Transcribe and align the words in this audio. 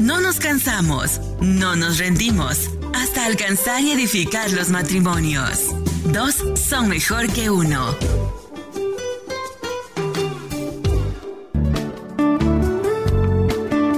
No 0.00 0.20
nos 0.20 0.38
cansamos, 0.38 1.20
no 1.40 1.74
nos 1.74 1.98
rendimos, 1.98 2.70
hasta 2.94 3.24
alcanzar 3.24 3.80
y 3.80 3.92
edificar 3.92 4.50
los 4.52 4.68
matrimonios. 4.68 5.74
Dos 6.04 6.36
son 6.54 6.88
mejor 6.88 7.32
que 7.32 7.50
uno. 7.50 7.96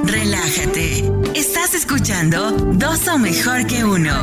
Relájate. 0.05 1.12
Estás 1.34 1.75
escuchando 1.75 2.51
Dos 2.51 2.99
son 3.01 3.23
mejor 3.23 3.67
que 3.67 3.85
uno. 3.85 4.15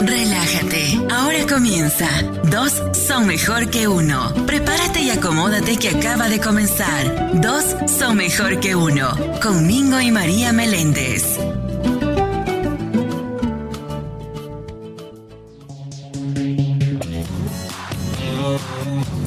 Relájate. 0.00 0.98
Ahora 1.10 1.46
comienza. 1.48 2.08
Dos 2.52 2.82
son 2.92 3.26
mejor 3.26 3.70
que 3.70 3.88
uno. 3.88 4.30
Prepárate 4.46 5.00
y 5.00 5.08
acomódate 5.08 5.78
que 5.78 5.88
acaba 5.88 6.28
de 6.28 6.38
comenzar. 6.38 7.40
Dos 7.40 7.64
son 7.90 8.18
mejor 8.18 8.60
que 8.60 8.76
uno. 8.76 9.08
Con 9.42 9.66
Mingo 9.66 9.98
y 9.98 10.10
María 10.10 10.52
Meléndez. 10.52 11.38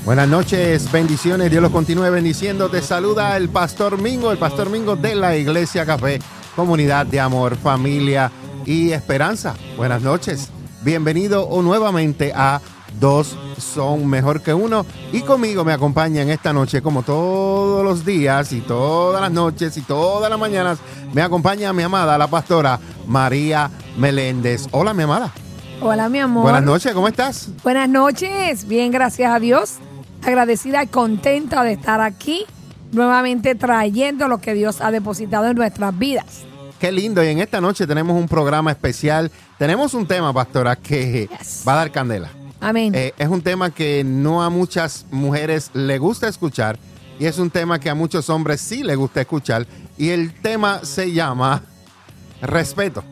Buenas 0.06 0.28
noches, 0.28 0.92
bendiciones, 0.92 1.50
Dios 1.50 1.64
los 1.64 1.72
continúe 1.72 2.12
bendiciendo. 2.12 2.70
Te 2.70 2.84
saluda 2.84 3.36
el 3.38 3.50
Pastor 3.50 4.00
Mingo, 4.00 4.32
el 4.32 4.38
Pastor 4.38 4.70
Mingo 4.70 4.96
de 4.96 5.16
la 5.16 5.36
Iglesia 5.36 5.84
Café, 5.84 6.20
comunidad 6.56 7.08
de 7.08 7.20
amor, 7.20 7.58
familia 7.58 8.32
y 8.68 8.92
esperanza. 8.92 9.56
Buenas 9.78 10.04
noches, 10.04 10.52
bienvenido 10.84 11.48
o 11.48 11.64
nuevamente 11.64 12.32
a 12.36 12.62
Dos 13.00 13.36
son 13.58 14.08
mejor 14.08 14.42
que 14.42 14.54
uno 14.54 14.86
y 15.12 15.22
conmigo 15.22 15.66
me 15.66 15.74
acompaña 15.74 16.22
en 16.22 16.30
esta 16.30 16.54
noche 16.54 16.82
como 16.82 17.04
todos 17.04 17.84
los 17.84 18.06
días 18.06 18.52
y 18.54 18.62
todas 18.62 19.22
las 19.22 19.32
noches 19.32 19.76
y 19.78 19.82
todas 19.82 20.30
las 20.30 20.40
mañanas 20.40 20.78
me 21.14 21.22
acompaña 21.22 21.74
mi 21.74 21.84
amada 21.84 22.18
la 22.18 22.28
pastora 22.28 22.80
María 23.08 23.70
Meléndez. 23.98 24.68
Hola 24.72 24.94
mi 24.94 25.04
amada. 25.04 25.32
Hola, 25.82 26.08
mi 26.08 26.20
amor. 26.20 26.44
Buenas 26.44 26.64
noches, 26.64 26.94
¿cómo 26.94 27.08
estás? 27.10 27.50
Buenas 27.62 27.90
noches. 27.90 28.66
Bien, 28.66 28.92
gracias 28.92 29.32
a 29.34 29.40
Dios. 29.40 29.74
Agradecida 30.24 30.82
y 30.82 30.88
contenta 30.88 31.64
de 31.64 31.74
estar 31.74 32.00
aquí, 32.00 32.46
nuevamente 32.94 33.56
trayendo 33.56 34.30
lo 34.30 34.38
que 34.40 34.54
Dios 34.54 34.80
ha 34.80 34.90
depositado 34.92 35.48
en 35.48 35.58
nuestras 35.58 35.96
vidas. 36.00 36.44
Qué 36.80 36.94
lindo. 36.94 37.22
Y 37.24 37.28
en 37.28 37.40
esta 37.40 37.60
noche 37.60 37.86
tenemos 37.86 38.18
un 38.18 38.28
programa 38.28 38.72
especial. 38.72 39.30
Tenemos 39.58 39.94
un 39.94 40.08
tema, 40.08 40.32
pastora, 40.34 40.78
que 40.78 41.28
Yes. 41.40 41.64
va 41.68 41.74
a 41.74 41.76
dar 41.76 41.92
candela. 41.92 42.30
Amén. 42.60 42.94
Eh, 42.96 43.14
es 43.18 43.28
un 43.28 43.42
tema 43.42 43.72
que 43.72 44.04
no 44.04 44.44
a 44.44 44.50
muchas 44.50 45.06
mujeres 45.12 45.72
le 45.74 45.98
gusta 45.98 46.28
escuchar 46.28 46.80
y 47.20 47.26
es 47.26 47.38
un 47.38 47.50
tema 47.50 47.80
que 47.80 47.90
a 47.90 47.96
muchos 47.96 48.30
hombres 48.30 48.62
sí 48.62 48.84
le 48.84 48.96
gusta 48.96 49.22
escuchar. 49.22 49.66
Y 49.98 50.10
el 50.10 50.34
tema 50.34 50.82
se 50.84 51.12
llama 51.14 51.64
respeto. 52.42 53.04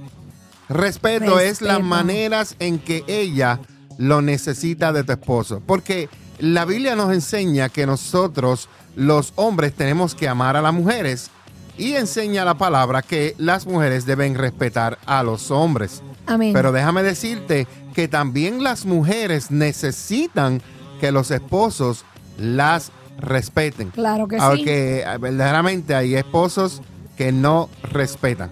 Respeto, 0.70 1.40
es 1.40 1.62
las 1.62 1.82
maneras 1.82 2.56
en 2.60 2.80
que 2.80 3.04
ella 3.08 3.60
lo 3.98 4.22
necesita 4.22 4.92
de 4.92 5.04
tu 5.04 5.12
esposo. 5.14 5.62
Porque 5.66 6.10
la 6.40 6.66
Biblia 6.66 6.96
nos 6.96 7.14
enseña 7.14 7.70
que 7.70 7.86
nosotros, 7.86 8.70
los 8.96 9.34
hombres, 9.36 9.74
tenemos 9.74 10.16
que 10.16 10.28
amar 10.28 10.58
a 10.58 10.62
las 10.62 10.74
mujeres. 10.74 11.30
Y 11.78 11.94
enseña 11.94 12.46
la 12.46 12.56
palabra 12.56 13.02
que 13.02 13.36
las 13.38 13.66
mujeres 13.66 14.06
deben 14.06 14.36
respetar 14.36 15.00
a 15.06 15.24
los 15.24 15.50
hombres. 15.52 16.04
Amén. 16.28 16.54
Pero 16.54 16.72
déjame 16.72 17.04
decirte 17.04 17.68
que 17.94 18.08
también 18.08 18.64
las 18.64 18.86
mujeres 18.86 19.52
necesitan 19.52 20.62
que 21.00 21.12
los 21.12 21.32
esposos 21.32 22.06
las 22.38 22.92
respeten. 23.18 23.90
Claro 23.90 24.28
que 24.28 24.40
sí. 24.40 24.46
Porque 24.48 25.02
eh, 25.02 25.18
verdaderamente 25.20 25.96
hay 25.96 26.16
esposos 26.16 26.82
que 27.18 27.32
no 27.32 27.70
respetan. 27.84 28.52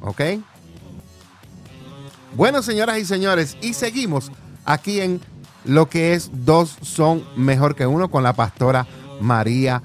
¿Ok? 0.00 0.20
Bueno, 2.36 2.62
señoras 2.62 2.98
y 2.98 3.04
señores, 3.04 3.56
y 3.60 3.74
seguimos 3.74 4.30
aquí 4.64 5.00
en 5.00 5.20
lo 5.64 5.88
que 5.88 6.14
es 6.14 6.30
Dos 6.32 6.76
son 6.80 7.24
mejor 7.36 7.74
que 7.74 7.86
uno 7.86 8.10
con 8.10 8.22
la 8.22 8.32
pastora 8.32 8.86
María 9.20 9.82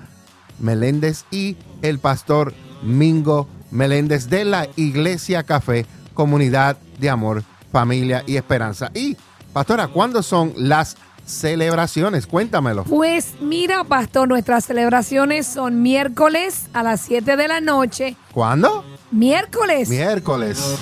Meléndez 0.59 1.25
y 1.31 1.57
el 1.90 2.00
pastor 2.00 2.53
Mingo 2.84 3.47
Meléndez 3.72 4.29
de 4.29 4.46
la 4.46 4.68
Iglesia 4.75 5.44
Café, 5.44 5.85
Comunidad 6.13 6.78
de 7.00 7.09
Amor, 7.09 7.44
Familia 7.72 8.23
y 8.25 8.38
Esperanza. 8.38 8.91
Y, 8.94 9.18
pastora, 9.53 9.88
¿cuándo 9.88 10.24
son 10.24 10.53
las 10.56 10.97
celebraciones? 11.25 12.28
Cuéntamelo. 12.28 12.84
Pues 12.84 13.34
mira, 13.41 13.84
pastor, 13.84 14.28
nuestras 14.28 14.66
celebraciones 14.66 15.45
son 15.47 15.81
miércoles 15.81 16.68
a 16.74 16.84
las 16.84 17.01
7 17.01 17.35
de 17.35 17.47
la 17.47 17.62
noche. 17.62 18.16
¿Cuándo? 18.31 18.85
Miércoles. 19.12 19.90
Miércoles. 19.90 20.78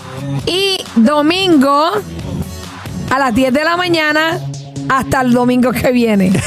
y 0.46 0.78
domingo 0.96 1.92
a 3.10 3.20
las 3.20 3.34
10 3.34 3.54
de 3.54 3.64
la 3.64 3.78
mañana 3.78 4.40
hasta 4.90 5.22
el 5.22 5.34
domingo 5.34 5.72
que 5.72 5.92
viene. 5.92 6.32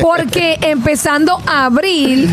Porque 0.00 0.58
empezando 0.62 1.38
abril 1.46 2.28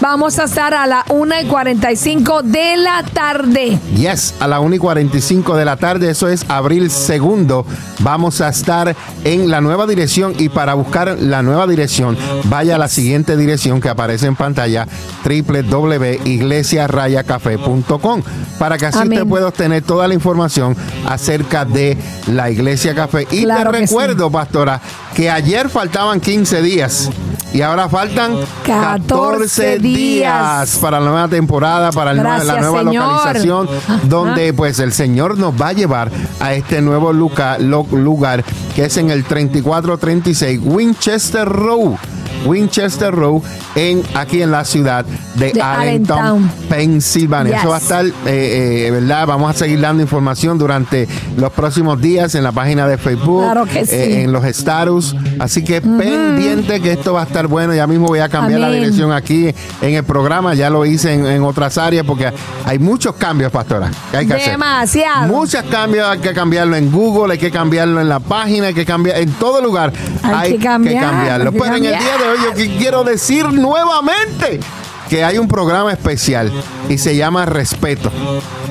vamos 0.00 0.38
a 0.38 0.44
estar 0.44 0.72
a 0.74 0.86
las 0.86 1.04
1 1.10 1.34
y 1.42 1.46
45 1.46 2.42
de 2.42 2.76
la 2.76 3.02
tarde. 3.12 3.78
Yes, 3.96 4.34
a 4.40 4.48
la 4.48 4.60
1 4.60 4.76
y 4.76 4.78
45 4.78 5.56
de 5.56 5.64
la 5.64 5.76
tarde, 5.76 6.10
eso 6.10 6.28
es 6.28 6.44
abril 6.48 6.90
segundo. 6.90 7.64
Vamos 8.00 8.40
a 8.40 8.48
estar 8.48 8.94
en 9.24 9.50
la 9.50 9.60
nueva 9.60 9.86
dirección 9.86 10.34
y 10.38 10.48
para 10.48 10.74
buscar 10.74 11.16
la 11.20 11.42
nueva 11.42 11.66
dirección, 11.66 12.16
vaya 12.44 12.76
a 12.76 12.78
la 12.78 12.88
siguiente 12.88 13.36
dirección 13.36 13.80
que 13.80 13.88
aparece 13.88 14.26
en 14.26 14.36
pantalla, 14.36 14.86
www.iglesiarayacafé.com, 15.24 18.22
para 18.58 18.78
que 18.78 18.86
así 18.86 18.98
Amén. 18.98 19.18
usted 19.18 19.28
pueda 19.28 19.48
obtener 19.48 19.82
toda 19.82 20.08
la 20.08 20.14
información 20.14 20.76
acerca 21.06 21.64
de 21.64 21.96
la 22.26 22.50
Iglesia 22.50 22.94
Café. 22.94 23.26
Y 23.30 23.44
Claro 23.44 23.70
te. 23.72 23.78
Recuerdo, 23.92 24.30
pastora, 24.30 24.80
que 25.14 25.30
ayer 25.30 25.68
faltaban 25.68 26.20
15 26.20 26.62
días. 26.62 27.10
Y 27.54 27.60
ahora 27.60 27.86
faltan 27.90 28.34
14 28.64 29.02
14 29.06 29.78
días 29.78 30.78
para 30.80 30.98
la 31.00 31.10
nueva 31.10 31.28
temporada, 31.28 31.92
para 31.92 32.12
el 32.12 32.16
la 32.16 32.38
nueva 32.60 32.78
Señor. 32.82 33.04
localización, 33.12 33.68
donde 34.04 34.54
pues 34.54 34.78
el 34.78 34.90
Señor 34.94 35.36
nos 35.36 35.52
va 35.60 35.68
a 35.68 35.72
llevar 35.74 36.10
a 36.40 36.54
este 36.54 36.80
nuevo 36.80 37.12
lo- 37.12 37.86
lugar 37.92 38.42
que 38.74 38.86
es 38.86 38.96
en 38.96 39.10
el 39.10 39.24
3436 39.24 40.60
Winchester 40.64 41.46
Road. 41.46 41.96
Winchester 42.44 43.14
Road 43.14 43.42
en 43.74 44.02
aquí 44.14 44.42
en 44.42 44.50
la 44.50 44.64
ciudad 44.64 45.04
de, 45.34 45.52
De 45.52 45.62
Allentown, 45.62 46.18
Allentown. 46.18 46.50
Pensilvania. 46.68 47.58
Eso 47.58 47.68
va 47.70 47.76
a 47.76 47.78
estar, 47.78 48.04
eh, 48.04 48.12
eh, 48.26 48.90
¿verdad? 48.90 49.26
Vamos 49.26 49.50
a 49.50 49.58
seguir 49.58 49.80
dando 49.80 50.02
información 50.02 50.58
durante 50.58 51.08
los 51.36 51.52
próximos 51.52 52.00
días 52.00 52.34
en 52.34 52.44
la 52.44 52.52
página 52.52 52.86
de 52.86 52.98
Facebook, 52.98 53.42
Claro 53.44 53.64
que 53.64 53.80
eh, 53.80 53.86
sí. 53.86 53.94
en 54.22 54.32
los 54.32 54.44
status. 54.44 55.14
Así 55.38 55.64
que 55.64 55.80
pendiente 55.80 56.80
que 56.80 56.92
esto 56.92 57.12
va 57.14 57.22
a 57.22 57.24
estar 57.24 57.46
bueno. 57.46 57.74
Ya 57.74 57.86
mismo 57.86 58.08
voy 58.08 58.18
a 58.20 58.28
cambiar 58.28 58.60
la 58.60 58.70
dirección 58.70 59.12
aquí 59.12 59.52
en 59.80 59.94
el 59.94 60.04
programa. 60.04 60.54
Ya 60.54 60.70
lo 60.70 60.84
hice 60.84 61.12
en, 61.14 61.26
en 61.26 61.42
otras 61.42 61.78
áreas 61.78 62.04
porque 62.06 62.30
hay 62.66 62.78
muchos 62.78 63.14
cambios, 63.16 63.50
pastora, 63.50 63.90
que 64.10 64.16
hay 64.18 64.26
que 64.26 64.34
hacer. 64.34 64.52
Demasiado. 64.52 65.26
Muchos 65.28 65.62
cambios, 65.64 66.06
hay 66.08 66.18
que 66.18 66.32
cambiarlo 66.32 66.76
en 66.76 66.90
Google, 66.90 67.32
hay 67.34 67.38
que 67.38 67.50
cambiarlo 67.50 68.00
en 68.00 68.08
la 68.08 68.20
página, 68.20 68.66
hay 68.68 68.74
que 68.74 68.84
cambiar 68.84 69.18
en 69.18 69.30
todo 69.32 69.60
lugar. 69.62 69.92
Hay 70.22 70.52
que 70.52 70.58
cambiar, 70.64 71.02
cambiarlo. 71.04 71.50
hay 71.50 71.52
que 71.54 71.58
Pero 71.62 71.76
en 71.76 71.84
el 71.84 71.92
cambiar. 71.92 72.18
día 72.18 72.21
yo 72.42 72.52
qui- 72.54 72.76
quiero 72.78 73.04
decir 73.04 73.46
nuevamente 73.52 74.60
que 75.08 75.24
hay 75.24 75.38
un 75.38 75.48
programa 75.48 75.92
especial 75.92 76.50
y 76.88 76.98
se 76.98 77.16
llama 77.16 77.44
Respeto. 77.46 78.10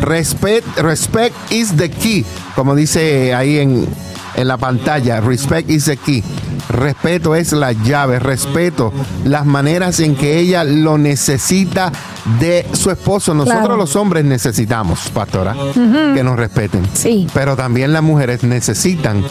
Respect, 0.02 0.66
respect 0.80 1.36
is 1.52 1.76
the 1.78 1.90
key, 1.92 2.26
como 2.56 2.76
dice 2.76 3.34
ahí 3.36 3.60
en, 3.60 3.88
en 4.36 4.48
la 4.48 4.58
pantalla. 4.58 5.22
Respect 5.22 5.70
is 5.70 5.86
the 5.86 5.98
key. 5.98 6.24
Respeto 6.70 7.36
es 7.36 7.52
la 7.52 7.74
llave, 7.74 8.18
respeto 8.20 8.94
las 9.26 9.46
maneras 9.46 10.00
en 10.00 10.16
que 10.16 10.40
ella 10.40 10.64
lo 10.64 10.98
necesita 10.98 11.92
de 12.40 12.66
su 12.74 12.92
esposo. 12.92 13.34
Nosotros 13.34 13.60
Claro. 13.62 13.78
los 13.78 13.96
hombres 13.96 14.24
necesitamos, 14.26 15.10
pastora, 15.14 15.56
que 15.74 16.24
nos 16.24 16.36
respeten. 16.38 16.88
Sí. 16.94 17.28
Pero 17.34 17.56
también 17.56 17.94
las 17.94 18.04
mujeres 18.04 18.44
necesitan 18.44 19.24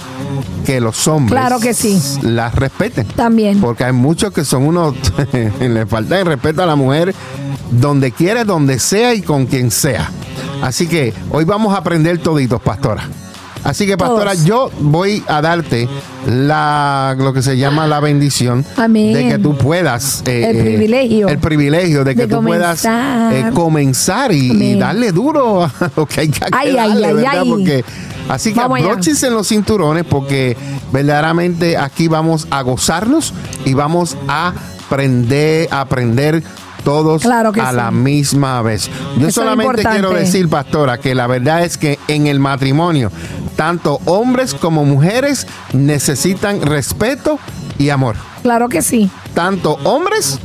que 0.65 0.81
los 0.81 1.07
hombres 1.09 1.41
Claro 1.41 1.61
que 1.61 1.75
sí. 1.75 2.01
las 2.23 2.55
respeten. 2.55 3.07
También. 3.09 3.61
Porque 3.61 3.85
hay 3.85 3.93
muchos 3.93 4.33
que 4.33 4.45
son 4.45 4.65
unos, 4.65 4.95
le 5.61 5.87
falta 5.87 6.19
el 6.21 6.27
respeto 6.27 6.63
a 6.63 6.67
la 6.67 6.77
mujer 6.77 7.15
donde 7.71 8.11
quiera, 8.13 8.45
donde 8.45 8.79
sea 8.79 9.15
y 9.15 9.23
con 9.23 9.47
quien 9.47 9.71
sea. 9.71 10.11
Así 10.63 10.87
que 10.87 11.15
hoy 11.31 11.45
vamos 11.45 11.75
a 11.75 11.79
aprender 11.79 12.19
toditos, 12.19 12.61
pastora. 12.61 13.09
Así 13.63 13.87
que, 13.87 13.97
pastora, 13.99 14.33
Todos. 14.33 14.45
yo 14.47 14.71
voy 14.81 15.23
a 15.29 15.43
darte 15.43 15.87
la, 16.27 17.15
lo 17.19 17.33
que 17.33 17.43
se 17.43 17.57
llama 17.59 17.87
la 17.87 18.01
bendición 18.01 18.65
Amén. 18.77 19.13
de 19.13 19.29
que 19.29 19.39
tú 19.39 19.57
puedas. 19.57 20.23
eh, 20.27 20.47
El 20.51 20.57
eh, 20.57 20.63
privilegio. 20.63 21.29
El 21.29 21.39
privilegio 21.39 22.05
de 22.05 22.15
que 22.15 22.27
De 22.27 22.35
tú 22.37 22.43
puedas 22.43 22.83
comenzar. 22.83 23.33
eh, 23.35 23.51
comenzar 23.55 24.33
y, 24.33 24.79
darle 24.79 25.13
duro 25.13 25.65
a 25.65 25.73
lo 25.97 26.07
que 26.07 26.21
hay 26.23 26.29
que 26.29 26.41
Ay, 26.53 26.71
ay, 26.71 26.75
darle, 26.77 27.07
ay, 27.07 27.15
¿verdad? 27.15 27.33
ay. 27.43 27.51
Porque 27.51 27.85
Así 28.29 28.53
que 28.53 28.61
Vamos 28.61 28.79
allá. 28.79 28.87
abróchense 28.91 29.27
en 29.27 29.35
los 29.35 29.49
cinturones 29.49 30.05
porque 30.09 30.57
verdaderamente 30.93 31.77
aquí 31.77 32.07
vamos 32.07 32.47
a 32.51 32.63
gozarnos 32.63 33.35
y 33.65 33.75
vamos 33.75 34.17
a 34.29 34.53
aprender, 34.87 35.67
a 35.73 35.81
aprender 35.81 36.43
todos 36.85 37.23
Claro 37.23 37.51
que 37.53 37.61
a 37.61 37.71
sí. 37.71 37.77
la 37.77 37.91
misma 37.91 38.63
vez. 38.63 38.89
Yo 39.17 39.19
Eso 39.19 39.27
es 39.29 39.35
solamente 39.35 39.83
importante. 39.83 39.99
quiero 40.01 40.15
decir, 40.15 40.49
pastora, 40.49 40.99
que 40.99 41.15
la 41.15 41.27
verdad 41.27 41.65
es 41.65 41.77
que 41.77 41.99
en 42.09 42.27
el 42.29 42.39
matrimonio, 42.39 43.11
tanto 43.61 44.01
hombres 44.07 44.55
como 44.55 44.87
mujeres 44.87 45.47
necesitan 45.75 46.63
respeto 46.63 47.39
y 47.77 47.91
amor. 47.91 48.17
Claro 48.41 48.71
que 48.71 48.81
sí. 48.81 49.11
Tanto 49.35 49.75
hombres 49.85 50.39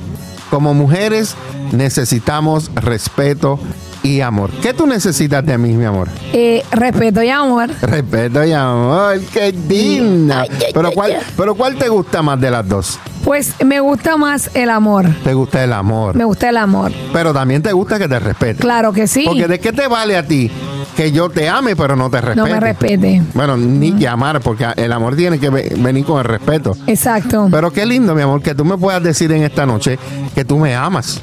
como 0.50 0.74
mujeres 0.74 1.34
necesitamos 1.72 2.70
respeto 2.76 3.58
y 4.06 4.22
amor. 4.22 4.52
¿Qué 4.62 4.74
tú 4.74 4.86
necesitas 4.86 5.46
de 5.46 5.58
mí, 5.58 5.74
mi 5.74 5.86
amor? 5.86 6.08
Eh, 6.32 6.64
respeto 6.72 7.24
y 7.24 7.30
amor. 7.30 7.70
Respeto 7.82 8.44
y 8.46 8.52
amor, 8.54 9.20
qué 9.34 9.52
digna. 9.52 10.46
Pero 10.74 10.92
cuál, 10.92 11.16
pero 11.36 11.56
cuál 11.56 11.76
te 11.76 11.90
gusta 11.90 12.22
más 12.22 12.40
de 12.40 12.52
las 12.52 12.68
dos? 12.68 13.00
Pues 13.24 13.54
me 13.66 13.80
gusta 13.80 14.18
más 14.18 14.52
el 14.54 14.70
amor. 14.70 15.08
Te 15.24 15.34
gusta 15.34 15.64
el 15.64 15.74
amor, 15.74 16.16
Me 16.16 16.24
gusta 16.26 16.50
el 16.50 16.58
amor. 16.58 16.92
pero 17.12 17.34
también 17.34 17.62
te 17.64 17.72
gusta 17.74 17.98
que 17.98 18.08
te 18.08 18.20
respete. 18.20 18.60
Claro 18.62 18.94
que 18.94 19.08
sí. 19.08 19.24
Porque 19.26 19.48
de 19.48 19.60
qué 19.60 19.72
te 19.74 19.88
vale 19.88 20.16
a 20.16 20.26
ti 20.28 20.52
que 20.96 21.12
yo 21.12 21.30
te 21.30 21.50
ame 21.50 21.76
pero 21.76 21.96
no 21.96 22.10
te 22.10 22.22
respete. 22.22 22.48
No 22.48 22.54
me 22.54 22.60
respete. 22.60 23.22
Bueno, 23.34 23.58
ni 23.58 23.92
que 23.94 24.08
amar 24.08 24.40
porque 24.42 24.68
el 24.76 24.92
amor 24.94 25.16
tiene 25.16 25.40
que 25.40 25.50
ve- 25.50 25.74
venir 25.78 26.06
con 26.06 26.20
el 26.20 26.26
respeto. 26.26 26.78
Exacto. 26.86 27.48
Pero 27.50 27.72
qué 27.72 27.86
lindo, 27.86 28.14
mi 28.14 28.22
amor, 28.22 28.42
que 28.44 28.54
tú 28.54 28.64
me 28.64 28.78
puedas 28.78 29.02
decir 29.02 29.32
en 29.32 29.42
esta 29.44 29.66
noche 29.66 29.98
que 30.36 30.46
tú 30.46 30.58
me 30.60 30.76
amas, 30.76 31.20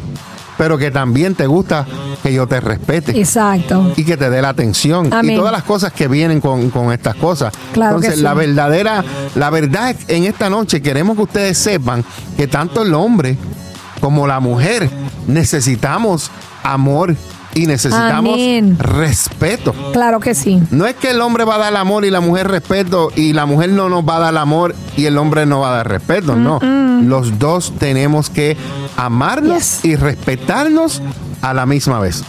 pero 0.62 0.78
que 0.78 0.92
también 0.92 1.34
te 1.34 1.48
gusta 1.48 1.84
que 2.22 2.32
yo 2.32 2.46
te 2.46 2.60
respete. 2.60 3.18
Exacto. 3.18 3.92
y 3.96 4.04
que 4.04 4.16
te 4.16 4.30
dé 4.30 4.40
la 4.40 4.50
atención 4.50 5.10
y 5.24 5.34
todas 5.34 5.50
las 5.50 5.64
cosas 5.64 5.92
que 5.92 6.06
vienen 6.06 6.40
con, 6.40 6.70
con 6.70 6.92
estas 6.92 7.16
cosas. 7.16 7.52
Claro 7.72 7.98
que 7.98 8.06
Entonces, 8.06 8.18
sí. 8.18 8.22
la 8.22 8.32
verdadera, 8.34 9.04
la 9.34 9.50
verdad 9.50 9.90
es 9.90 10.04
que 10.04 10.14
en 10.14 10.22
esta 10.22 10.48
noche 10.48 10.80
queremos 10.80 11.16
que 11.16 11.22
ustedes 11.24 11.58
sepan 11.58 12.04
que 12.36 12.46
tanto 12.46 12.82
el 12.82 12.94
hombre 12.94 13.36
como 14.00 14.28
la 14.28 14.38
mujer 14.38 14.88
necesitamos 15.26 16.30
amor 16.62 17.16
y 17.54 17.66
necesitamos 17.66 18.34
Amén. 18.34 18.78
respeto. 18.78 19.74
Claro 19.92 20.20
que 20.20 20.34
sí. 20.34 20.60
No 20.70 20.86
es 20.86 20.94
que 20.94 21.10
el 21.10 21.20
hombre 21.20 21.44
va 21.44 21.56
a 21.56 21.58
dar 21.58 21.76
amor 21.76 22.04
y 22.04 22.10
la 22.10 22.20
mujer 22.20 22.48
respeto 22.48 23.10
y 23.14 23.32
la 23.32 23.46
mujer 23.46 23.70
no 23.70 23.88
nos 23.88 24.06
va 24.08 24.16
a 24.16 24.20
dar 24.20 24.36
amor 24.38 24.74
y 24.96 25.04
el 25.06 25.18
hombre 25.18 25.44
no 25.46 25.60
va 25.60 25.72
a 25.72 25.76
dar 25.78 25.88
respeto, 25.88 26.34
no. 26.36 26.58
Los 27.02 27.38
dos 27.38 27.74
tenemos 27.78 28.30
que 28.30 28.56
amarnos 28.96 29.52
Yes. 29.82 29.84
y 29.84 29.96
respetarnos 29.96 31.02
a 31.42 31.52
la 31.52 31.66
misma 31.66 31.98
vez. 32.00 32.22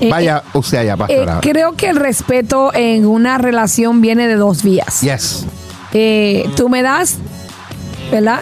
Eh, 0.00 0.10
Vaya 0.10 0.42
usted 0.52 0.78
allá, 0.78 0.94
Eh, 0.94 0.96
pastora. 0.98 1.38
creo 1.40 1.72
que 1.72 1.88
el 1.88 1.96
respeto 1.96 2.70
en 2.74 3.06
una 3.06 3.38
relación 3.38 4.00
viene 4.00 4.26
de 4.28 4.36
dos 4.36 4.62
vías. 4.62 5.00
yes. 5.00 5.46
Eh, 5.92 6.50
tú 6.56 6.68
me 6.68 6.82
das, 6.82 7.16
¿verdad? 8.10 8.40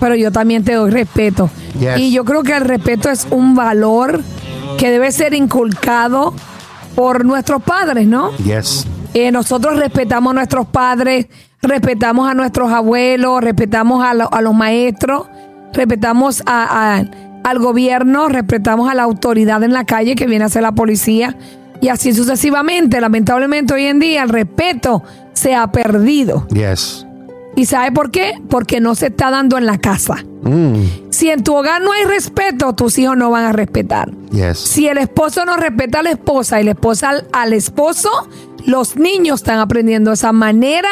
Pero 0.00 0.14
yo 0.16 0.32
también 0.32 0.64
te 0.64 0.72
doy 0.74 0.90
respeto. 0.90 1.50
Yes. 1.78 1.98
Y 1.98 2.12
yo 2.12 2.24
creo 2.24 2.42
que 2.42 2.56
el 2.56 2.64
respeto 2.64 3.10
es 3.10 3.26
un 3.30 3.54
valor 3.54 4.22
que 4.78 4.90
debe 4.90 5.10
ser 5.12 5.34
inculcado 5.34 6.34
por 6.94 7.24
nuestros 7.24 7.62
padres, 7.62 8.06
¿no? 8.06 8.30
Yes. 8.38 8.86
Eh, 9.14 9.30
nosotros 9.32 9.76
respetamos 9.78 10.30
a 10.32 10.34
nuestros 10.34 10.66
padres, 10.66 11.26
respetamos 11.62 12.28
a 12.28 12.34
nuestros 12.34 12.70
abuelos, 12.72 13.42
respetamos 13.42 14.04
a, 14.04 14.14
lo- 14.14 14.32
a 14.32 14.40
los 14.40 14.54
maestros, 14.54 15.26
respetamos 15.72 16.42
a- 16.46 16.96
a- 16.98 17.04
al 17.48 17.58
gobierno, 17.58 18.28
respetamos 18.28 18.88
a 18.90 18.94
la 18.94 19.02
autoridad 19.02 19.62
en 19.62 19.72
la 19.72 19.84
calle 19.84 20.14
que 20.14 20.26
viene 20.26 20.44
a 20.44 20.48
ser 20.48 20.62
la 20.62 20.72
policía 20.72 21.36
y 21.80 21.88
así 21.88 22.12
sucesivamente. 22.14 23.00
Lamentablemente 23.00 23.74
hoy 23.74 23.84
en 23.86 23.98
día 24.00 24.22
el 24.22 24.28
respeto 24.30 25.02
se 25.32 25.54
ha 25.54 25.66
perdido. 25.70 26.46
Yes. 26.48 27.06
¿Y 27.56 27.66
sabe 27.66 27.92
por 27.92 28.10
qué? 28.10 28.34
Porque 28.48 28.80
no 28.80 28.94
se 28.94 29.06
está 29.06 29.30
dando 29.30 29.56
en 29.58 29.66
la 29.66 29.78
casa. 29.78 30.24
Mm, 30.42 30.82
Si 31.10 31.30
en 31.30 31.44
tu 31.44 31.54
hogar 31.54 31.80
no 31.82 31.92
hay 31.92 32.04
respeto, 32.04 32.72
tus 32.74 32.98
hijos 32.98 33.16
no 33.16 33.30
van 33.30 33.44
a 33.44 33.52
respetar. 33.52 34.10
yes. 34.32 34.58
Si 34.58 34.88
el 34.88 34.98
esposo 34.98 35.44
no 35.44 35.56
respeta 35.56 36.00
a 36.00 36.02
la 36.02 36.10
esposa 36.10 36.60
y 36.60 36.64
la 36.64 36.72
esposa 36.72 37.10
al, 37.10 37.28
al 37.32 37.52
esposo, 37.52 38.10
los 38.66 38.96
niños 38.96 39.40
están 39.40 39.58
aprendiendo 39.60 40.10
esa 40.12 40.32
manera 40.32 40.88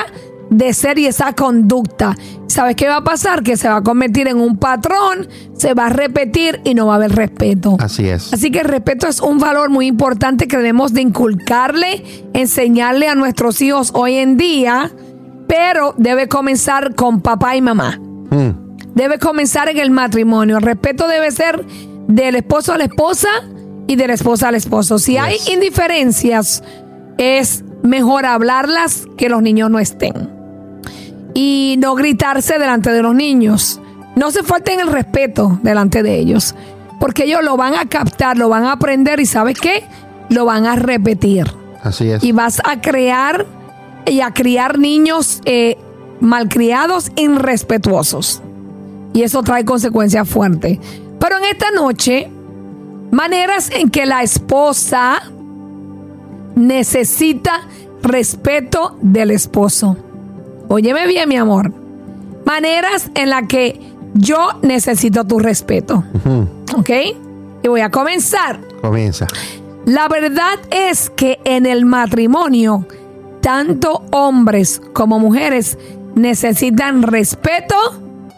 de 0.51 0.73
ser 0.75 0.99
y 0.99 1.07
esa 1.07 1.33
conducta. 1.33 2.15
¿Sabes 2.47 2.77
qué 2.77 2.87
va 2.87 2.97
a 2.97 3.05
pasar? 3.05 3.43
Que 3.43 3.57
se 3.57 3.69
va 3.69 3.77
a 3.77 3.83
convertir 3.83 4.29
en 4.29 4.39
un 4.39 4.59
patrón, 4.59 5.27
se 5.57 5.73
va 5.73 5.87
a 5.87 5.89
repetir 5.89 6.61
y 6.65 6.75
no 6.75 6.87
va 6.87 6.93
a 6.93 6.97
haber 6.97 7.13
respeto. 7.17 7.77
Así 7.81 8.07
es. 8.07 8.33
Así 8.35 8.51
que 8.51 8.61
el 8.61 8.67
respeto 8.67 9.07
es 9.09 9.21
un 9.21 9.39
valor 9.39 9.71
muy 9.71 9.87
importante 9.87 10.47
que 10.47 10.59
debemos 10.59 10.93
de 10.93 11.01
inculcarle, 11.01 12.05
enseñarle 12.35 13.09
a 13.09 13.15
nuestros 13.15 13.61
hijos 13.63 13.91
hoy 13.95 14.17
en 14.17 14.37
día, 14.37 14.91
pero 15.47 15.95
debe 15.97 16.29
comenzar 16.29 16.95
con 16.95 17.21
papá 17.21 17.57
y 17.57 17.61
mamá 17.63 17.99
Mm, 18.31 18.77
debe 18.95 19.19
comenzar 19.19 19.69
en 19.69 19.77
el 19.79 19.91
matrimonio. 19.91 20.57
El 20.57 20.63
respeto 20.63 21.07
debe 21.07 21.31
ser 21.31 21.63
del 22.09 22.35
esposo 22.37 22.73
a 22.73 22.79
la 22.79 22.85
esposa 22.85 23.29
y 23.87 23.97
de 23.97 24.07
la 24.07 24.15
esposa 24.15 24.49
al 24.49 24.55
esposo. 24.55 24.99
Si 24.99 25.19
hay 25.19 25.37
indiferencias, 25.53 26.63
es 27.19 27.63
mejor 27.83 28.25
hablarlas 28.25 29.07
que 29.19 29.29
los 29.29 29.43
niños 29.43 29.71
no 29.71 29.79
estén. 29.79 30.31
Y 31.35 31.77
no 31.79 31.95
gritarse 31.95 32.59
delante 32.59 32.91
de 32.91 33.03
los 33.03 33.15
niños. 33.15 33.81
No 34.17 34.31
se 34.31 34.43
falten 34.43 34.81
el 34.81 34.89
respeto 34.89 35.59
delante 35.63 36.03
de 36.03 36.19
ellos. 36.19 36.55
Porque 37.01 37.25
ellos 37.25 37.43
lo 37.43 37.59
van 37.59 37.75
a 37.75 37.87
captar, 37.87 38.39
lo 38.39 38.49
van 38.49 38.65
a 38.65 38.73
aprender 38.73 39.21
y 39.21 39.27
¿sabes 39.27 39.59
qué? 39.61 39.85
Lo 40.31 40.45
van 40.47 40.65
a 40.65 40.77
repetir 40.77 41.47
así 41.83 42.09
es. 42.11 42.23
y 42.25 42.33
vas 42.33 42.63
a 42.65 42.81
crear 42.81 43.45
y 44.07 44.21
a 44.21 44.33
criar 44.33 44.79
niños 44.79 45.41
eh, 45.45 45.77
malcriados, 46.21 47.11
irrespetuosos. 47.17 48.43
Y 49.13 49.23
eso 49.23 49.43
trae 49.43 49.65
consecuencias 49.65 50.29
fuertes. 50.29 50.79
Pero 51.19 51.39
en 51.39 51.45
esta 51.45 51.71
noche, 51.71 52.31
maneras 53.11 53.71
en 53.71 53.91
que 53.91 54.07
la 54.07 54.23
esposa 54.23 55.23
necesita 56.55 57.63
respeto 58.03 58.97
del 59.01 59.31
esposo. 59.31 59.97
Óyeme 60.69 61.07
bien, 61.07 61.29
mi 61.29 61.37
amor. 61.37 61.73
Maneras 62.45 63.11
en 63.15 63.31
las 63.31 63.47
que 63.47 63.81
yo 64.15 64.59
necesito 64.63 65.25
tu 65.25 65.39
respeto. 65.39 66.05
¿Ok? 66.77 66.91
Y 67.63 67.69
voy 67.69 67.81
a 67.81 67.91
comenzar. 67.91 68.61
Comienza. 68.81 69.27
La 69.85 70.09
verdad 70.09 70.59
es 70.71 71.11
que 71.11 71.39
en 71.45 71.67
el 71.67 71.85
matrimonio, 71.85 72.87
tanto 73.43 74.05
hombres 74.13 74.81
como 74.95 75.19
mujeres 75.19 75.77
necesitan 76.15 77.03
respeto 77.03 77.77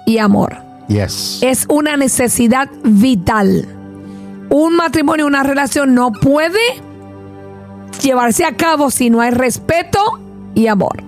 y 0.07 0.19
amor. 0.19 0.57
Yes. 0.89 1.39
Es 1.43 1.67
una 1.69 1.97
necesidad 1.97 2.69
vital. 2.83 3.69
Un 4.51 4.75
matrimonio, 4.77 5.27
una 5.27 5.43
relación 5.43 5.95
no 5.95 6.11
puede 6.11 6.59
llevarse 8.03 8.45
a 8.45 8.57
cabo 8.57 8.91
si 8.91 9.11
no 9.11 9.21
hay 9.21 9.31
respeto 9.31 9.99
y 10.55 10.67
amor. 10.67 11.03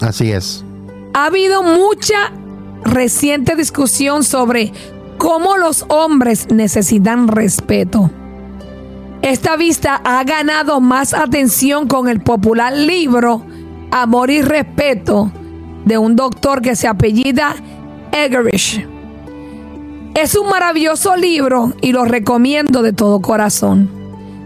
Así 0.00 0.32
es. 0.32 0.64
Ha 1.14 1.26
habido 1.26 1.62
mucha 1.62 2.32
reciente 2.84 3.56
discusión 3.56 4.24
sobre 4.24 4.72
cómo 5.18 5.56
los 5.56 5.84
hombres 5.88 6.48
necesitan 6.50 7.28
respeto. 7.28 8.10
Esta 9.22 9.56
vista 9.56 10.00
ha 10.04 10.22
ganado 10.24 10.80
más 10.80 11.12
atención 11.12 11.88
con 11.88 12.08
el 12.08 12.20
popular 12.20 12.72
libro 12.72 13.42
Amor 13.90 14.30
y 14.30 14.42
Respeto 14.42 15.32
de 15.84 15.98
un 15.98 16.14
doctor 16.14 16.62
que 16.62 16.76
se 16.76 16.86
apellida 16.86 17.56
Egerich. 18.12 18.86
Es 20.14 20.36
un 20.36 20.48
maravilloso 20.48 21.16
libro 21.16 21.72
y 21.80 21.92
lo 21.92 22.04
recomiendo 22.04 22.82
de 22.82 22.92
todo 22.92 23.20
corazón. 23.20 23.90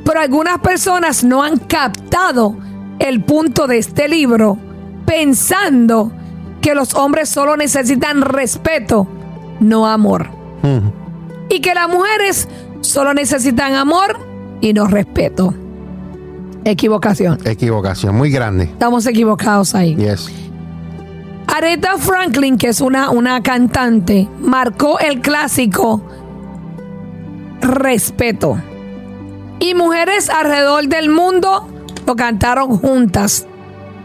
Pero 0.05 0.21
algunas 0.21 0.59
personas 0.59 1.23
no 1.23 1.43
han 1.43 1.59
captado 1.59 2.57
el 2.99 3.23
punto 3.23 3.67
de 3.67 3.79
este 3.79 4.09
libro 4.09 4.59
pensando 5.07 6.13
que 6.61 6.75
los 6.75 6.95
hombres 6.95 7.29
solo 7.29 7.57
necesitan 7.57 8.23
respeto, 8.23 9.07
no 9.61 9.87
amor. 9.87 10.29
Mm, 10.63 10.89
Y 11.51 11.61
que 11.61 11.75
las 11.75 11.89
mujeres 11.89 12.49
solo 12.81 13.13
necesitan 13.13 13.75
amor 13.75 14.32
y 14.63 14.73
no 14.73 14.87
respeto. 14.87 15.53
Equivocación. 16.65 17.39
Equivocación 17.45 18.15
muy 18.15 18.31
grande. 18.31 18.65
Estamos 18.65 19.07
equivocados 19.07 19.75
ahí. 19.75 19.95
Yes. 19.97 20.31
Aretha 21.49 21.99
Franklin, 21.99 22.57
que 22.57 22.69
es 22.69 22.81
una, 22.81 23.11
una 23.11 23.43
cantante, 23.43 24.27
marcó 24.41 24.99
el 25.01 25.21
clásico 25.21 26.03
Respeto. 27.61 28.61
Y 29.61 29.75
mujeres 29.75 30.31
alrededor 30.31 30.89
del 30.89 31.11
mundo 31.11 31.69
lo 32.07 32.17
cantaron 32.17 32.79
juntas. 32.79 33.47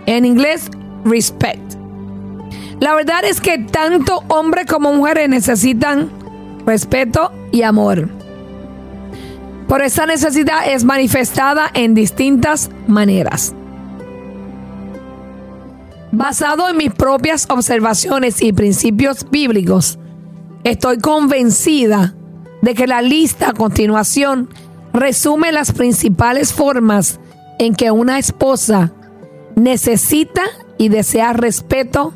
En 0.06 0.26
inglés, 0.26 0.70
Respect. 1.06 1.76
La 2.80 2.94
verdad 2.94 3.24
es 3.24 3.42
que 3.42 3.58
tanto 3.58 4.24
hombres 4.28 4.68
como 4.68 4.94
mujeres 4.94 5.30
necesitan 5.30 6.10
respeto 6.66 7.32
y 7.52 7.64
amor. 7.64 8.17
Por 9.68 9.82
esa 9.82 10.06
necesidad 10.06 10.68
es 10.68 10.84
manifestada 10.86 11.70
en 11.74 11.94
distintas 11.94 12.70
maneras. 12.88 13.54
Basado 16.12 16.70
en 16.70 16.78
mis 16.78 16.94
propias 16.94 17.48
observaciones 17.50 18.42
y 18.42 18.54
principios 18.54 19.30
bíblicos, 19.30 20.00
estoy 20.64 21.00
convencida 21.00 22.16
de 22.62 22.74
que 22.74 22.88
la 22.88 23.02
lista 23.02 23.50
a 23.50 23.54
continuación 23.54 24.50
resume 24.94 25.52
las 25.52 25.74
principales 25.74 26.54
formas 26.54 27.20
en 27.60 27.76
que 27.76 27.92
una 27.92 28.20
esposa 28.20 28.94
necesita 29.56 30.44
y 30.78 30.90
desea 30.90 31.34
respeto 31.34 32.14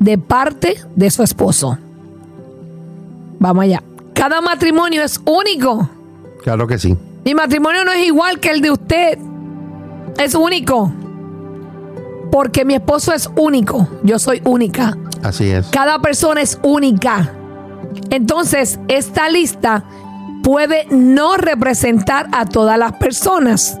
de 0.00 0.18
parte 0.18 0.76
de 0.96 1.10
su 1.10 1.22
esposo. 1.22 1.78
Vamos 3.38 3.64
allá. 3.64 3.82
Cada 4.14 4.40
matrimonio 4.40 5.02
es 5.02 5.20
único. 5.24 5.88
Claro 6.42 6.66
que 6.66 6.78
sí. 6.78 6.96
Mi 7.24 7.34
matrimonio 7.34 7.84
no 7.84 7.92
es 7.92 8.06
igual 8.06 8.40
que 8.40 8.50
el 8.50 8.60
de 8.60 8.70
usted. 8.70 9.18
Es 10.18 10.34
único. 10.34 10.92
Porque 12.30 12.64
mi 12.64 12.74
esposo 12.74 13.12
es 13.12 13.28
único. 13.36 13.88
Yo 14.02 14.18
soy 14.18 14.40
única. 14.44 14.96
Así 15.22 15.50
es. 15.50 15.66
Cada 15.68 16.00
persona 16.00 16.40
es 16.40 16.58
única. 16.62 17.32
Entonces, 18.10 18.78
esta 18.88 19.28
lista 19.28 19.84
puede 20.42 20.86
no 20.90 21.36
representar 21.36 22.28
a 22.32 22.46
todas 22.46 22.78
las 22.78 22.92
personas. 22.94 23.78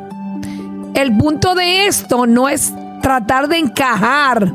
El 0.94 1.16
punto 1.16 1.54
de 1.54 1.86
esto 1.86 2.26
no 2.26 2.48
es 2.48 2.72
tratar 3.02 3.48
de 3.48 3.58
encajar 3.58 4.52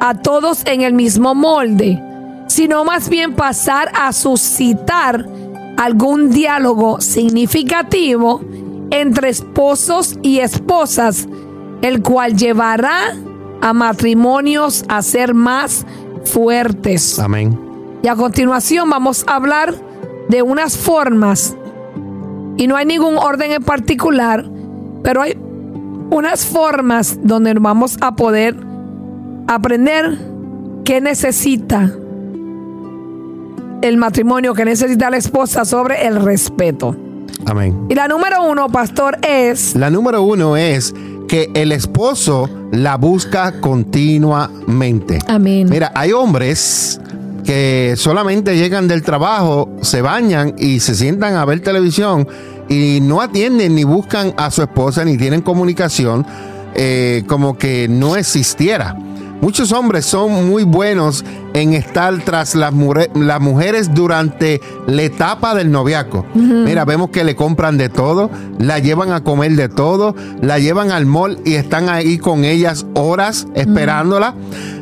a 0.00 0.14
todos 0.14 0.62
en 0.66 0.82
el 0.82 0.92
mismo 0.92 1.34
molde, 1.34 2.00
sino 2.46 2.84
más 2.84 3.08
bien 3.08 3.34
pasar 3.34 3.90
a 3.94 4.12
suscitar 4.12 5.26
algún 5.76 6.30
diálogo 6.30 7.00
significativo 7.00 8.40
entre 8.90 9.28
esposos 9.28 10.18
y 10.22 10.38
esposas, 10.38 11.28
el 11.82 12.02
cual 12.02 12.36
llevará 12.36 13.16
a 13.60 13.72
matrimonios 13.72 14.84
a 14.88 15.02
ser 15.02 15.34
más 15.34 15.86
fuertes. 16.24 17.18
Amén. 17.18 17.58
Y 18.02 18.08
a 18.08 18.16
continuación 18.16 18.88
vamos 18.90 19.24
a 19.26 19.36
hablar 19.36 19.74
de 20.28 20.42
unas 20.42 20.76
formas, 20.76 21.56
y 22.56 22.66
no 22.66 22.76
hay 22.76 22.86
ningún 22.86 23.16
orden 23.16 23.52
en 23.52 23.62
particular, 23.62 24.48
pero 25.02 25.22
hay 25.22 25.36
unas 26.10 26.46
formas 26.46 27.18
donde 27.22 27.54
vamos 27.54 27.96
a 28.00 28.14
poder 28.14 28.56
aprender 29.46 30.18
qué 30.84 31.00
necesita 31.00 31.92
el 33.88 33.98
matrimonio, 33.98 34.54
qué 34.54 34.64
necesita 34.64 35.10
la 35.10 35.18
esposa 35.18 35.64
sobre 35.64 36.06
el 36.06 36.22
respeto. 36.22 36.96
Amén. 37.46 37.86
Y 37.90 37.94
la 37.94 38.08
número 38.08 38.42
uno, 38.42 38.68
pastor, 38.70 39.18
es... 39.22 39.74
La 39.76 39.90
número 39.90 40.22
uno 40.22 40.56
es 40.56 40.94
que 41.28 41.50
el 41.54 41.70
esposo 41.70 42.48
la 42.72 42.96
busca 42.96 43.60
continuamente. 43.60 45.18
Amén. 45.26 45.68
Mira, 45.68 45.92
hay 45.94 46.12
hombres 46.12 46.98
que 47.44 47.94
solamente 47.96 48.56
llegan 48.56 48.88
del 48.88 49.02
trabajo, 49.02 49.70
se 49.82 50.00
bañan 50.00 50.54
y 50.58 50.80
se 50.80 50.94
sientan 50.94 51.36
a 51.36 51.44
ver 51.44 51.60
televisión 51.60 52.26
y 52.70 53.00
no 53.02 53.20
atienden 53.20 53.74
ni 53.74 53.84
buscan 53.84 54.32
a 54.38 54.50
su 54.50 54.62
esposa 54.62 55.04
ni 55.04 55.18
tienen 55.18 55.42
comunicación 55.42 56.26
eh, 56.74 57.22
como 57.26 57.58
que 57.58 57.86
no 57.88 58.16
existiera. 58.16 58.96
Muchos 59.44 59.72
hombres 59.72 60.06
son 60.06 60.48
muy 60.48 60.62
buenos 60.62 61.22
en 61.52 61.74
estar 61.74 62.18
tras 62.24 62.54
las, 62.54 62.72
las 63.14 63.40
mujeres 63.42 63.92
durante 63.92 64.62
la 64.86 65.02
etapa 65.02 65.54
del 65.54 65.70
noviazgo. 65.70 66.24
Mira, 66.32 66.86
vemos 66.86 67.10
que 67.10 67.24
le 67.24 67.36
compran 67.36 67.76
de 67.76 67.90
todo, 67.90 68.30
la 68.58 68.78
llevan 68.78 69.12
a 69.12 69.22
comer 69.22 69.52
de 69.52 69.68
todo, 69.68 70.16
la 70.40 70.58
llevan 70.58 70.92
al 70.92 71.04
mall 71.04 71.40
y 71.44 71.56
están 71.56 71.90
ahí 71.90 72.16
con 72.16 72.46
ellas 72.46 72.86
horas 72.94 73.46
esperándola 73.54 74.34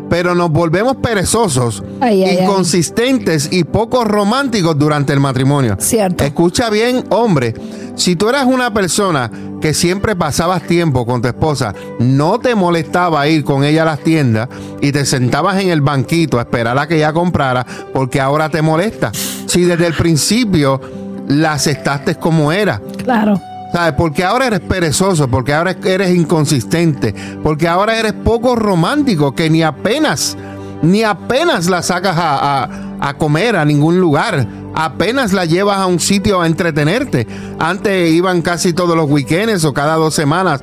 pero 0.08 0.34
nos 0.34 0.50
volvemos 0.50 0.96
perezosos, 0.96 1.82
inconsistentes 2.02 3.48
y 3.50 3.64
poco 3.64 4.04
románticos 4.04 4.78
durante 4.78 5.14
el 5.14 5.20
matrimonio. 5.20 5.78
Cierto. 5.80 6.22
Escucha 6.22 6.68
bien, 6.68 7.04
hombre, 7.08 7.54
si 7.94 8.14
tú 8.14 8.28
eras 8.28 8.44
una 8.44 8.74
persona 8.74 9.30
que 9.62 9.72
siempre 9.72 10.16
pasabas 10.16 10.64
tiempo 10.64 11.06
con 11.06 11.22
tu 11.22 11.28
esposa, 11.28 11.72
no 12.00 12.40
te 12.40 12.54
molestaba 12.56 13.28
ir 13.28 13.44
con 13.44 13.62
ella 13.64 13.82
a 13.82 13.86
las 13.86 14.00
tiendas 14.00 14.48
y 14.80 14.90
te 14.90 15.06
sentabas 15.06 15.62
en 15.62 15.70
el 15.70 15.80
banquito 15.80 16.38
a 16.38 16.42
esperar 16.42 16.76
a 16.78 16.88
que 16.88 16.96
ella 16.96 17.12
comprara, 17.12 17.64
porque 17.94 18.20
ahora 18.20 18.50
te 18.50 18.60
molesta. 18.60 19.12
Si 19.46 19.62
desde 19.62 19.86
el 19.86 19.94
principio 19.94 20.80
la 21.28 21.52
aceptaste 21.52 22.16
como 22.16 22.52
era. 22.52 22.82
Claro. 23.04 23.40
¿Sabes? 23.72 23.94
Porque 23.96 24.24
ahora 24.24 24.48
eres 24.48 24.60
perezoso, 24.60 25.28
porque 25.28 25.54
ahora 25.54 25.76
eres 25.84 26.10
inconsistente, 26.10 27.14
porque 27.42 27.68
ahora 27.68 27.98
eres 27.98 28.12
poco 28.12 28.56
romántico, 28.56 29.32
que 29.32 29.48
ni 29.48 29.62
apenas, 29.62 30.36
ni 30.82 31.04
apenas 31.04 31.70
la 31.70 31.82
sacas 31.82 32.16
a, 32.18 33.14
comer 33.16 33.56
a 33.56 33.64
ningún 33.64 33.98
lugar, 33.98 34.46
apenas 34.74 35.32
la 35.32 35.44
llevas 35.44 35.78
a 35.78 35.86
un 35.86 36.00
sitio 36.00 36.40
a 36.40 36.46
entretenerte. 36.46 37.26
Antes 37.58 38.12
iban 38.12 38.42
casi 38.42 38.72
todos 38.72 38.96
los 38.96 39.08
weekends 39.08 39.64
o 39.64 39.72
cada 39.72 39.96
dos 39.96 40.14
semanas, 40.14 40.62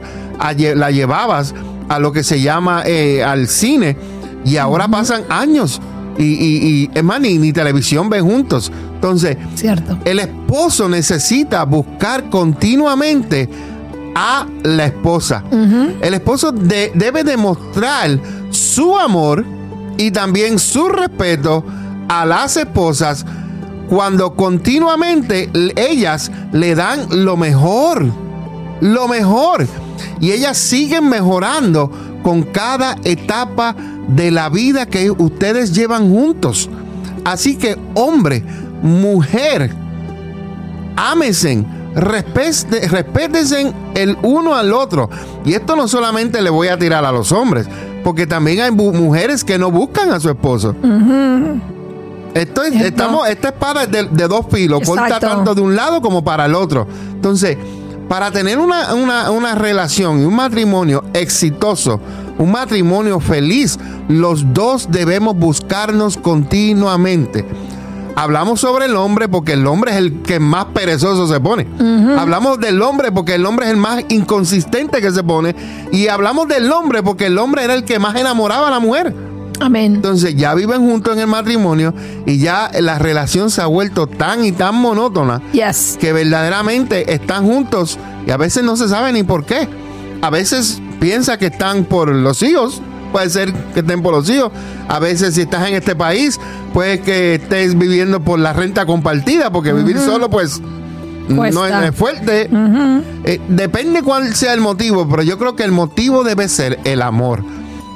la 0.75 0.91
llevabas 0.91 1.53
a 1.89 1.99
lo 1.99 2.11
que 2.11 2.23
se 2.23 2.41
llama 2.41 2.83
eh, 2.85 3.23
al 3.23 3.47
cine 3.47 3.97
y 4.45 4.57
ahora 4.57 4.87
pasan 4.87 5.23
años 5.29 5.81
y, 6.17 6.23
y, 6.23 6.91
es 6.93 7.03
más, 7.03 7.21
ni, 7.21 7.53
televisión 7.53 8.09
ven 8.09 8.25
juntos. 8.25 8.71
Entonces, 8.95 9.37
Cierto. 9.55 9.97
el 10.03 10.19
esposo 10.19 10.89
necesita 10.89 11.63
buscar 11.63 12.29
continuamente 12.29 13.49
a 14.15 14.45
la 14.63 14.85
esposa. 14.85 15.43
El 16.01 16.13
esposo 16.13 16.51
debe 16.51 17.23
demostrar 17.23 18.19
su 18.49 18.97
amor 18.97 19.45
y 19.97 20.11
también 20.11 20.59
su 20.59 20.89
respeto 20.89 21.63
a 22.09 22.25
las 22.25 22.57
esposas 22.57 23.25
cuando 23.89 24.35
continuamente 24.35 25.49
ellas 25.75 26.31
le 26.51 26.75
dan 26.75 27.23
lo 27.23 27.35
mejor, 27.35 28.05
lo 28.81 29.07
mejor. 29.07 29.67
Y 30.19 30.31
ellas 30.31 30.57
siguen 30.57 31.09
mejorando 31.09 31.91
con 32.21 32.43
cada 32.43 32.97
etapa 33.03 33.75
de 34.07 34.31
la 34.31 34.49
vida 34.49 34.85
que 34.85 35.09
ustedes 35.09 35.73
llevan 35.73 36.09
juntos. 36.09 36.69
Así 37.25 37.55
que, 37.57 37.77
hombre, 37.95 38.43
mujer, 38.83 39.73
ámesen, 40.95 41.65
respétense 41.95 43.73
el 43.95 44.17
uno 44.21 44.55
al 44.55 44.71
otro. 44.71 45.09
Y 45.45 45.53
esto 45.53 45.75
no 45.75 45.87
solamente 45.87 46.41
le 46.41 46.49
voy 46.49 46.67
a 46.67 46.77
tirar 46.77 47.05
a 47.05 47.11
los 47.11 47.31
hombres, 47.31 47.67
porque 48.03 48.27
también 48.27 48.61
hay 48.61 48.71
mujeres 48.71 49.43
que 49.43 49.57
no 49.57 49.71
buscan 49.71 50.11
a 50.11 50.19
su 50.19 50.29
esposo. 50.29 50.75
Esto 52.33 52.63
estamos, 52.63 53.27
esta 53.27 53.49
espada 53.49 53.83
es 53.83 53.91
de, 53.91 54.27
dos 54.27 54.45
filos, 54.51 54.81
corta 54.85 55.19
tanto 55.19 55.55
de 55.55 55.61
un 55.61 55.75
lado 55.75 56.01
como 56.01 56.23
para 56.23 56.45
el 56.45 56.55
otro. 56.55 56.87
Entonces, 57.11 57.57
para 58.07 58.31
tener 58.31 58.59
una, 58.59 58.93
una 58.93 59.55
relación 59.55 60.21
y 60.21 60.25
un 60.25 60.35
matrimonio 60.35 61.03
exitoso, 61.13 61.99
un 62.37 62.51
matrimonio 62.51 63.19
feliz, 63.19 63.77
los 64.07 64.53
dos 64.53 64.89
debemos 64.91 65.35
buscarnos 65.35 66.17
continuamente. 66.17 67.45
Hablamos 68.15 68.59
sobre 68.59 68.85
el 68.85 68.97
hombre 68.97 69.29
porque 69.29 69.53
el 69.53 69.65
hombre 69.65 69.91
es 69.91 69.97
el 69.97 70.21
que 70.21 70.41
más 70.41 70.65
perezoso 70.65 71.25
se 71.25 71.39
pone. 71.39 71.67
Hablamos 72.17 72.59
del 72.59 72.81
hombre 72.81 73.13
porque 73.13 73.35
el 73.35 73.45
hombre 73.45 73.67
es 73.67 73.71
el 73.71 73.77
más 73.77 74.03
inconsistente 74.09 74.99
que 74.99 75.11
se 75.11 75.23
pone. 75.23 75.55
Y 75.93 76.09
hablamos 76.09 76.49
del 76.49 76.69
hombre 76.69 77.01
porque 77.01 77.27
el 77.27 77.37
hombre 77.37 77.63
era 77.63 77.75
el 77.75 77.85
que 77.85 77.97
más 77.97 78.17
enamoraba 78.17 78.67
a 78.67 78.71
la 78.71 78.79
mujer. 78.79 79.15
Amén. 79.59 79.95
Entonces 79.95 80.35
ya 80.35 80.53
viven 80.55 80.81
juntos 80.81 81.13
en 81.13 81.19
el 81.19 81.27
matrimonio 81.27 81.93
y 82.25 82.37
ya 82.37 82.71
la 82.79 82.99
relación 82.99 83.49
se 83.49 83.61
ha 83.61 83.65
vuelto 83.65 84.07
tan 84.07 84.43
y 84.43 84.51
tan 84.51 84.75
monótona 84.75 85.41
yes. 85.51 85.97
que 85.99 86.13
verdaderamente 86.13 87.13
están 87.13 87.45
juntos 87.45 87.97
y 88.25 88.31
a 88.31 88.37
veces 88.37 88.63
no 88.63 88.77
se 88.77 88.87
sabe 88.87 89.11
ni 89.11 89.23
por 89.23 89.45
qué. 89.45 89.67
A 90.21 90.29
veces 90.29 90.81
piensa 90.99 91.37
que 91.37 91.47
están 91.47 91.85
por 91.85 92.09
los 92.09 92.43
hijos, 92.43 92.81
puede 93.11 93.29
ser 93.29 93.53
que 93.73 93.79
estén 93.81 94.01
por 94.01 94.13
los 94.13 94.29
hijos. 94.29 94.51
A 94.87 94.99
veces 94.99 95.35
si 95.35 95.41
estás 95.41 95.67
en 95.67 95.75
este 95.75 95.95
país, 95.95 96.39
puede 96.73 96.99
que 97.01 97.35
estés 97.35 97.77
viviendo 97.77 98.19
por 98.19 98.39
la 98.39 98.53
renta 98.53 98.85
compartida, 98.85 99.51
porque 99.51 99.73
vivir 99.73 99.99
solo 99.99 100.29
pues 100.29 100.61
no 101.29 101.65
es, 101.65 101.95
fuerte. 101.95 102.49
Eh, 103.23 103.39
depende 103.47 104.01
cuál 104.01 104.35
sea 104.35 104.53
el 104.53 104.61
motivo, 104.61 105.07
pero 105.07 105.23
yo 105.23 105.37
creo 105.37 105.55
que 105.55 105.63
el 105.63 105.71
motivo 105.71 106.23
debe 106.23 106.47
ser 106.47 106.79
el 106.83 107.01
amor. 107.01 107.43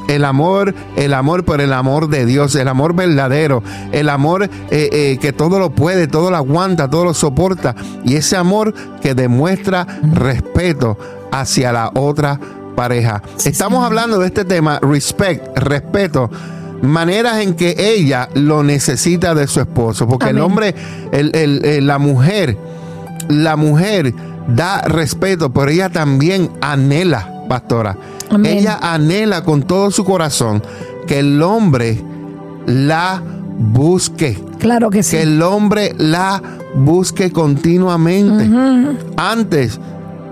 El 0.07 0.25
amor, 0.25 0.73
el 0.95 1.13
amor 1.13 1.45
por 1.45 1.61
el 1.61 1.73
amor 1.73 2.09
de 2.09 2.25
Dios, 2.25 2.55
el 2.55 2.67
amor 2.67 2.93
verdadero, 2.93 3.63
el 3.91 4.09
amor 4.09 4.43
eh, 4.43 4.49
eh, 4.69 5.17
que 5.21 5.31
todo 5.33 5.59
lo 5.59 5.71
puede, 5.71 6.07
todo 6.07 6.29
lo 6.29 6.37
aguanta, 6.37 6.89
todo 6.89 7.05
lo 7.05 7.13
soporta. 7.13 7.75
Y 8.03 8.15
ese 8.15 8.35
amor 8.35 8.73
que 9.01 9.15
demuestra 9.15 9.87
respeto 10.13 10.97
hacia 11.31 11.71
la 11.71 11.91
otra 11.95 12.39
pareja. 12.75 13.21
Estamos 13.43 13.85
hablando 13.85 14.19
de 14.19 14.27
este 14.27 14.45
tema, 14.45 14.79
respect, 14.81 15.57
respeto, 15.57 16.29
maneras 16.81 17.39
en 17.39 17.55
que 17.55 17.75
ella 17.77 18.29
lo 18.33 18.63
necesita 18.63 19.33
de 19.33 19.47
su 19.47 19.61
esposo, 19.61 20.07
porque 20.07 20.29
el 20.29 20.39
hombre, 20.39 20.75
el, 21.11 21.87
la 21.87 21.97
mujer, 21.97 22.57
la 23.29 23.55
mujer 23.55 24.13
da 24.47 24.81
respeto, 24.81 25.53
pero 25.53 25.69
ella 25.71 25.89
también 25.89 26.51
anhela, 26.61 27.45
pastora. 27.47 27.97
Amén. 28.33 28.57
Ella 28.57 28.79
anhela 28.81 29.43
con 29.43 29.63
todo 29.63 29.91
su 29.91 30.03
corazón 30.03 30.61
que 31.07 31.19
el 31.19 31.41
hombre 31.41 32.01
la 32.65 33.21
busque. 33.57 34.37
Claro 34.59 34.89
que 34.89 35.03
sí. 35.03 35.17
Que 35.17 35.23
el 35.23 35.41
hombre 35.41 35.93
la 35.97 36.41
busque 36.75 37.31
continuamente. 37.31 38.49
Antes 39.17 39.79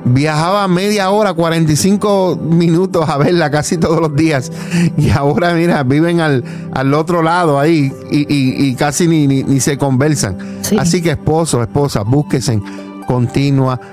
viajaba 0.03 0.67
media 0.67 1.11
hora, 1.11 1.33
45 1.33 2.39
minutos 2.41 3.07
a 3.07 3.17
verla 3.17 3.51
casi 3.51 3.77
todos 3.77 3.99
los 4.01 4.15
días. 4.15 4.51
Y 4.97 5.09
ahora, 5.11 5.53
mira, 5.53 5.83
viven 5.83 6.19
al, 6.21 6.43
al 6.73 6.93
otro 6.95 7.21
lado 7.21 7.59
ahí 7.59 7.93
y, 8.09 8.21
y- 8.21 8.65
y 8.69 8.75
casi 8.75 9.07
ni, 9.07 9.27
ni- 9.27 9.43
ni 9.43 9.59
se 9.59 9.77
conversan. 9.77 10.37
Sí. 10.61 10.77
Así 10.79 11.01
que 11.01 11.11
esposos, 11.11 11.61
esposas, 11.61 12.03
búsquense 12.05 12.59
continuamente. 13.05 13.85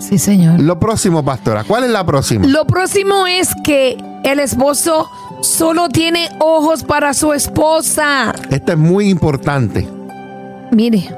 Sí, 0.00 0.18
señor. 0.18 0.60
Lo 0.60 0.78
próximo, 0.78 1.24
pastora, 1.24 1.64
¿cuál 1.64 1.84
es 1.84 1.90
la 1.90 2.04
próxima? 2.04 2.46
Lo 2.46 2.66
próximo 2.66 3.26
es 3.26 3.50
que 3.64 3.96
el 4.22 4.38
esposo 4.38 5.10
solo 5.40 5.88
tiene 5.88 6.28
ojos 6.38 6.84
para 6.84 7.14
su 7.14 7.32
esposa. 7.32 8.34
Esto 8.50 8.72
es 8.72 8.78
muy 8.78 9.08
importante. 9.08 9.88
Mire, 10.72 11.08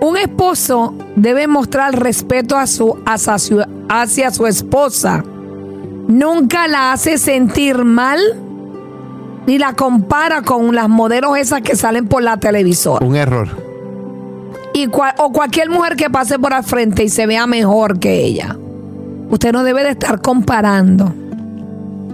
un 0.00 0.16
esposo 0.16 0.94
debe 1.16 1.46
mostrar 1.46 1.98
respeto 1.98 2.56
a 2.56 2.66
su, 2.66 2.96
hacia, 3.06 3.38
su, 3.38 3.64
hacia 3.88 4.30
su 4.30 4.46
esposa. 4.46 5.24
Nunca 6.08 6.68
la 6.68 6.92
hace 6.92 7.18
sentir 7.18 7.84
mal 7.84 8.20
ni 9.46 9.58
la 9.58 9.74
compara 9.74 10.42
con 10.42 10.74
las 10.74 10.88
modelos 10.88 11.36
esas 11.38 11.62
que 11.62 11.76
salen 11.76 12.06
por 12.06 12.22
la 12.22 12.36
televisora. 12.36 13.04
Un 13.04 13.16
error. 13.16 13.69
O 15.18 15.32
cualquier 15.32 15.70
mujer 15.70 15.96
que 15.96 16.10
pase 16.10 16.38
por 16.38 16.52
al 16.52 16.64
frente 16.64 17.04
y 17.04 17.08
se 17.08 17.26
vea 17.26 17.46
mejor 17.46 17.98
que 17.98 18.24
ella. 18.24 18.56
Usted 19.30 19.52
no 19.52 19.62
debe 19.64 19.82
de 19.84 19.90
estar 19.90 20.20
comparando. 20.20 21.12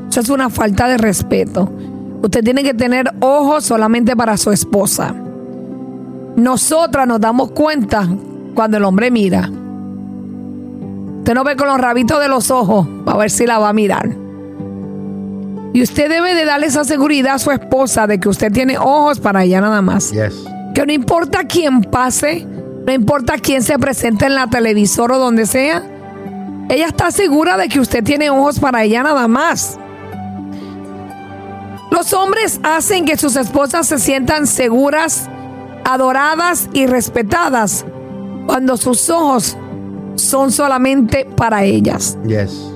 Eso 0.09 0.21
es 0.21 0.29
una 0.29 0.51
falta 0.51 0.89
de 0.89 0.99
respeto. 0.99 1.71
Usted 2.23 2.43
tiene 2.43 2.63
que 2.63 2.75
tener 2.75 3.11
ojos 3.21 3.65
solamente 3.65 4.17
para 4.17 4.37
su 4.37 4.51
esposa. 4.51 5.15
Nosotras 6.37 7.07
nos 7.07 7.21
damos 7.21 7.51
cuenta 7.53 8.09
cuando 8.55 8.77
el 8.77 8.85
hombre 8.85 9.11
mira. 9.11 9.51
Usted 11.19 11.35
no 11.35 11.45
ve 11.45 11.57
con 11.57 11.69
los 11.69 11.79
rabitos 11.79 12.21
de 12.21 12.29
los 12.29 12.51
ojos 12.51 12.87
a 13.07 13.17
ver 13.17 13.31
si 13.31 13.47
la 13.47 13.59
va 13.59 13.71
a 13.71 13.73
mirar. 13.73 14.11
Y 15.73 15.83
usted 15.83 16.09
debe 16.09 16.35
de 16.35 16.45
darle 16.45 16.67
esa 16.67 16.85
seguridad 16.85 17.35
a 17.35 17.39
su 17.39 17.51
esposa 17.51 18.07
de 18.07 18.19
que 18.19 18.29
usted 18.29 18.51
tiene 18.53 18.79
ojos 18.79 19.21
para 19.21 19.45
ella 19.45 19.61
nada 19.61 19.83
más 19.83 20.11
Yes. 20.13 20.56
Que 20.77 20.85
no 20.85 20.93
importa 20.93 21.45
quién 21.45 21.81
pase, 21.81 22.45
no 22.45 22.93
importa 22.93 23.39
quién 23.39 23.63
se 23.63 23.79
presente 23.79 24.27
en 24.27 24.35
la 24.35 24.47
televisor 24.49 25.11
o 25.11 25.19
donde 25.19 25.47
sea, 25.47 25.83
ella 26.69 26.89
está 26.89 27.11
segura 27.11 27.57
de 27.57 27.71
que 27.71 27.81
usted 27.81 28.05
tiene 28.05 28.29
ojos 28.29 28.61
para 28.61 28.85
ella 28.85 29.03
nada 29.03 29.27
más. 29.27 29.79
Los 31.91 32.13
hombres 32.13 32.61
hacen 32.63 33.07
que 33.07 33.17
sus 33.17 33.37
esposas 33.37 33.87
se 33.87 33.99
sientan 33.99 34.47
seguras, 34.47 35.31
adoradas 35.83 36.69
y 36.75 36.87
respetadas 36.87 37.87
cuando 38.45 38.77
sus 38.77 39.09
ojos 39.09 39.57
son 40.17 40.53
solamente 40.53 41.25
para 41.25 41.65
ellas. 41.65 42.19
Yes. 42.27 42.71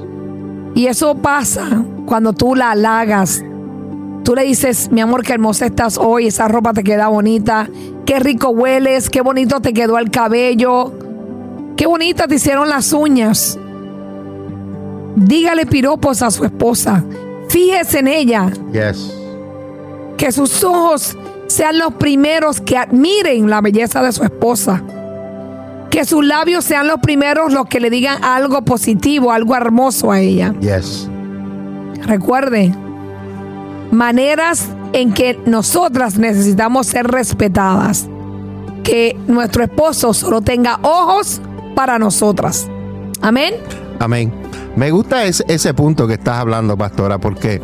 Y 0.74 0.86
eso 0.86 1.16
pasa 1.16 1.84
cuando 2.06 2.32
tú 2.32 2.54
la 2.54 2.70
halagas. 2.70 3.44
Tú 4.30 4.36
le 4.36 4.44
dices, 4.44 4.92
mi 4.92 5.00
amor, 5.00 5.24
qué 5.24 5.32
hermosa 5.32 5.66
estás 5.66 5.98
hoy, 5.98 6.28
esa 6.28 6.46
ropa 6.46 6.72
te 6.72 6.84
queda 6.84 7.08
bonita, 7.08 7.68
qué 8.06 8.20
rico 8.20 8.50
hueles, 8.50 9.10
qué 9.10 9.22
bonito 9.22 9.58
te 9.58 9.72
quedó 9.72 9.98
el 9.98 10.12
cabello, 10.12 10.92
qué 11.76 11.84
bonita 11.84 12.28
te 12.28 12.36
hicieron 12.36 12.68
las 12.68 12.92
uñas. 12.92 13.58
Dígale 15.16 15.66
piropos 15.66 16.22
a 16.22 16.30
su 16.30 16.44
esposa, 16.44 17.02
fíjese 17.48 17.98
en 17.98 18.06
ella, 18.06 18.52
Yes. 18.72 19.12
que 20.16 20.30
sus 20.30 20.62
ojos 20.62 21.18
sean 21.48 21.80
los 21.80 21.94
primeros 21.94 22.60
que 22.60 22.76
admiren 22.78 23.50
la 23.50 23.60
belleza 23.60 24.00
de 24.00 24.12
su 24.12 24.22
esposa. 24.22 24.80
Que 25.90 26.04
sus 26.04 26.24
labios 26.24 26.64
sean 26.64 26.86
los 26.86 27.00
primeros 27.00 27.52
los 27.52 27.66
que 27.66 27.80
le 27.80 27.90
digan 27.90 28.22
algo 28.22 28.62
positivo, 28.62 29.32
algo 29.32 29.56
hermoso 29.56 30.12
a 30.12 30.20
ella. 30.20 30.54
Yes. 30.60 31.08
Recuerde, 32.06 32.72
maneras 33.90 34.68
en 34.92 35.12
que 35.12 35.38
nosotras 35.46 36.18
necesitamos 36.18 36.86
ser 36.86 37.06
respetadas. 37.06 38.08
Que 38.84 39.18
nuestro 39.26 39.62
esposo 39.62 40.14
solo 40.14 40.40
tenga 40.40 40.78
ojos 40.82 41.40
para 41.74 41.98
nosotras. 41.98 42.68
Amén. 43.20 43.54
Amén. 43.98 44.32
Me 44.76 44.90
gusta 44.90 45.24
ese, 45.24 45.44
ese 45.48 45.74
punto 45.74 46.06
que 46.06 46.14
estás 46.14 46.38
hablando, 46.38 46.76
pastora, 46.76 47.18
porque 47.18 47.60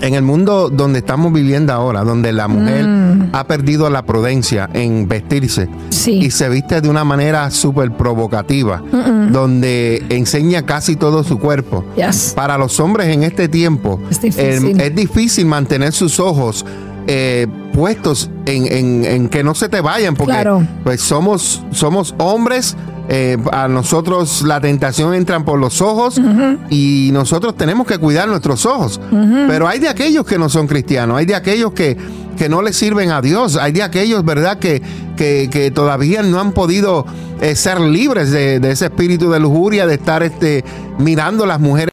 en 0.00 0.14
el 0.14 0.22
mundo 0.22 0.70
donde 0.70 1.00
estamos 1.00 1.32
viviendo 1.32 1.72
ahora, 1.72 2.04
donde 2.04 2.32
la 2.32 2.48
mujer 2.48 2.86
ha 3.32 3.44
perdido 3.46 3.90
la 3.90 4.02
prudencia 4.02 4.68
en 4.72 5.08
vestirse 5.08 5.66
Mm. 5.66 5.70
Sí. 5.90 6.12
y 6.12 6.30
se 6.30 6.48
viste 6.48 6.80
de 6.80 6.88
una 6.88 7.04
manera 7.04 7.50
súper 7.50 7.90
provocativa, 7.92 8.82
donde 9.30 10.04
enseña 10.08 10.62
casi 10.64 10.96
todo 10.96 11.24
su 11.24 11.38
cuerpo. 11.38 11.84
Yes. 11.96 12.32
Para 12.34 12.56
los 12.58 12.78
hombres 12.80 13.08
en 13.08 13.22
este 13.24 13.48
tiempo 13.48 14.00
Es 14.10 14.20
difícil. 14.20 14.80
eh, 14.80 14.86
es 14.86 14.94
difícil 14.94 15.46
mantener 15.46 15.92
sus 15.92 16.20
ojos 16.20 16.64
eh, 17.10 17.46
puestos 17.72 18.30
en, 18.46 18.66
en- 18.70 19.04
en 19.04 19.28
que 19.28 19.42
no 19.42 19.54
se 19.54 19.68
te 19.68 19.80
vayan, 19.80 20.14
porque 20.14 20.32
Claro. 20.34 20.62
pues 20.84 21.00
somos, 21.00 21.62
somos 21.70 22.14
hombres. 22.18 22.76
Eh, 23.10 23.38
a 23.52 23.68
nosotros 23.68 24.42
la 24.42 24.60
tentación 24.60 25.14
entra 25.14 25.40
por 25.40 25.58
los 25.58 25.80
ojos 25.80 26.20
y 26.68 27.08
nosotros 27.12 27.56
tenemos 27.56 27.86
que 27.86 27.96
cuidar 27.98 28.28
nuestros 28.28 28.66
ojos. 28.66 29.00
Pero 29.10 29.66
hay 29.66 29.78
de 29.78 29.88
aquellos 29.88 30.26
que 30.26 30.38
no 30.38 30.48
son 30.48 30.66
cristianos, 30.66 31.16
hay 31.16 31.24
de 31.24 31.34
aquellos 31.34 31.72
que, 31.72 31.96
que 32.36 32.48
no 32.48 32.60
le 32.60 32.72
sirven 32.72 33.10
a 33.10 33.22
Dios, 33.22 33.56
hay 33.56 33.72
de 33.72 33.82
aquellos, 33.82 34.24
¿verdad?, 34.24 34.58
que, 34.58 34.82
que, 35.16 35.48
que 35.50 35.70
todavía 35.70 36.22
no 36.22 36.38
han 36.38 36.52
podido 36.52 37.06
eh, 37.40 37.54
ser 37.54 37.80
libres 37.80 38.30
de, 38.30 38.60
de 38.60 38.70
ese 38.72 38.86
espíritu 38.86 39.30
de 39.30 39.40
lujuria, 39.40 39.86
de 39.86 39.94
estar 39.94 40.22
este, 40.22 40.64
mirando 40.98 41.46
las 41.46 41.60
mujeres. 41.60 41.92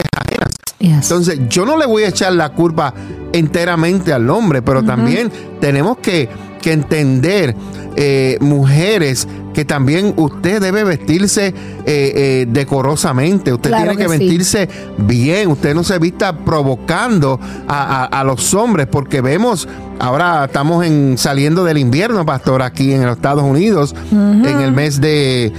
Entonces, 0.94 1.40
yo 1.50 1.66
no 1.66 1.78
le 1.78 1.86
voy 1.86 2.04
a 2.04 2.10
echar 2.10 2.34
la 2.34 2.50
culpa 2.50 2.94
enteramente 3.34 4.14
al 4.14 4.30
hombre, 4.30 4.62
pero 4.62 4.84
también 4.84 5.32
tenemos 5.60 5.98
que, 5.98 6.30
que 6.62 6.72
entender, 6.74 7.56
eh, 7.98 8.38
mujeres, 8.42 9.28
que 9.54 9.64
también 9.64 10.14
usted 10.18 10.62
debe 10.62 10.84
vestirse 10.84 11.48
eh, 11.48 11.54
eh, 11.86 12.46
decorosamente, 12.50 13.54
usted 13.54 13.70
Claro 13.70 13.92
tiene 13.92 13.98
que, 13.98 14.04
que 14.04 14.18
sí. 14.18 14.20
vestirse 14.20 14.70
bien, 14.98 15.50
usted 15.50 15.74
no 15.74 15.84
se 15.84 15.98
vista 15.98 16.38
provocando 16.40 17.40
a, 17.68 18.04
a- 18.04 18.06
a 18.06 18.24
los 18.26 18.54
hombres, 18.54 18.88
porque 18.88 19.22
vemos, 19.22 19.68
ahora 20.00 20.46
estamos 20.46 20.86
en, 20.86 21.18
saliendo 21.18 21.64
del 21.64 21.78
invierno, 21.78 22.26
pastor, 22.26 22.62
aquí 22.62 22.92
en 22.94 23.06
los 23.06 23.16
Estados 23.16 23.44
Unidos, 23.44 23.96
en 24.12 24.60
el 24.60 24.72
mes 24.74 25.00
de 25.00 25.54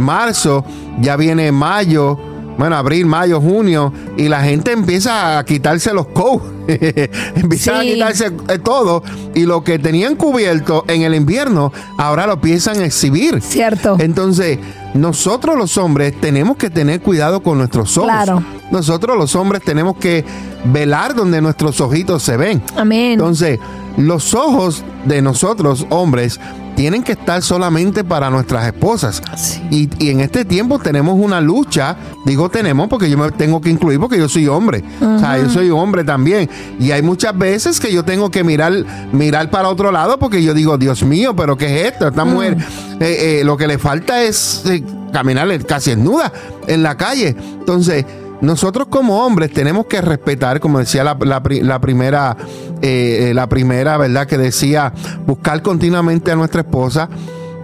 marzo, 0.00 0.64
ya 1.00 1.16
viene 1.16 1.52
mayo, 1.52 2.18
bueno, 2.58 2.76
abril, 2.76 3.06
mayo, 3.06 3.40
junio, 3.40 3.92
y 4.16 4.28
la 4.28 4.42
gente 4.42 4.72
empieza 4.72 5.38
a 5.38 5.44
quitarse 5.44 5.92
los 5.92 6.06
coats, 6.08 6.44
empiezan 7.36 7.76
a 7.76 7.82
quitarse 7.82 8.32
eh, 8.48 8.58
todo, 8.58 9.02
y 9.34 9.44
lo 9.44 9.64
que 9.64 9.78
tenían 9.78 10.16
cubierto 10.16 10.84
en 10.88 11.02
el 11.02 11.14
invierno, 11.14 11.72
ahora 11.98 12.26
lo 12.26 12.34
empiezan 12.34 12.80
a 12.80 12.84
exhibir. 12.84 13.40
Cierto. 13.42 13.96
Entonces, 13.98 14.58
nosotros 14.94 15.58
los 15.58 15.76
hombres 15.76 16.18
tenemos 16.20 16.56
que 16.56 16.70
tener 16.70 17.00
cuidado 17.00 17.42
con 17.42 17.58
nuestros 17.58 17.96
ojos. 17.98 18.10
Claro. 18.10 18.44
Nosotros 18.70 19.16
los 19.16 19.34
hombres 19.34 19.62
tenemos 19.62 19.96
que 19.96 20.24
velar 20.66 21.14
donde 21.14 21.40
nuestros 21.40 21.80
ojitos 21.80 22.22
se 22.22 22.36
ven. 22.36 22.62
Amén. 22.76 23.12
Entonces, 23.12 23.58
los 23.96 24.34
ojos 24.34 24.84
de 25.04 25.22
nosotros, 25.22 25.86
hombres, 25.90 26.40
tienen 26.74 27.02
que 27.02 27.12
estar 27.12 27.42
solamente 27.42 28.02
para 28.04 28.30
nuestras 28.30 28.66
esposas. 28.66 29.22
Sí. 29.36 29.62
Y, 29.98 30.04
y 30.04 30.10
en 30.10 30.20
este 30.20 30.44
tiempo 30.44 30.78
tenemos 30.78 31.16
una 31.18 31.40
lucha, 31.40 31.96
digo 32.24 32.48
tenemos 32.48 32.88
porque 32.88 33.08
yo 33.08 33.16
me 33.16 33.30
tengo 33.32 33.60
que 33.60 33.70
incluir 33.70 34.00
porque 34.00 34.18
yo 34.18 34.28
soy 34.28 34.48
hombre. 34.48 34.82
O 35.00 35.18
sea, 35.18 35.38
yo 35.38 35.48
soy 35.48 35.70
hombre 35.70 36.04
también. 36.04 36.48
Y 36.80 36.90
hay 36.90 37.02
muchas 37.02 37.36
veces 37.36 37.78
que 37.78 37.92
yo 37.92 38.04
tengo 38.04 38.30
que 38.30 38.42
mirar, 38.42 38.72
mirar 39.12 39.50
para 39.50 39.68
otro 39.68 39.92
lado 39.92 40.18
porque 40.18 40.42
yo 40.42 40.54
digo, 40.54 40.76
Dios 40.78 41.02
mío, 41.04 41.34
pero 41.36 41.56
¿qué 41.56 41.82
es 41.82 41.92
esto? 41.92 42.08
Esta 42.08 42.24
mujer 42.24 42.56
eh, 43.00 43.40
eh, 43.40 43.44
lo 43.44 43.56
que 43.56 43.66
le 43.66 43.78
falta 43.78 44.22
es 44.22 44.62
eh, 44.66 44.82
caminar 45.12 45.64
casi 45.64 45.90
desnuda 45.90 46.32
en 46.66 46.82
la 46.82 46.96
calle. 46.96 47.36
Entonces, 47.38 48.04
nosotros 48.44 48.88
como 48.88 49.24
hombres 49.24 49.52
tenemos 49.52 49.86
que 49.86 50.00
respetar, 50.00 50.60
como 50.60 50.78
decía 50.78 51.02
la, 51.04 51.16
la 51.20 51.42
pri- 51.42 51.62
la 51.62 51.80
primera, 51.80 52.36
eh, 52.82 53.28
eh, 53.30 53.34
la 53.34 53.48
primera, 53.48 53.96
¿verdad? 53.96 54.26
Que 54.26 54.38
decía 54.38 54.92
buscar 55.26 55.62
continuamente 55.62 56.30
a 56.30 56.36
nuestra 56.36 56.60
esposa, 56.60 57.08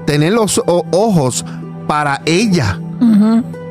tener 0.07 0.33
los 0.33 0.61
ojos 0.67 1.45
para 1.87 2.23
ella, 2.25 2.79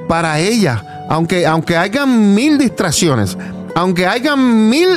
para 0.07 0.39
ella, 0.39 1.05
aunque, 1.09 1.45
aunque 1.47 1.77
hayan 1.77 2.33
mil 2.35 2.57
distracciones, 2.57 3.37
aunque 3.75 4.05
hayan 4.07 4.69
mil 4.69 4.87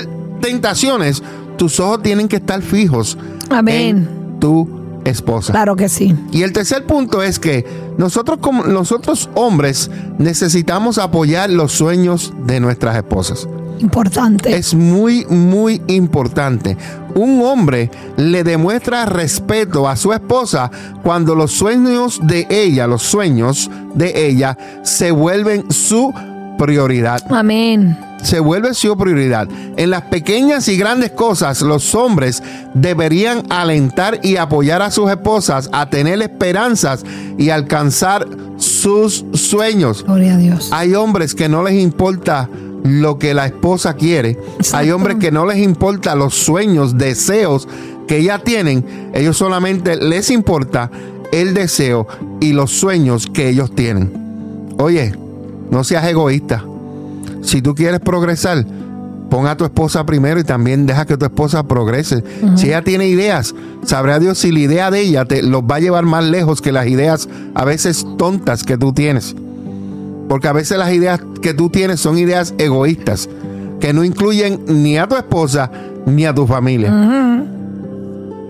tentaciones, 0.41 1.23
tus 1.57 1.79
ojos 1.81 2.03
tienen 2.03 2.29
que 2.29 2.37
estar 2.37 2.61
fijos 2.63 3.17
Amén. 3.51 3.81
en 3.81 4.41
tu 4.41 4.82
esposa. 5.05 5.53
Claro 5.53 5.77
que 5.77 5.89
sí. 5.89 6.15
Y 6.31 6.43
el 6.43 6.53
tercer 6.53 6.87
punto 6.87 7.23
es 7.23 7.39
que 7.39 7.65
nosotros 7.99 8.39
como 8.41 8.65
nosotros 8.65 9.31
hombres 9.35 9.91
necesitamos 10.19 10.99
apoyar 10.99 11.51
los 11.51 11.73
sueños 11.73 12.33
de 12.47 12.61
nuestras 12.61 12.97
esposas. 12.97 13.49
Importante. 13.79 14.55
Es 14.55 14.75
muy, 14.75 15.27
muy 15.27 15.83
importante. 15.89 16.77
Un 17.17 17.43
hombre 17.43 17.91
le 18.17 18.45
demuestra 18.45 19.07
respeto 19.07 19.89
a 19.89 19.97
su 19.97 20.13
esposa 20.13 20.71
cuando 21.03 21.35
los 21.35 21.51
sueños 21.51 22.21
de 22.23 22.47
ella, 22.49 22.87
los 22.87 23.03
sueños 23.03 23.71
de 23.95 24.29
ella, 24.29 24.57
se 24.83 25.11
vuelven 25.11 25.71
su 25.73 26.15
prioridad. 26.63 27.21
Amén. 27.31 27.99
Se 28.23 28.39
vuelve 28.39 28.73
su 28.75 28.97
prioridad. 28.97 29.49
En 29.77 29.91
las 29.91 30.03
pequeñas 30.03 30.69
y 30.69 30.77
grandes 30.77 31.11
cosas, 31.11 31.61
los 31.63 31.95
hombres 31.97 32.41
deberían 32.73 33.43
alentar 33.51 34.21
y 34.23 34.37
apoyar 34.37 34.81
a 34.81 34.93
sus 34.93 35.11
esposas 35.11 35.69
a 35.73 35.91
tener 35.91 36.23
esperanzas 36.23 37.05
y 37.37 37.51
alcanzar 37.51 38.29
sus 38.59 39.25
sueños. 39.35 40.05
Gloria 40.05 40.35
a 40.35 40.37
Dios. 40.37 40.69
Hay 40.73 40.95
hombres 40.95 41.35
que 41.35 41.49
no 41.49 41.65
les 41.65 41.75
importa 41.75 42.49
lo 42.85 43.19
que 43.19 43.35
la 43.35 43.47
esposa 43.47 43.95
quiere. 43.95 44.31
Exacto. 44.31 44.77
Hay 44.77 44.91
hombres 44.93 45.17
que 45.17 45.33
no 45.33 45.45
les 45.45 45.59
importa 45.59 46.15
los 46.15 46.35
sueños, 46.35 46.97
deseos 46.97 47.67
que 48.07 48.19
ella 48.19 48.39
tienen. 48.39 49.11
Ellos 49.15 49.37
solamente 49.37 49.97
les 49.97 50.31
importa 50.31 50.91
el 51.33 51.55
deseo 51.55 52.07
y 52.41 52.53
los 52.53 52.71
sueños 52.71 53.27
que 53.27 53.49
ellos 53.49 53.75
tienen. 53.75 54.13
Oye, 54.79 55.13
no 55.73 55.83
seas 55.85 56.07
egoísta. 56.07 56.63
Si 57.41 57.63
tú 57.63 57.75
quieres 57.75 57.99
progresar, 58.01 58.65
pon 59.31 59.47
a 59.47 59.57
tu 59.57 59.65
esposa 59.65 60.05
primero 60.05 60.39
y 60.39 60.45
también 60.45 60.85
deja 60.85 61.07
que 61.07 61.17
tu 61.17 61.25
esposa 61.25 61.63
progrese. 61.63 62.23
Si 62.57 62.67
ella 62.67 62.83
tiene 62.83 63.09
ideas, 63.09 63.55
sabrá 63.83 64.19
Dios 64.19 64.37
si 64.37 64.53
la 64.53 64.59
idea 64.59 64.91
de 64.91 65.01
ella 65.01 65.25
te 65.25 65.43
los 65.43 65.63
va 65.63 65.77
a 65.77 65.81
llevar 65.81 66.05
más 66.05 66.25
lejos 66.25 66.61
que 66.61 66.73
las 66.73 66.87
ideas 66.89 67.27
a 67.55 67.65
veces 67.65 68.07
tontas 68.19 68.65
que 68.65 68.77
tú 68.77 68.93
tienes. 68.93 69.35
Porque 70.29 70.47
a 70.47 70.53
veces 70.53 70.77
las 70.77 70.93
ideas 70.93 71.21
que 71.41 71.55
tú 71.55 71.71
tienes 71.71 72.01
son 72.01 72.19
ideas 72.19 72.55
egoístas, 72.59 73.31
que 73.81 73.95
no 73.95 74.05
incluyen 74.05 74.61
ni 74.67 74.99
a 74.99 75.09
tu 75.09 75.17
esposa 75.17 75.71
ni 76.05 76.27
a 76.27 76.35
tu 76.35 76.47
familia. 76.47 76.93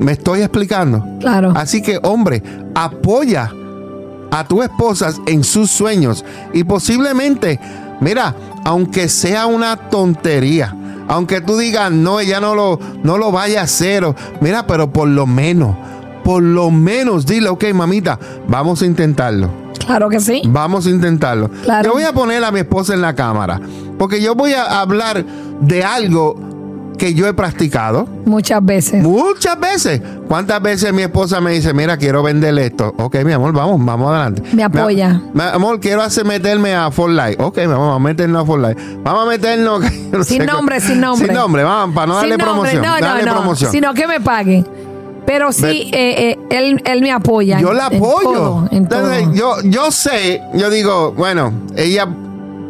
¿Me 0.00 0.11
estoy 0.11 0.40
explicando? 0.40 1.06
Claro. 1.20 1.52
Así 1.54 1.82
que, 1.82 2.00
hombre, 2.02 2.42
apoya 2.74 3.52
a 4.33 4.45
tu 4.45 4.62
esposa 4.62 5.12
en 5.27 5.45
sus 5.45 5.71
sueños 5.71 6.25
y 6.53 6.64
posiblemente, 6.64 7.61
mira, 8.01 8.35
aunque 8.64 9.09
sea 9.09 9.47
una 9.47 9.77
tontería, 9.77 10.75
aunque 11.07 11.40
tú 11.40 11.57
digas, 11.59 11.92
no, 11.92 12.18
ella 12.18 12.40
no 12.40 12.55
lo, 12.55 12.79
no 13.03 13.18
lo 13.18 13.31
vaya 13.31 13.61
a 13.61 13.64
hacer, 13.64 14.05
o- 14.05 14.14
mira, 14.40 14.66
pero 14.66 14.90
por 14.90 15.07
lo 15.09 15.27
menos, 15.27 15.77
por 16.25 16.42
lo 16.42 16.71
menos 16.71 17.27
dile, 17.27 17.49
ok, 17.51 17.64
mamita, 17.75 18.18
vamos 18.49 18.81
a 18.83 18.87
intentarlo. 18.87 19.51
Claro 19.85 20.09
que 20.09 20.21
sí. 20.21 20.42
Vamos 20.47 20.87
a 20.87 20.90
intentarlo. 20.90 21.51
Claro. 21.64 21.88
Yo 21.88 21.92
voy 21.95 22.05
a 22.05 22.12
poner 22.12 22.42
a 22.45 22.51
mi 22.53 22.61
esposa 22.61 22.95
en 22.95 23.03
la 23.03 23.14
cámara, 23.14 23.61
porque 23.99 24.23
yo 24.23 24.35
voy 24.35 24.53
a 24.55 24.81
hablar 24.81 25.25
de 25.61 25.85
algo 25.85 26.37
que 26.98 27.14
yo 27.14 27.26
he 27.26 27.35
practicado 27.35 28.07
Muchas 28.24 28.64
veces. 28.64 29.02
muchas 29.02 29.59
veces. 29.59 30.00
¿Cuántas 30.28 30.62
veces 30.62 30.92
mi 30.92 31.02
esposa 31.02 31.40
me 31.40 31.52
dice, 31.52 31.74
mira, 31.74 31.96
quiero 31.96 32.22
venderle 32.22 32.66
esto? 32.66 32.94
Ok, 32.98 33.16
mi 33.24 33.33
amor, 33.33 33.52
vamos, 33.52 33.85
vamos 33.85 34.11
adelante. 34.11 34.42
Me 34.52 34.62
apoya. 34.62 35.20
Mi, 35.35 35.42
amor, 35.42 35.81
quiero 35.81 36.02
hacer 36.02 36.24
meterme 36.24 36.74
a 36.74 36.90
For 36.90 37.11
Life. 37.11 37.37
Ok, 37.38 37.59
vamos 37.66 37.96
a 37.96 37.98
meternos 37.98 38.42
a 38.42 38.46
For 38.46 38.61
Life. 38.61 38.98
Vamos 39.02 39.26
a 39.26 39.28
meternos... 39.28 39.81
no 40.12 40.24
Sin 40.24 40.40
sé, 40.40 40.46
nombre, 40.46 40.81
sin 40.81 41.00
nombre. 41.00 41.26
Sin 41.26 41.37
nombre, 41.37 41.64
vamos, 41.64 41.94
para 41.94 42.07
no 42.07 42.14
darle 42.16 42.37
nombre, 42.37 42.46
promoción. 42.46 42.83
No, 42.83 42.94
no, 42.98 43.07
darle 43.07 43.24
no. 43.24 43.33
promoción. 43.33 43.72
Sino 43.72 43.94
que 43.94 44.07
me 44.07 44.20
paguen. 44.20 44.66
Pero 45.26 45.52
sí, 45.52 45.90
eh, 45.92 46.33
eh, 46.33 46.38
él, 46.50 46.83
él 46.85 47.00
me 47.00 47.12
apoya. 47.12 47.61
yo 47.61 47.72
la 47.72 47.87
en 47.88 47.96
apoyo. 47.96 48.33
todo, 48.33 48.68
en 48.70 48.76
Entonces, 48.78 49.24
todo. 49.24 49.35
yo, 49.35 49.55
yo 49.64 49.90
sé, 49.92 50.42
yo 50.55 50.68
digo, 50.68 51.12
bueno, 51.12 51.52
ella, 51.76 52.09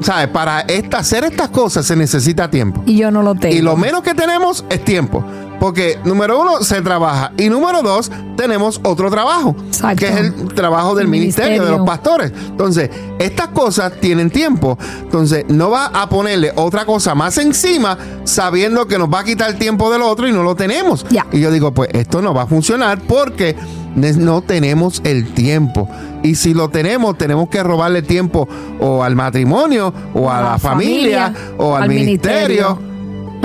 ¿sabes? 0.05 0.29
Para 0.29 0.61
esta, 0.61 0.99
hacer 0.99 1.25
estas 1.25 1.49
cosas 1.49 1.87
se 1.87 1.97
necesita 1.97 2.51
tiempo. 2.51 2.83
Y 2.87 2.99
yo 2.99 3.11
no 3.11 3.23
lo 3.23 3.35
tengo. 3.35 3.55
Y 3.55 3.61
lo 3.61 3.77
menos 3.77 4.03
que 4.03 4.15
tenemos 4.15 4.65
es 4.69 4.85
tiempo. 4.85 5.25
Porque 5.63 5.97
número 6.03 6.41
uno, 6.41 6.65
se 6.65 6.83
trabaja. 6.83 7.31
Y 7.39 7.49
número 7.49 7.83
dos, 7.83 8.11
tenemos 8.37 8.81
otro 8.83 9.13
trabajo. 9.13 9.55
Exacto. 9.69 9.97
Que 10.01 10.09
es 10.09 10.17
el 10.17 10.55
trabajo 10.55 10.97
del 10.97 11.05
El 11.05 11.11
ministerio, 11.13 11.65
de 11.65 11.71
los 11.71 11.87
pastores. 11.87 12.33
Entonces, 12.49 12.91
estas 13.21 13.47
cosas 13.51 13.93
tienen 14.01 14.29
tiempo. 14.29 14.77
Entonces, 15.03 15.45
no 15.47 15.71
va 15.71 15.87
a 15.87 16.09
ponerle 16.09 16.51
otra 16.57 16.85
cosa 16.85 17.15
más 17.15 17.39
encima 17.39 17.97
sabiendo 18.25 18.89
que 18.89 18.99
nos 18.99 19.09
va 19.09 19.21
a 19.21 19.25
quitar 19.25 19.51
el 19.51 19.57
tiempo 19.57 19.89
del 19.93 20.03
otro 20.03 20.27
y 20.27 20.33
no 20.33 20.43
lo 20.43 20.57
tenemos. 20.57 21.07
Y 21.31 21.39
yo 21.39 21.53
digo, 21.53 21.71
pues 21.71 21.91
esto 21.93 22.21
no 22.21 22.35
va 22.35 22.43
a 22.43 22.47
funcionar 22.49 22.99
porque 22.99 23.55
no 23.95 24.43
tenemos 24.43 25.01
el 25.05 25.33
tiempo. 25.33 25.89
Y 26.25 26.35
si 26.35 26.55
lo 26.55 26.71
tenemos, 26.71 27.17
tenemos 27.17 27.49
que 27.49 27.63
robarle 27.63 28.03
tiempo 28.03 28.49
o 28.81 29.05
al 29.05 29.15
matrimonio, 29.15 29.95
o 30.13 30.29
a, 30.29 30.41
la, 30.41 30.51
la 30.51 30.59
familia, 30.59 31.27
familia, 31.27 31.55
o 31.59 31.77
al, 31.77 31.85
al 31.85 31.89
ministerio. 31.89 32.92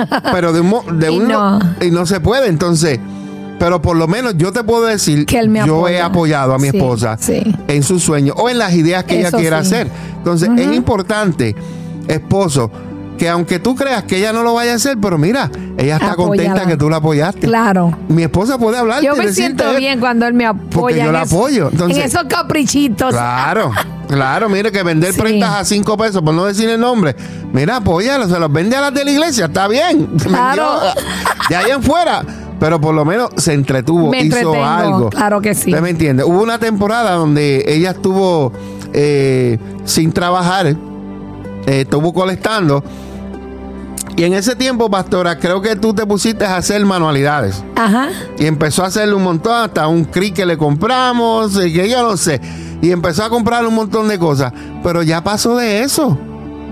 pero 0.32 0.52
de 0.52 0.60
un, 0.60 0.68
mo- 0.68 0.84
de 0.92 1.12
Y 1.12 1.18
un- 1.18 1.28
no. 1.28 1.58
y 1.80 1.90
no 1.90 2.06
se 2.06 2.20
puede 2.20 2.48
entonces 2.48 2.98
pero 3.58 3.82
por 3.82 3.96
lo 3.96 4.06
menos 4.06 4.34
yo 4.36 4.52
te 4.52 4.62
puedo 4.62 4.84
decir 4.86 5.26
Que 5.26 5.38
él 5.40 5.48
me 5.48 5.58
yo 5.66 5.88
he 5.88 6.00
apoya. 6.00 6.06
apoyado 6.06 6.54
a 6.54 6.58
mi 6.58 6.70
Sí, 6.70 6.76
esposa 6.76 7.16
sí. 7.18 7.42
en 7.66 7.82
sus 7.82 8.02
sueños 8.04 8.36
o 8.38 8.48
en 8.48 8.58
las 8.58 8.72
ideas 8.74 9.02
que 9.04 9.18
ella 9.18 9.32
quiera 9.32 9.64
sí. 9.64 9.74
hacer 9.74 9.90
entonces 10.18 10.48
es 10.56 10.76
importante 10.76 11.56
esposo 12.06 12.70
que 13.18 13.28
aunque 13.28 13.58
tú 13.58 13.74
creas 13.74 14.04
que 14.04 14.18
ella 14.18 14.32
no 14.32 14.44
lo 14.44 14.54
vaya 14.54 14.72
a 14.72 14.76
hacer 14.76 14.96
pero 15.02 15.18
mira 15.18 15.50
ella 15.76 15.96
está 15.96 16.14
contenta 16.14 16.66
que 16.66 16.76
tú 16.76 16.88
la 16.88 16.98
apoyaste 16.98 17.48
Claro. 17.48 17.96
mi 18.08 18.22
esposa 18.22 18.58
puede 18.58 18.78
hablar 18.78 19.02
Yo 19.02 19.16
me 19.16 19.32
siento 19.32 19.64
bien 19.74 19.98
cuando 19.98 20.26
él 20.26 20.34
me 20.34 20.46
apoya. 20.46 20.96
yo 20.98 21.06
en 21.06 21.12
la 21.12 21.22
apoyo, 21.22 21.68
entonces- 21.72 21.98
en 21.98 22.04
esos 22.04 22.24
caprichitos. 22.24 23.10
Claro, 23.12 23.72
claro, 24.08 24.48
mire 24.48 24.72
que 24.72 24.82
vender 24.82 25.12
Sí. 25.12 25.20
prendas 25.20 25.54
a 25.54 25.64
cinco 25.64 25.96
pesos, 25.96 26.22
por 26.22 26.34
no 26.34 26.44
decir 26.46 26.68
el 26.68 26.80
nombre. 26.80 27.14
Mira, 27.52 27.76
apóyalo, 27.76 28.28
se 28.28 28.38
los 28.38 28.50
vende 28.52 28.74
a 28.76 28.80
las 28.80 28.94
de 28.94 29.04
la 29.04 29.10
iglesia, 29.10 29.44
está 29.46 29.68
bien. 29.68 30.06
Claro. 30.22 30.80
De 31.48 31.56
ahí 31.56 31.70
en 31.70 31.82
fuera. 31.82 32.24
Pero 32.60 32.80
por 32.80 32.92
lo 32.92 33.04
menos 33.04 33.30
se 33.36 33.52
entretuvo, 33.52 34.10
Me 34.10 34.22
hizo 34.22 34.52
algo. 34.64 35.10
claro 35.10 35.40
que 35.40 35.54
sí. 35.54 35.70
¿Usted 35.70 35.80
me 35.80 35.90
entiende? 35.90 36.24
Hubo 36.24 36.42
una 36.42 36.58
temporada 36.58 37.12
donde 37.12 37.64
ella 37.68 37.92
estuvo 37.92 38.52
eh, 38.92 39.58
sin 39.84 40.10
trabajar, 40.12 40.66
eh, 40.66 40.76
estuvo 41.66 42.12
colectando. 42.12 42.82
Y 44.18 44.24
en 44.24 44.34
ese 44.34 44.56
tiempo, 44.56 44.90
pastora, 44.90 45.38
creo 45.38 45.62
que 45.62 45.76
tú 45.76 45.94
te 45.94 46.04
pusiste 46.04 46.44
a 46.44 46.56
hacer 46.56 46.84
manualidades. 46.84 47.62
Ajá. 47.76 48.08
Y 48.36 48.46
empezó 48.46 48.82
a 48.82 48.88
hacerle 48.88 49.14
un 49.14 49.22
montón, 49.22 49.54
hasta 49.54 49.86
un 49.86 50.02
cric 50.04 50.34
que 50.34 50.44
le 50.44 50.58
compramos, 50.58 51.54
y 51.64 51.72
que 51.72 51.88
yo 51.88 52.02
no 52.02 52.16
sé. 52.16 52.40
Y 52.82 52.90
empezó 52.90 53.22
a 53.22 53.30
comprar 53.30 53.64
un 53.64 53.74
montón 53.76 54.08
de 54.08 54.18
cosas. 54.18 54.52
Pero 54.82 55.04
ya 55.04 55.22
pasó 55.22 55.56
de 55.56 55.82
eso. 55.84 56.18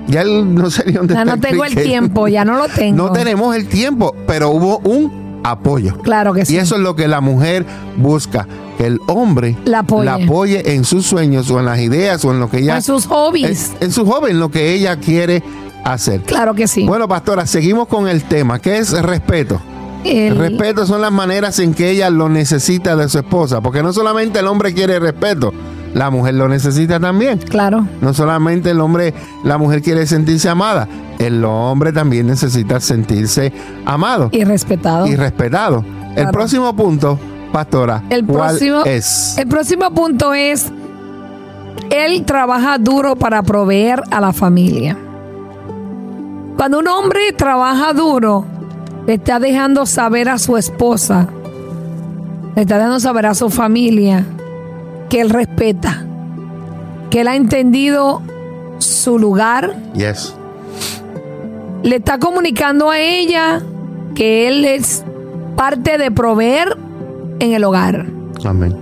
Ya 0.08 0.22
él 0.22 0.56
no 0.56 0.70
sé 0.72 0.86
ni 0.86 0.94
dónde 0.94 1.14
Ya 1.14 1.20
está 1.22 1.36
no 1.36 1.40
tengo 1.40 1.64
el 1.64 1.76
tiempo, 1.76 2.26
ya 2.26 2.44
no 2.44 2.56
lo 2.56 2.66
tengo. 2.68 2.96
No 2.96 3.12
tenemos 3.12 3.54
el 3.54 3.68
tiempo, 3.68 4.12
pero 4.26 4.50
hubo 4.50 4.78
un 4.78 5.40
apoyo. 5.44 5.98
Claro 5.98 6.32
que 6.32 6.44
sí. 6.44 6.54
Y 6.54 6.56
eso 6.56 6.74
es 6.74 6.80
lo 6.80 6.96
que 6.96 7.06
la 7.06 7.20
mujer 7.20 7.64
busca, 7.96 8.48
que 8.76 8.86
el 8.86 8.98
hombre 9.06 9.56
La 9.66 9.80
apoye. 9.80 10.10
apoye 10.10 10.74
en 10.74 10.84
sus 10.84 11.06
sueños 11.06 11.48
o 11.52 11.60
en 11.60 11.66
las 11.66 11.78
ideas 11.78 12.24
o 12.24 12.32
en 12.32 12.40
lo 12.40 12.50
que 12.50 12.58
ella... 12.58 12.74
en 12.74 12.82
sus 12.82 13.06
hobbies. 13.06 13.70
en, 13.80 13.84
en 13.86 13.92
su 13.92 14.04
joven, 14.04 14.32
en 14.32 14.40
lo 14.40 14.50
que 14.50 14.74
ella 14.74 14.96
quiere 14.96 15.44
hacer. 15.92 16.22
claro 16.22 16.54
que 16.54 16.66
sí. 16.68 16.86
Bueno, 16.86 17.06
pastora, 17.08 17.46
seguimos 17.46 17.88
con 17.88 18.08
el 18.08 18.24
tema, 18.24 18.58
que 18.58 18.78
es 18.78 18.92
respeto. 19.02 19.60
El- 20.04 20.36
respeto 20.36 20.86
son 20.86 21.00
las 21.00 21.10
maneras 21.12 21.58
en 21.58 21.74
que 21.74 21.90
ella 21.90 22.10
lo 22.10 22.28
necesita 22.28 22.94
de 22.96 23.08
su 23.08 23.18
esposa, 23.18 23.60
porque 23.60 23.82
no 23.82 23.92
solamente 23.92 24.38
el 24.38 24.46
hombre 24.46 24.72
quiere 24.72 24.98
respeto, 25.00 25.52
la 25.94 26.10
mujer 26.10 26.34
lo 26.34 26.48
necesita 26.48 27.00
también. 27.00 27.38
Claro. 27.38 27.88
No 28.00 28.14
solamente 28.14 28.70
el 28.70 28.80
hombre, 28.80 29.14
la 29.44 29.58
mujer 29.58 29.82
quiere 29.82 30.06
sentirse 30.06 30.48
amada, 30.48 30.86
el 31.18 31.44
hombre 31.44 31.92
también 31.92 32.26
necesita 32.28 32.78
sentirse 32.80 33.52
amado 33.84 34.28
Y 34.32 34.44
respetado. 34.44 35.06
y 35.08 35.16
respetado. 35.16 35.84
El 36.14 36.28
próximo 36.28 36.74
punto, 36.76 37.18
pastora, 37.52 38.02
El 38.10 38.24
¿cuál 38.26 38.50
próximo, 38.50 38.82
es? 38.84 39.36
el 39.38 39.48
próximo 39.48 39.90
punto 39.90 40.34
es, 40.34 40.70
él 41.90 42.24
trabaja 42.24 42.78
duro 42.78 43.16
para 43.16 43.42
proveer 43.42 44.02
a 44.10 44.20
la 44.20 44.32
familia. 44.32 44.96
Cuando 46.56 46.78
un 46.78 46.88
hombre 46.88 47.32
trabaja 47.36 47.92
duro, 47.92 48.44
le 49.06 49.14
está 49.14 49.38
dejando 49.38 49.86
saber 49.86 50.28
a 50.28 50.38
su 50.38 50.56
esposa, 50.56 51.28
le 52.54 52.62
está 52.62 52.76
dejando 52.76 52.98
saber 53.00 53.26
a 53.26 53.34
su 53.34 53.50
familia 53.50 54.24
que 55.08 55.20
él 55.20 55.30
respeta, 55.30 56.04
que 57.10 57.20
él 57.20 57.28
ha 57.28 57.36
entendido 57.36 58.22
su 58.78 59.18
lugar, 59.18 59.74
Yes. 59.94 60.34
le 61.82 61.96
está 61.96 62.18
comunicando 62.18 62.90
a 62.90 62.98
ella 62.98 63.60
que 64.14 64.48
él 64.48 64.64
es 64.64 65.04
parte 65.56 65.98
de 65.98 66.10
proveer 66.10 66.76
en 67.38 67.52
el 67.52 67.64
hogar. 67.64 68.06
Amén. 68.44 68.76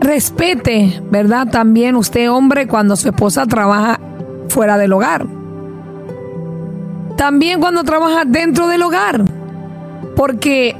Respete, 0.00 1.02
¿verdad? 1.10 1.48
También 1.50 1.96
usted, 1.96 2.30
hombre, 2.30 2.68
cuando 2.68 2.94
su 2.96 3.08
esposa 3.08 3.44
trabaja 3.46 3.98
fuera 4.48 4.78
del 4.78 4.92
hogar. 4.92 5.26
También 7.16 7.60
cuando 7.60 7.84
trabaja 7.84 8.24
dentro 8.24 8.68
del 8.68 8.82
hogar. 8.82 9.24
Porque 10.14 10.76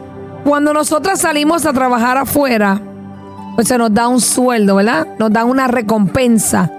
Cuando 0.47 0.73
nosotras 0.73 1.23
salimos 1.23 1.67
a 1.67 1.73
trabajar 1.73 2.19
afuera, 2.19 2.81
pues 3.57 3.67
se 3.67 3.77
nos 3.79 3.93
da 3.93 4.07
un 4.07 4.21
sueldo, 4.21 4.77
¿verdad? 4.77 5.09
Nos 5.19 5.33
dan 5.33 5.49
una 5.49 5.67
recompensa 5.67 6.71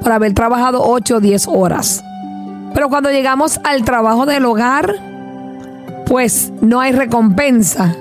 por 0.00 0.12
haber 0.12 0.32
trabajado 0.32 0.80
8 0.84 1.16
o 1.16 1.20
10 1.20 1.48
horas. 1.48 2.04
Pero 2.72 2.88
cuando 2.88 3.10
llegamos 3.10 3.58
al 3.64 3.84
trabajo 3.84 4.26
del 4.26 4.44
hogar, 4.44 4.94
pues 6.06 6.52
no 6.60 6.78
hay 6.80 6.92
recompensa. 6.92 7.96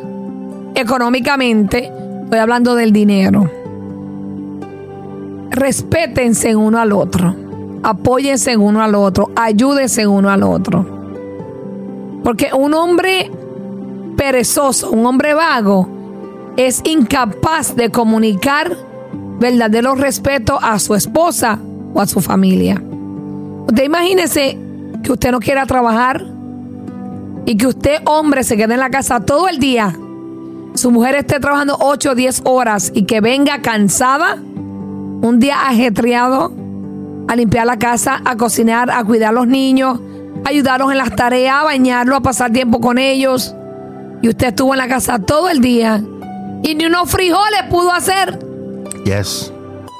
Económicamente, 0.75 1.91
estoy 2.25 2.38
hablando 2.38 2.75
del 2.75 2.91
dinero. 2.91 3.49
Respétense 5.49 6.56
uno 6.56 6.78
al 6.78 6.91
otro. 6.91 7.36
Apóyense 7.82 8.58
uno 8.58 8.84
al 8.84 8.93
otro. 8.93 9.32
Ayúdense 9.36 10.06
uno 10.06 10.30
al 10.30 10.43
otro. 10.43 10.94
Porque 12.25 12.49
un 12.57 12.73
hombre 12.73 13.29
perezoso, 14.17 14.89
un 14.89 15.05
hombre 15.05 15.35
vago, 15.35 15.88
es 16.57 16.81
incapaz 16.83 17.75
de 17.75 17.91
comunicar 17.91 18.75
verdadero 19.39 19.93
respeto 19.93 20.57
a 20.59 20.79
su 20.79 20.95
esposa 20.95 21.59
o 21.93 22.01
a 22.01 22.07
su 22.07 22.21
familia. 22.21 22.81
Usted 23.67 23.83
imagínese 23.83 24.57
que 25.03 25.11
usted 25.11 25.31
no 25.31 25.39
quiera 25.39 25.67
trabajar 25.67 26.25
y 27.45 27.57
que 27.57 27.67
usted, 27.67 27.97
hombre, 28.05 28.43
se 28.43 28.57
quede 28.57 28.73
en 28.73 28.79
la 28.79 28.89
casa 28.89 29.19
todo 29.19 29.47
el 29.47 29.59
día. 29.59 29.95
Su 30.73 30.89
mujer 30.89 31.13
esté 31.13 31.39
trabajando 31.39 31.77
8 31.79 32.09
o 32.09 32.15
10 32.15 32.41
horas 32.45 32.91
y 32.95 33.03
que 33.03 33.21
venga 33.21 33.61
cansada, 33.61 34.33
un 34.33 35.38
día 35.39 35.67
ajetreado, 35.67 36.51
a 37.27 37.35
limpiar 37.35 37.67
la 37.67 37.77
casa, 37.77 38.19
a 38.25 38.35
cocinar, 38.35 38.89
a 38.89 39.03
cuidar 39.03 39.29
a 39.29 39.33
los 39.33 39.47
niños, 39.47 39.99
ayudarlos 40.45 40.91
en 40.91 40.97
las 40.97 41.15
tareas, 41.15 41.55
a 41.62 41.63
bañarlos, 41.63 42.19
a 42.19 42.21
pasar 42.21 42.51
tiempo 42.51 42.79
con 42.79 42.97
ellos. 42.97 43.53
Y 44.21 44.29
usted 44.29 44.47
estuvo 44.47 44.73
en 44.73 44.77
la 44.77 44.88
casa 44.88 45.19
todo 45.19 45.49
el 45.49 45.60
día 45.60 46.01
y 46.63 46.75
ni 46.75 46.86
unos 46.86 47.10
frijoles 47.12 47.63
pudo 47.69 47.91
hacer. 47.91 48.39
Yes. 49.03 49.51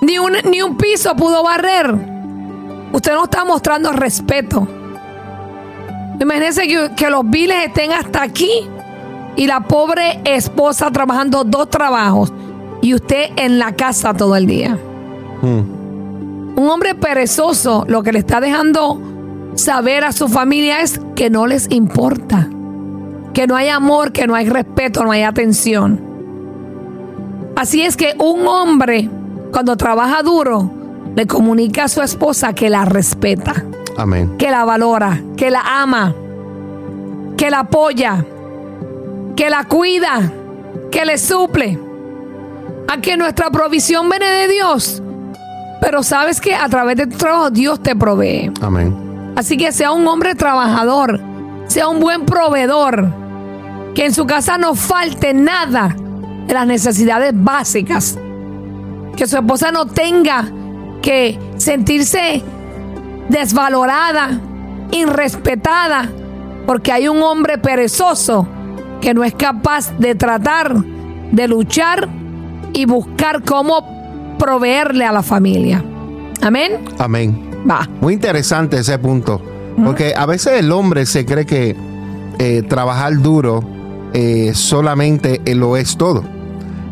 Ni 0.01 0.17
un, 0.17 0.34
ni 0.49 0.62
un 0.62 0.77
piso 0.77 1.15
pudo 1.15 1.43
barrer. 1.43 1.93
Usted 2.93 3.13
no 3.13 3.25
está 3.25 3.43
mostrando 3.43 3.91
respeto. 3.91 4.67
Imagínense 6.19 6.67
que, 6.67 6.91
que 6.95 7.10
los 7.10 7.29
biles 7.29 7.67
estén 7.67 7.91
hasta 7.91 8.21
aquí 8.21 8.67
y 9.36 9.47
la 9.47 9.62
pobre 9.62 10.21
esposa 10.23 10.89
trabajando 10.91 11.43
dos 11.43 11.69
trabajos 11.69 12.31
y 12.81 12.93
usted 12.93 13.31
en 13.36 13.60
la 13.60 13.73
casa 13.73 14.13
todo 14.13 14.36
el 14.36 14.47
día. 14.47 14.77
Hmm. 15.41 16.58
Un 16.58 16.69
hombre 16.69 16.95
perezoso 16.95 17.84
lo 17.88 18.01
que 18.01 18.13
le 18.13 18.19
está 18.19 18.39
dejando 18.39 19.14
saber 19.55 20.03
a 20.03 20.11
su 20.11 20.27
familia 20.27 20.81
es 20.81 20.99
que 21.15 21.29
no 21.29 21.47
les 21.47 21.71
importa, 21.71 22.47
que 23.33 23.47
no 23.47 23.55
hay 23.55 23.69
amor, 23.69 24.11
que 24.11 24.27
no 24.27 24.35
hay 24.35 24.47
respeto, 24.49 25.03
no 25.03 25.11
hay 25.11 25.23
atención. 25.23 25.99
Así 27.55 27.81
es 27.81 27.95
que 27.95 28.15
un 28.19 28.47
hombre 28.47 29.09
cuando 29.51 29.77
trabaja 29.77 30.21
duro 30.21 30.69
le 31.15 31.25
comunica 31.25 31.85
a 31.85 31.87
su 31.87 32.01
esposa 32.01 32.53
que 32.53 32.69
la 32.69 32.83
respeta, 32.85 33.63
Amén. 33.97 34.37
que 34.37 34.51
la 34.51 34.65
valora, 34.65 35.21
que 35.37 35.49
la 35.49 35.61
ama, 35.81 36.13
que 37.37 37.49
la 37.49 37.59
apoya, 37.59 38.25
que 39.35 39.49
la 39.49 39.63
cuida, 39.65 40.31
que 40.91 41.05
le 41.05 41.17
suple, 41.17 41.79
a 42.87 42.99
que 42.99 43.15
nuestra 43.17 43.49
provisión 43.49 44.09
viene 44.09 44.25
de 44.25 44.47
Dios. 44.49 45.01
Pero 45.81 46.03
sabes 46.03 46.41
que 46.41 46.53
a 46.53 46.67
través 46.67 46.97
de 46.97 47.07
tu 47.07 47.17
trabajo 47.17 47.49
Dios 47.49 47.81
te 47.81 47.95
provee. 47.95 48.51
Amén. 48.61 48.93
Así 49.35 49.57
que 49.57 49.71
sea 49.71 49.91
un 49.91 50.07
hombre 50.07 50.35
trabajador, 50.35 51.21
sea 51.67 51.87
un 51.89 51.99
buen 51.99 52.25
proveedor, 52.25 53.13
que 53.93 54.05
en 54.05 54.13
su 54.13 54.25
casa 54.25 54.57
no 54.57 54.75
falte 54.75 55.33
nada 55.33 55.95
de 56.47 56.53
las 56.53 56.67
necesidades 56.67 57.31
básicas, 57.33 58.17
que 59.15 59.27
su 59.27 59.37
esposa 59.37 59.71
no 59.71 59.85
tenga 59.87 60.45
que 61.01 61.39
sentirse 61.57 62.43
desvalorada, 63.29 64.39
irrespetada, 64.91 66.09
porque 66.65 66.91
hay 66.91 67.07
un 67.07 67.21
hombre 67.21 67.57
perezoso 67.57 68.47
que 69.01 69.13
no 69.13 69.23
es 69.23 69.33
capaz 69.33 69.91
de 69.97 70.15
tratar, 70.15 70.75
de 71.31 71.47
luchar 71.47 72.09
y 72.73 72.85
buscar 72.85 73.43
cómo 73.43 74.35
proveerle 74.37 75.05
a 75.05 75.11
la 75.11 75.23
familia. 75.23 75.83
Amén. 76.41 76.79
Amén. 76.99 77.44
Muy 78.01 78.13
interesante 78.13 78.78
ese 78.78 78.97
punto. 78.99 79.41
Porque 79.84 80.13
a 80.15 80.25
veces 80.25 80.54
el 80.60 80.71
hombre 80.71 81.06
se 81.06 81.25
cree 81.25 81.45
que 81.45 81.75
eh, 82.39 82.63
trabajar 82.67 83.21
duro 83.21 83.63
eh, 84.13 84.51
solamente 84.54 85.41
lo 85.54 85.75
es 85.75 85.97
todo. 85.97 86.23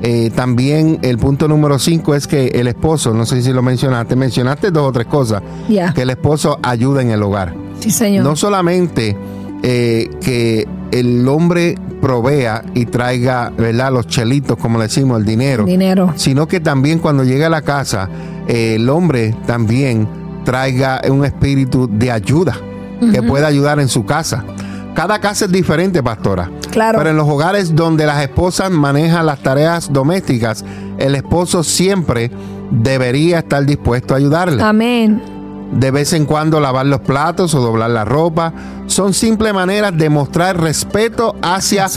Eh, 0.01 0.31
también 0.35 0.99
el 1.01 1.17
punto 1.17 1.47
número 1.47 1.79
5 1.79 2.13
es 2.15 2.27
que 2.27 2.47
el 2.47 2.67
esposo, 2.67 3.13
no 3.13 3.25
sé 3.25 3.41
si 3.41 3.53
lo 3.53 3.61
mencionaste, 3.61 4.17
mencionaste 4.17 4.69
dos 4.69 4.89
o 4.89 4.91
tres 4.91 5.07
cosas, 5.07 5.41
que 5.95 6.01
el 6.01 6.09
esposo 6.09 6.59
ayuda 6.61 7.01
en 7.01 7.11
el 7.11 7.23
hogar. 7.23 7.55
Sí, 7.79 7.89
señor. 7.89 8.25
No 8.25 8.35
solamente 8.35 9.15
que 9.61 10.67
el 10.91 11.25
hombre 11.29 11.75
provea 12.01 12.65
y 12.73 12.85
traiga, 12.85 13.49
¿verdad? 13.57 13.93
Los 13.93 14.07
chelitos, 14.07 14.57
como 14.57 14.77
le 14.77 14.85
decimos, 14.85 15.19
el 15.19 15.25
dinero, 15.25 15.63
Dinero. 15.63 16.11
sino 16.17 16.49
que 16.49 16.59
también 16.59 16.99
cuando 16.99 17.23
llega 17.23 17.47
a 17.47 17.49
la 17.49 17.61
casa, 17.61 18.09
el 18.45 18.89
hombre 18.89 19.33
también 19.47 20.05
traiga 20.43 21.01
un 21.09 21.25
espíritu 21.25 21.89
de 21.91 22.11
ayuda, 22.11 22.57
que 23.11 23.21
pueda 23.21 23.47
ayudar 23.47 23.79
en 23.79 23.89
su 23.89 24.05
casa. 24.05 24.45
Cada 24.93 25.19
casa 25.19 25.45
es 25.45 25.51
diferente, 25.51 26.01
pastora. 26.03 26.49
Claro. 26.71 26.99
Pero 26.99 27.09
en 27.09 27.17
los 27.17 27.27
hogares 27.27 27.75
donde 27.75 28.05
las 28.05 28.21
esposas 28.21 28.69
manejan 28.71 29.25
las 29.25 29.39
tareas 29.39 29.91
domésticas, 29.91 30.63
el 30.97 31.15
esposo 31.15 31.63
siempre 31.63 32.31
debería 32.71 33.39
estar 33.39 33.65
dispuesto 33.65 34.13
a 34.13 34.17
ayudarle. 34.17 34.61
Amén. 34.63 35.21
De 35.71 35.89
vez 35.89 36.13
en 36.13 36.25
cuando 36.25 36.59
lavar 36.59 36.85
los 36.85 37.01
platos 37.01 37.55
o 37.55 37.61
doblar 37.61 37.89
la 37.89 38.05
ropa 38.05 38.53
son 38.85 39.13
simples 39.13 39.53
maneras 39.53 39.97
de 39.97 40.09
mostrar 40.09 40.61
respeto 40.61 41.35
hacia 41.41 41.87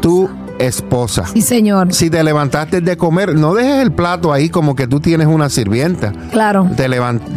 tu 0.00 0.28
esposa. 0.58 1.24
Sí, 1.32 1.42
señor. 1.42 1.92
Si 1.92 2.10
te 2.10 2.22
levantaste 2.22 2.80
de 2.80 2.96
comer, 2.96 3.34
no 3.34 3.54
dejes 3.54 3.82
el 3.82 3.92
plato 3.92 4.32
ahí 4.32 4.48
como 4.48 4.74
que 4.74 4.86
tú 4.86 5.00
tienes 5.00 5.26
una 5.26 5.48
sirvienta. 5.48 6.12
Claro. 6.30 6.68
Te 6.76 6.88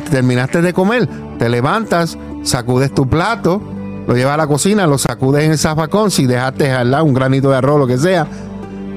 terminaste 0.10 0.62
de 0.62 0.73
comer, 0.73 1.08
te 1.38 1.49
levantas, 1.49 2.17
sacudes 2.43 2.93
tu 2.93 3.08
plato, 3.08 3.62
lo 4.08 4.15
llevas 4.15 4.36
a 4.36 4.38
la 4.38 4.47
cocina, 4.47 4.88
lo 4.88 4.97
sacudes 4.97 5.43
en 5.43 5.51
el 5.51 5.58
zafacón, 5.58 6.12
si 6.12 6.25
dejaste 6.25 6.71
al 6.71 6.91
lado 6.91 7.05
un 7.05 7.13
granito 7.13 7.49
de 7.49 7.58
arroz, 7.58 7.79
lo 7.79 7.88
que 7.88 7.97
sea, 7.97 8.27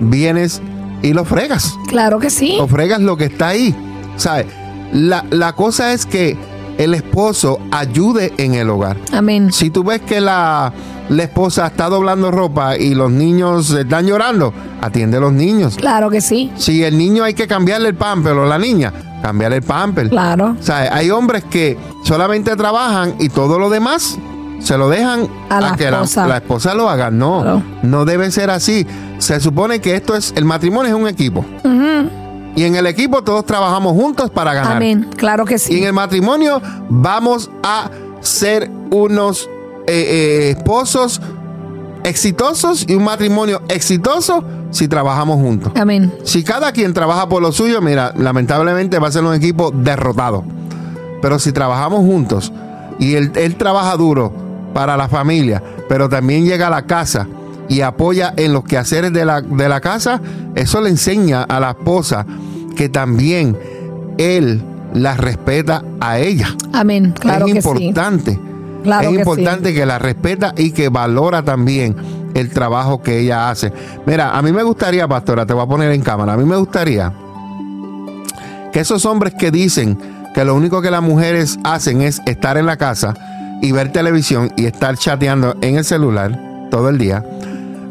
vienes 0.00 0.62
y 1.02 1.12
lo 1.12 1.24
fregas. 1.24 1.76
Claro 1.88 2.18
que 2.18 2.30
sí. 2.30 2.56
O 2.60 2.66
fregas 2.66 3.00
lo 3.00 3.16
que 3.16 3.26
está 3.26 3.48
ahí. 3.48 3.74
¿Sabes? 4.16 4.46
La, 4.92 5.24
la 5.30 5.54
cosa 5.54 5.92
es 5.92 6.06
que 6.06 6.36
el 6.78 6.94
esposo 6.94 7.58
ayude 7.70 8.32
en 8.38 8.54
el 8.54 8.70
hogar. 8.70 8.96
Amén. 9.12 9.52
Si 9.52 9.70
tú 9.70 9.84
ves 9.84 10.00
que 10.00 10.20
la, 10.20 10.72
la 11.08 11.22
esposa 11.22 11.66
está 11.66 11.88
doblando 11.88 12.30
ropa 12.30 12.76
y 12.76 12.94
los 12.94 13.10
niños 13.10 13.70
están 13.70 14.06
llorando, 14.06 14.52
atiende 14.80 15.16
a 15.18 15.20
los 15.20 15.32
niños. 15.32 15.76
Claro 15.76 16.10
que 16.10 16.20
sí. 16.20 16.50
Si 16.56 16.82
el 16.84 16.96
niño 16.98 17.24
hay 17.24 17.34
que 17.34 17.46
cambiarle 17.46 17.88
el 17.90 17.94
pamper 17.94 18.32
o 18.32 18.46
la 18.46 18.58
niña, 18.58 18.92
cambiarle 19.22 19.58
el 19.58 19.62
pamper. 19.62 20.08
Claro. 20.08 20.56
O 20.58 20.62
sea, 20.62 20.94
hay 20.94 21.10
hombres 21.10 21.44
que 21.44 21.76
solamente 22.04 22.54
trabajan 22.56 23.14
y 23.20 23.28
todo 23.28 23.58
lo 23.58 23.70
demás 23.70 24.18
se 24.60 24.78
lo 24.78 24.88
dejan 24.88 25.26
A 25.50 25.60
la 25.60 25.76
que 25.76 25.88
esposa. 25.88 26.22
La, 26.22 26.28
la 26.28 26.36
esposa 26.36 26.74
lo 26.74 26.88
haga. 26.88 27.10
No, 27.10 27.42
Claro. 27.42 27.62
no 27.82 28.04
debe 28.04 28.30
ser 28.30 28.48
así. 28.50 28.86
Se 29.18 29.40
supone 29.40 29.80
que 29.80 29.94
esto 29.96 30.14
es, 30.16 30.32
el 30.36 30.44
matrimonio 30.44 30.94
es 30.96 31.00
un 31.00 31.08
equipo. 31.08 31.44
Y 32.54 32.64
en 32.64 32.76
el 32.76 32.86
equipo 32.86 33.22
todos 33.22 33.46
trabajamos 33.46 33.92
juntos 33.94 34.30
para 34.30 34.52
ganar. 34.54 34.76
Amén. 34.76 35.08
Claro 35.16 35.44
que 35.44 35.54
Y 35.54 35.56
en 35.56 35.60
sí. 35.60 35.84
el 35.84 35.92
matrimonio 35.92 36.60
vamos 36.88 37.50
a 37.62 37.90
ser 38.20 38.70
unos 38.90 39.48
eh, 39.86 40.50
eh, 40.50 40.50
esposos 40.56 41.20
exitosos 42.04 42.84
y 42.88 42.94
un 42.94 43.04
matrimonio 43.04 43.62
exitoso 43.68 44.44
si 44.70 44.88
trabajamos 44.88 45.36
juntos. 45.36 45.72
Amén. 45.76 46.12
Si 46.24 46.42
cada 46.42 46.72
quien 46.72 46.92
trabaja 46.94 47.28
por 47.28 47.42
lo 47.42 47.52
suyo, 47.52 47.80
mira, 47.80 48.12
lamentablemente 48.16 48.98
va 48.98 49.08
a 49.08 49.12
ser 49.12 49.24
un 49.24 49.34
equipo 49.34 49.70
derrotado. 49.70 50.44
Pero 51.20 51.38
si 51.38 51.52
trabajamos 51.52 52.00
juntos 52.00 52.52
y 52.98 53.14
él, 53.14 53.32
él 53.36 53.56
trabaja 53.56 53.96
duro 53.96 54.32
para 54.74 54.96
la 54.96 55.08
familia, 55.08 55.62
pero 55.88 56.08
también 56.08 56.44
llega 56.44 56.66
a 56.66 56.70
la 56.70 56.86
casa 56.86 57.28
y 57.68 57.80
apoya 57.80 58.34
en 58.36 58.52
los 58.52 58.64
quehaceres 58.64 59.12
de 59.12 59.24
la, 59.24 59.40
de 59.40 59.68
la 59.68 59.80
casa, 59.80 60.20
eso 60.54 60.80
le 60.80 60.90
enseña 60.90 61.42
a 61.42 61.60
la 61.60 61.70
esposa 61.70 62.26
que 62.76 62.88
también 62.88 63.56
él 64.18 64.62
la 64.94 65.16
respeta 65.16 65.82
a 66.00 66.18
ella. 66.18 66.48
Amén. 66.72 67.14
Claro 67.18 67.46
es 67.46 67.54
que 67.54 67.62
sí. 67.62 67.68
importante. 67.68 68.38
Claro 68.82 69.08
es 69.08 69.14
que 69.14 69.20
importante 69.20 69.74
que 69.74 69.86
la 69.86 69.98
respeta 69.98 70.54
y 70.56 70.72
que 70.72 70.88
valora 70.88 71.42
también 71.42 71.96
el 72.34 72.50
trabajo 72.50 73.02
que 73.02 73.20
ella 73.20 73.50
hace. 73.50 73.72
Mira, 74.06 74.36
a 74.36 74.42
mí 74.42 74.52
me 74.52 74.62
gustaría, 74.62 75.06
pastora, 75.06 75.46
te 75.46 75.52
voy 75.52 75.62
a 75.62 75.66
poner 75.66 75.92
en 75.92 76.02
cámara, 76.02 76.32
a 76.32 76.36
mí 76.36 76.44
me 76.44 76.56
gustaría 76.56 77.12
que 78.72 78.80
esos 78.80 79.04
hombres 79.04 79.34
que 79.38 79.50
dicen 79.50 79.98
que 80.34 80.44
lo 80.44 80.54
único 80.54 80.80
que 80.80 80.90
las 80.90 81.02
mujeres 81.02 81.58
hacen 81.62 82.00
es 82.00 82.22
estar 82.26 82.56
en 82.56 82.66
la 82.66 82.78
casa 82.78 83.14
y 83.60 83.70
ver 83.70 83.92
televisión 83.92 84.50
y 84.56 84.64
estar 84.64 84.96
chateando 84.96 85.56
en 85.60 85.76
el 85.76 85.84
celular 85.84 86.38
todo 86.70 86.88
el 86.88 86.98
día, 86.98 87.22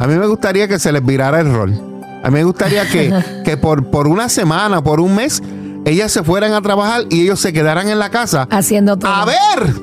A 0.02 0.08
mí 0.08 0.16
me 0.16 0.26
gustaría 0.26 0.68
que 0.68 0.80
se 0.80 0.92
les 0.92 1.06
virara 1.06 1.42
el 1.42 1.54
rol. 1.54 1.80
A 2.24 2.32
mí 2.32 2.34
me 2.34 2.44
gustaría 2.44 2.88
que, 2.88 3.14
que 3.46 3.56
por, 3.56 3.92
por 3.92 4.08
una 4.08 4.30
semana, 4.30 4.84
por 4.84 5.00
un 5.00 5.14
mes, 5.14 5.44
ellas 5.86 6.12
se 6.12 6.24
fueran 6.24 6.54
a 6.54 6.62
trabajar 6.62 7.04
y 7.12 7.22
ellos 7.22 7.40
se 7.40 7.54
quedaran 7.54 7.88
en 7.88 8.00
la 8.00 8.10
casa. 8.10 8.48
Haciendo 8.50 8.98
todo. 8.98 9.12
A 9.12 9.26
ver 9.26 9.76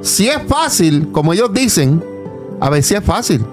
si 0.00 0.28
es 0.28 0.38
fácil, 0.48 1.10
como 1.12 1.34
ellos 1.34 1.52
dicen, 1.52 2.02
a 2.58 2.70
ver 2.70 2.82
si 2.82 2.94
es 2.94 3.04
fácil. 3.04 3.44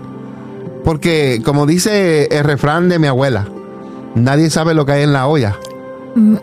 Porque, 0.85 1.41
como 1.43 1.65
dice 1.65 2.29
el 2.31 2.45
refrán 2.45 2.87
de 2.87 2.99
mi 2.99 3.07
abuela, 3.07 3.45
nadie 4.15 4.49
sabe 4.49 4.73
lo 4.73 4.85
que 4.85 4.93
hay 4.93 5.03
en 5.03 5.11
la 5.11 5.27
olla 5.27 5.57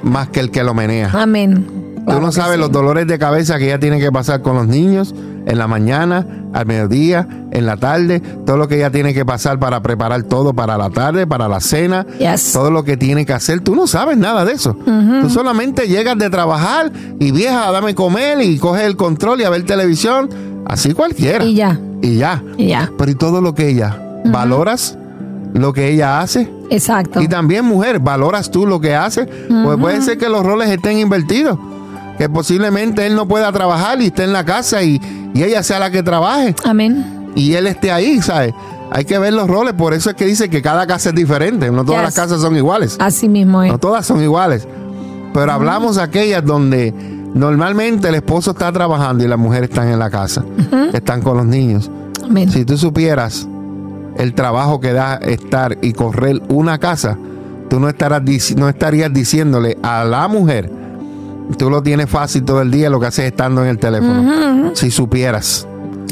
más 0.03 0.29
que 0.29 0.41
el 0.41 0.51
que 0.51 0.63
lo 0.63 0.75
menea. 0.75 1.11
Amén. 1.15 1.84
Tú 2.07 2.21
no 2.21 2.33
sabes 2.33 2.55
sí. 2.55 2.61
los 2.61 2.71
dolores 2.71 3.07
de 3.07 3.19
cabeza 3.19 3.59
que 3.59 3.67
ella 3.67 3.79
tiene 3.81 3.99
que 3.99 4.13
pasar 4.13 4.43
con 4.43 4.57
los 4.57 4.67
niños 4.67 5.15
en 5.47 5.59
la 5.59 5.67
mañana, 5.67 6.27
al 6.53 6.67
mediodía, 6.67 7.27
en 7.51 7.67
la 7.67 7.77
tarde, 7.77 8.21
todo 8.21 8.57
lo 8.57 8.69
que 8.69 8.77
ella 8.77 8.91
tiene 8.91 9.13
que 9.15 9.25
pasar 9.25 9.59
para 9.59 9.81
preparar 9.83 10.23
todo 10.25 10.55
para 10.55 10.77
la 10.79 10.91
tarde, 10.91 11.27
para 11.27 11.49
la 11.49 11.61
cena, 11.61 12.07
Yes. 12.19 12.53
todo 12.53 12.71
lo 12.71 12.85
que 12.85 12.97
tiene 12.97 13.25
que 13.27 13.33
hacer. 13.33 13.61
Tú 13.61 13.75
no 13.75 13.87
sabes 13.87 14.17
nada 14.17 14.45
de 14.45 14.53
eso. 14.53 14.77
Tú 15.23 15.31
solamente 15.31 15.89
llegas 15.89 16.17
de 16.19 16.31
trabajar 16.31 16.91
y 17.19 17.31
vieja, 17.31 17.71
dame 17.71 17.95
comer 17.95 18.41
y 18.43 18.59
coges 18.59 18.85
el 18.85 18.97
control 18.97 19.41
y 19.41 19.45
a 19.45 19.51
ver 19.51 19.65
televisión, 19.65 20.29
así 20.67 20.93
cualquiera. 20.93 21.45
Y 21.45 21.55
ya. 21.55 21.79
Y 22.03 22.17
ya. 22.17 22.43
Y 22.59 22.67
ya. 22.69 22.91
Pero 22.99 23.11
y 23.11 23.15
todo 23.15 23.41
lo 23.41 23.55
que 23.55 23.69
ella, 23.69 23.99
¿valoras 24.27 24.97
lo 25.55 25.73
que 25.73 25.89
ella 25.91 26.21
hace? 26.21 26.51
Exacto. 26.71 27.21
Y 27.21 27.29
también, 27.29 27.65
mujer, 27.65 27.99
¿valoras 28.01 28.51
tú 28.51 28.67
lo 28.67 28.81
que 28.81 28.95
hace? 28.95 29.27
Pues 29.27 29.79
puede 29.79 30.01
ser 30.03 30.19
que 30.19 30.29
los 30.29 30.45
roles 30.45 30.69
estén 30.71 30.99
invertidos. 30.99 31.59
Que 32.19 32.29
posiblemente 32.29 33.05
él 33.07 33.15
no 33.17 33.27
pueda 33.27 33.51
trabajar 33.53 34.01
y 34.01 34.07
esté 34.07 34.25
en 34.25 34.33
la 34.33 34.45
casa 34.45 34.83
y, 34.83 35.01
y 35.35 35.43
ella 35.43 35.63
sea 35.63 35.79
la 35.81 35.91
que 35.91 36.03
trabaje 36.03 36.55
Amén. 36.65 37.31
y 37.35 37.55
él 37.55 37.67
esté 37.67 37.91
ahí, 37.91 38.21
¿sabes? 38.23 38.55
Hay 38.93 39.05
que 39.05 39.19
ver 39.19 39.33
los 39.33 39.49
roles, 39.49 39.73
por 39.75 39.93
eso 39.95 40.11
es 40.11 40.17
que 40.17 40.25
dice 40.25 40.49
que 40.49 40.63
cada 40.63 40.87
casa 40.87 41.09
es 41.09 41.15
diferente, 41.17 41.71
no 41.71 41.85
todas 41.85 42.03
Yes. 42.03 42.05
las 42.05 42.15
casas 42.15 42.41
son 42.41 42.57
iguales. 42.57 42.97
Así 43.01 43.29
mismo 43.29 43.63
es. 43.63 43.73
No 43.73 43.79
todas 43.79 44.07
son 44.07 44.23
iguales. 44.23 44.69
Pero 45.33 45.51
hablamos 45.51 45.97
de 45.97 46.03
aquellas 46.03 46.45
donde 46.45 46.93
normalmente 47.35 48.09
el 48.09 48.15
esposo 48.15 48.53
está 48.53 48.71
trabajando 48.71 49.25
y 49.25 49.29
las 49.29 49.39
mujeres 49.39 49.71
están 49.71 49.89
en 49.89 49.99
la 49.99 50.11
casa, 50.11 50.45
están 50.93 51.23
con 51.23 51.37
los 51.39 51.47
niños. 51.47 51.91
Amén. 52.23 52.49
Si 52.51 52.65
tú 52.65 52.79
supieras 52.79 53.49
el 54.17 54.35
trabajo 54.35 54.79
que 54.79 54.93
da 54.93 55.17
estar 55.17 55.77
y 55.83 55.93
correr 55.93 56.41
una 56.49 56.79
casa, 56.79 57.19
tú 57.69 57.81
no, 57.81 57.89
estarás, 57.89 58.23
no 58.57 58.69
estarías 58.69 59.13
diciéndole 59.13 59.77
a 59.83 60.05
la 60.05 60.29
mujer, 60.29 60.71
tú 61.59 61.71
lo 61.71 61.83
tienes 61.83 62.09
fácil 62.09 62.45
todo 62.45 62.63
el 62.63 62.71
día, 62.71 62.91
lo 62.91 63.01
que 63.01 63.07
haces 63.07 63.27
estando 63.27 63.63
en 63.63 63.69
el 63.69 63.79
teléfono. 63.79 64.71
Si 64.75 64.91
supieras, 64.91 65.67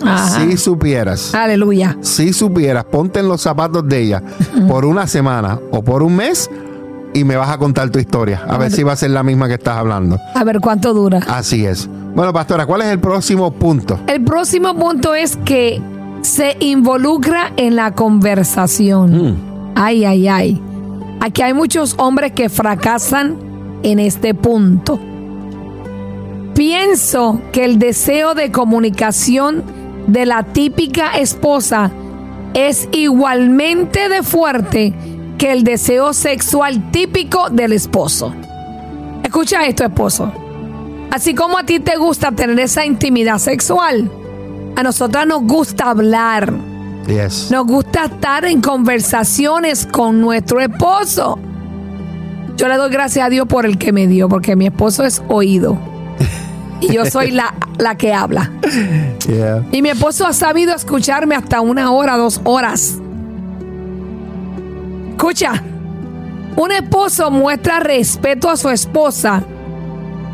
Ajá. 0.04 0.40
si 0.40 0.56
supieras, 0.56 1.34
Aleluya. 1.34 1.96
si 2.00 2.32
supieras, 2.32 2.84
ponte 2.84 3.20
en 3.20 3.28
los 3.28 3.40
zapatos 3.40 3.86
de 3.88 4.00
ella 4.00 4.22
por 4.68 4.84
una 4.84 5.06
semana 5.06 5.58
o 5.70 5.82
por 5.82 6.02
un 6.02 6.16
mes 6.16 6.50
y 7.14 7.24
me 7.24 7.36
vas 7.36 7.50
a 7.50 7.58
contar 7.58 7.90
tu 7.90 7.98
historia, 7.98 8.42
a 8.48 8.56
ver 8.58 8.70
si 8.70 8.82
va 8.82 8.92
a 8.92 8.96
ser 8.96 9.10
la 9.10 9.22
misma 9.22 9.46
que 9.48 9.54
estás 9.54 9.76
hablando. 9.76 10.18
A 10.34 10.44
ver 10.44 10.60
cuánto 10.60 10.94
dura. 10.94 11.20
Así 11.28 11.66
es. 11.66 11.88
Bueno, 12.14 12.32
pastora, 12.32 12.66
¿cuál 12.66 12.82
es 12.82 12.88
el 12.88 13.00
próximo 13.00 13.50
punto? 13.52 13.98
El 14.06 14.22
próximo 14.24 14.74
punto 14.74 15.14
es 15.14 15.36
que 15.44 15.80
se 16.22 16.56
involucra 16.60 17.52
en 17.56 17.76
la 17.76 17.92
conversación. 17.92 19.36
Ay, 19.74 20.04
ay, 20.04 20.28
ay. 20.28 20.62
Aquí 21.20 21.42
hay 21.42 21.54
muchos 21.54 21.94
hombres 21.98 22.32
que 22.32 22.48
fracasan 22.48 23.36
en 23.82 23.98
este 23.98 24.34
punto. 24.34 24.98
Pienso 26.54 27.40
que 27.50 27.64
el 27.64 27.78
deseo 27.78 28.34
de 28.34 28.50
comunicación 28.52 29.62
de 30.06 30.26
la 30.26 30.42
típica 30.42 31.12
esposa 31.18 31.90
es 32.54 32.88
igualmente 32.92 34.08
de 34.08 34.22
fuerte 34.22 34.92
que 35.38 35.52
el 35.52 35.64
deseo 35.64 36.12
sexual 36.12 36.90
típico 36.90 37.48
del 37.50 37.72
esposo. 37.72 38.34
Escucha 39.22 39.64
esto, 39.64 39.84
esposo. 39.84 40.30
Así 41.10 41.34
como 41.34 41.58
a 41.58 41.64
ti 41.64 41.80
te 41.80 41.96
gusta 41.96 42.32
tener 42.32 42.58
esa 42.60 42.84
intimidad 42.84 43.38
sexual, 43.38 44.10
a 44.76 44.82
nosotras 44.82 45.26
nos 45.26 45.42
gusta 45.42 45.90
hablar, 45.90 46.52
Yes. 47.06 47.50
nos 47.50 47.66
gusta 47.66 48.04
estar 48.04 48.44
en 48.44 48.60
conversaciones 48.60 49.86
con 49.86 50.20
nuestro 50.20 50.60
esposo. 50.60 51.38
Yo 52.56 52.68
le 52.68 52.76
doy 52.76 52.90
gracias 52.90 53.26
a 53.26 53.30
Dios 53.30 53.46
por 53.48 53.66
el 53.66 53.78
que 53.78 53.92
me 53.92 54.06
dio, 54.06 54.28
porque 54.28 54.54
mi 54.54 54.66
esposo 54.66 55.04
es 55.04 55.22
oído. 55.28 55.78
Y 56.82 56.92
yo 56.92 57.06
soy 57.06 57.30
la, 57.30 57.54
la 57.78 57.96
que 57.96 58.12
habla. 58.12 58.50
Yeah. 59.26 59.64
Y 59.70 59.82
mi 59.82 59.90
esposo 59.90 60.26
ha 60.26 60.32
sabido 60.32 60.74
escucharme 60.74 61.36
hasta 61.36 61.60
una 61.60 61.92
hora, 61.92 62.16
dos 62.16 62.40
horas. 62.44 62.98
Escucha, 65.10 65.62
un 66.56 66.72
esposo 66.72 67.30
muestra 67.30 67.80
respeto 67.80 68.50
a 68.50 68.56
su 68.56 68.68
esposa 68.68 69.44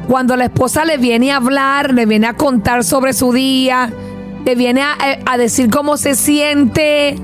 cuando 0.08 0.37
la 0.37 0.46
esposa 0.46 0.87
le 0.87 0.96
viene 0.96 1.32
a 1.32 1.37
hablar, 1.37 1.92
le 1.92 2.06
viene 2.06 2.26
a 2.26 2.32
contar 2.32 2.82
sobre 2.82 3.12
su 3.12 3.30
día, 3.30 3.92
le 4.42 4.54
viene 4.54 4.80
a, 4.80 4.96
a 5.26 5.37
decir 5.37 5.68
cómo 5.68 5.98
se 5.98 6.14
siente. 6.14 7.16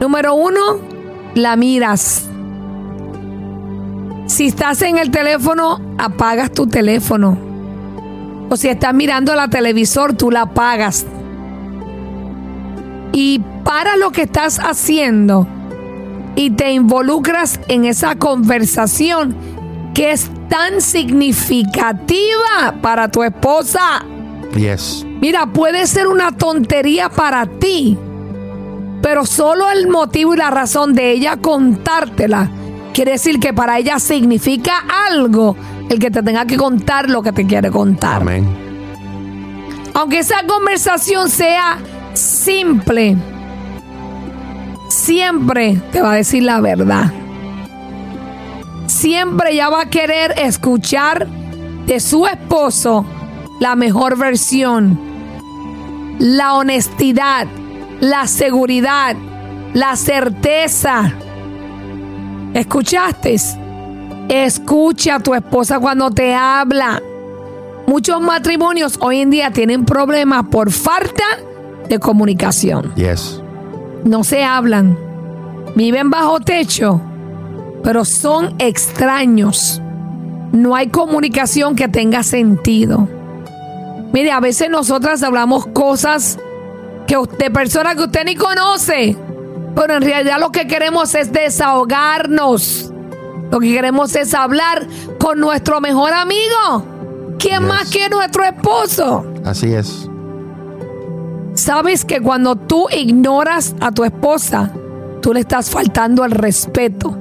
Número 0.00 0.36
uno, 0.36 0.78
la 1.34 1.56
miras. 1.56 2.28
Si 4.26 4.46
estás 4.46 4.82
en 4.82 4.98
el 4.98 5.10
teléfono, 5.10 5.80
apagas 5.98 6.52
tu 6.52 6.68
teléfono. 6.68 7.47
O 8.48 8.56
si 8.56 8.68
estás 8.68 8.94
mirando 8.94 9.34
la 9.34 9.48
televisor, 9.48 10.14
tú 10.14 10.30
la 10.30 10.42
apagas. 10.42 11.06
Y 13.12 13.40
para 13.64 13.96
lo 13.96 14.10
que 14.10 14.22
estás 14.22 14.58
haciendo 14.58 15.46
y 16.36 16.50
te 16.50 16.72
involucras 16.72 17.60
en 17.68 17.84
esa 17.84 18.14
conversación 18.14 19.34
que 19.94 20.12
es 20.12 20.30
tan 20.48 20.80
significativa 20.80 22.76
para 22.80 23.10
tu 23.10 23.22
esposa. 23.22 24.04
Yes. 24.56 25.04
Mira, 25.20 25.46
puede 25.46 25.86
ser 25.86 26.06
una 26.06 26.32
tontería 26.32 27.08
para 27.08 27.44
ti, 27.46 27.98
pero 29.02 29.26
solo 29.26 29.70
el 29.70 29.88
motivo 29.88 30.34
y 30.34 30.36
la 30.36 30.50
razón 30.50 30.94
de 30.94 31.10
ella 31.10 31.36
contártela 31.36 32.50
quiere 32.98 33.12
decir 33.12 33.38
que 33.38 33.52
para 33.52 33.78
ella 33.78 34.00
significa 34.00 34.84
algo 35.08 35.56
el 35.88 35.98
que 35.98 36.10
te 36.10 36.22
tenga 36.22 36.44
que 36.46 36.56
contar 36.56 37.08
lo 37.08 37.22
que 37.22 37.32
te 37.32 37.46
quiere 37.46 37.70
contar. 37.70 38.22
Amén. 38.22 38.46
Aunque 39.94 40.18
esa 40.18 40.42
conversación 40.46 41.28
sea 41.28 41.78
simple, 42.14 43.16
siempre 44.88 45.80
te 45.90 46.00
va 46.00 46.12
a 46.12 46.16
decir 46.16 46.42
la 46.42 46.60
verdad. 46.60 47.12
Siempre 48.86 49.52
ella 49.52 49.68
va 49.68 49.82
a 49.82 49.90
querer 49.90 50.34
escuchar 50.38 51.26
de 51.86 52.00
su 52.00 52.26
esposo 52.26 53.04
la 53.60 53.74
mejor 53.74 54.16
versión, 54.16 54.98
la 56.18 56.54
honestidad, 56.54 57.46
la 58.00 58.26
seguridad, 58.26 59.16
la 59.74 59.96
certeza. 59.96 61.12
¿Escuchaste? 62.54 63.36
Escucha 64.28 65.16
a 65.16 65.20
tu 65.20 65.34
esposa 65.34 65.80
cuando 65.80 66.10
te 66.10 66.34
habla. 66.34 67.02
Muchos 67.86 68.20
matrimonios 68.20 68.98
hoy 69.00 69.20
en 69.20 69.30
día 69.30 69.50
tienen 69.50 69.86
problemas 69.86 70.44
por 70.50 70.70
falta 70.70 71.24
de 71.88 71.98
comunicación. 71.98 72.94
Yes. 72.94 73.40
No 74.04 74.24
se 74.24 74.44
hablan. 74.44 74.98
Viven 75.74 76.10
bajo 76.10 76.40
techo, 76.40 77.00
pero 77.82 78.04
son 78.04 78.54
extraños. 78.58 79.80
No 80.52 80.74
hay 80.74 80.88
comunicación 80.88 81.74
que 81.74 81.88
tenga 81.88 82.22
sentido. 82.22 83.08
Mire, 84.12 84.30
a 84.30 84.40
veces 84.40 84.68
nosotras 84.68 85.22
hablamos 85.22 85.66
cosas 85.68 86.38
que 87.06 87.16
de 87.38 87.50
personas 87.50 87.96
que 87.96 88.02
usted 88.02 88.24
ni 88.26 88.36
conoce, 88.36 89.16
pero 89.74 89.94
en 89.94 90.02
realidad 90.02 90.38
lo 90.38 90.52
que 90.52 90.66
queremos 90.66 91.14
es 91.14 91.32
desahogarnos. 91.32 92.92
Lo 93.50 93.60
que 93.60 93.72
queremos 93.72 94.14
es 94.14 94.34
hablar 94.34 94.86
con 95.18 95.40
nuestro 95.40 95.80
mejor 95.80 96.12
amigo. 96.12 96.84
¿Quién 97.38 97.60
Yes. 97.60 97.68
más 97.68 97.90
que 97.90 98.08
nuestro 98.08 98.44
esposo? 98.44 99.24
Así 99.44 99.72
es. 99.72 100.08
Sabes 101.54 102.04
que 102.04 102.20
cuando 102.20 102.56
tú 102.56 102.86
ignoras 102.90 103.74
a 103.80 103.90
tu 103.90 104.04
esposa, 104.04 104.70
tú 105.22 105.32
le 105.32 105.40
estás 105.40 105.70
faltando 105.70 106.24
el 106.24 106.30
respeto. 106.32 107.16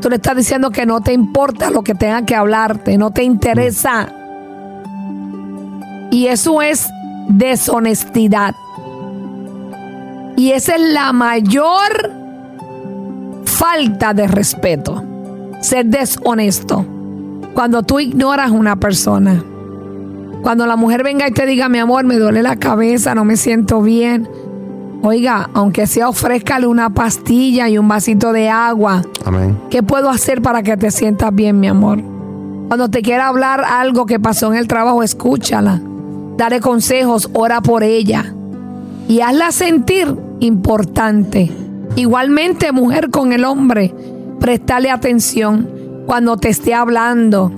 Tú 0.00 0.10
le 0.10 0.16
estás 0.16 0.36
diciendo 0.36 0.70
que 0.70 0.84
no 0.86 1.00
te 1.00 1.12
importa 1.12 1.70
lo 1.70 1.82
que 1.82 1.94
tenga 1.94 2.24
que 2.24 2.34
hablarte, 2.34 2.98
no 2.98 3.10
te 3.12 3.24
interesa. 3.24 4.08
Y 6.10 6.26
eso 6.26 6.60
es 6.62 6.88
deshonestidad. 7.28 8.54
Y 10.36 10.52
esa 10.52 10.74
es 10.76 10.80
la 10.92 11.12
mayor 11.12 12.12
falta 13.44 14.12
de 14.12 14.28
respeto. 14.28 15.02
Ser 15.60 15.86
deshonesto. 15.86 16.84
Cuando 17.54 17.82
tú 17.82 18.00
ignoras 18.00 18.50
a 18.50 18.54
una 18.54 18.76
persona. 18.76 19.42
Cuando 20.42 20.66
la 20.66 20.76
mujer 20.76 21.02
venga 21.02 21.26
y 21.26 21.32
te 21.32 21.46
diga, 21.46 21.68
mi 21.68 21.78
amor, 21.78 22.04
me 22.04 22.16
duele 22.16 22.42
la 22.42 22.56
cabeza, 22.56 23.14
no 23.14 23.24
me 23.24 23.36
siento 23.36 23.82
bien. 23.82 24.28
Oiga, 25.02 25.50
aunque 25.54 25.86
sea 25.86 26.08
ofrézcale 26.08 26.66
una 26.66 26.90
pastilla 26.90 27.68
y 27.68 27.78
un 27.78 27.88
vasito 27.88 28.32
de 28.32 28.48
agua. 28.48 29.02
Amén. 29.24 29.58
¿Qué 29.70 29.82
puedo 29.82 30.10
hacer 30.10 30.42
para 30.42 30.62
que 30.62 30.76
te 30.76 30.90
sientas 30.90 31.34
bien, 31.34 31.60
mi 31.60 31.68
amor? 31.68 32.00
Cuando 32.68 32.88
te 32.88 33.02
quiera 33.02 33.28
hablar 33.28 33.64
algo 33.64 34.06
que 34.06 34.18
pasó 34.18 34.52
en 34.52 34.58
el 34.58 34.66
trabajo, 34.66 35.02
escúchala. 35.02 35.80
Dale 36.36 36.60
consejos, 36.60 37.30
ora 37.32 37.60
por 37.60 37.82
ella. 37.82 38.34
Y 39.08 39.20
hazla 39.20 39.52
sentir 39.52 40.14
importante. 40.40 41.50
Igualmente, 41.94 42.72
mujer 42.72 43.10
con 43.10 43.32
el 43.32 43.44
hombre, 43.44 43.94
prestale 44.40 44.90
atención 44.90 46.04
cuando 46.06 46.36
te 46.36 46.48
esté 46.48 46.74
hablando. 46.74 47.52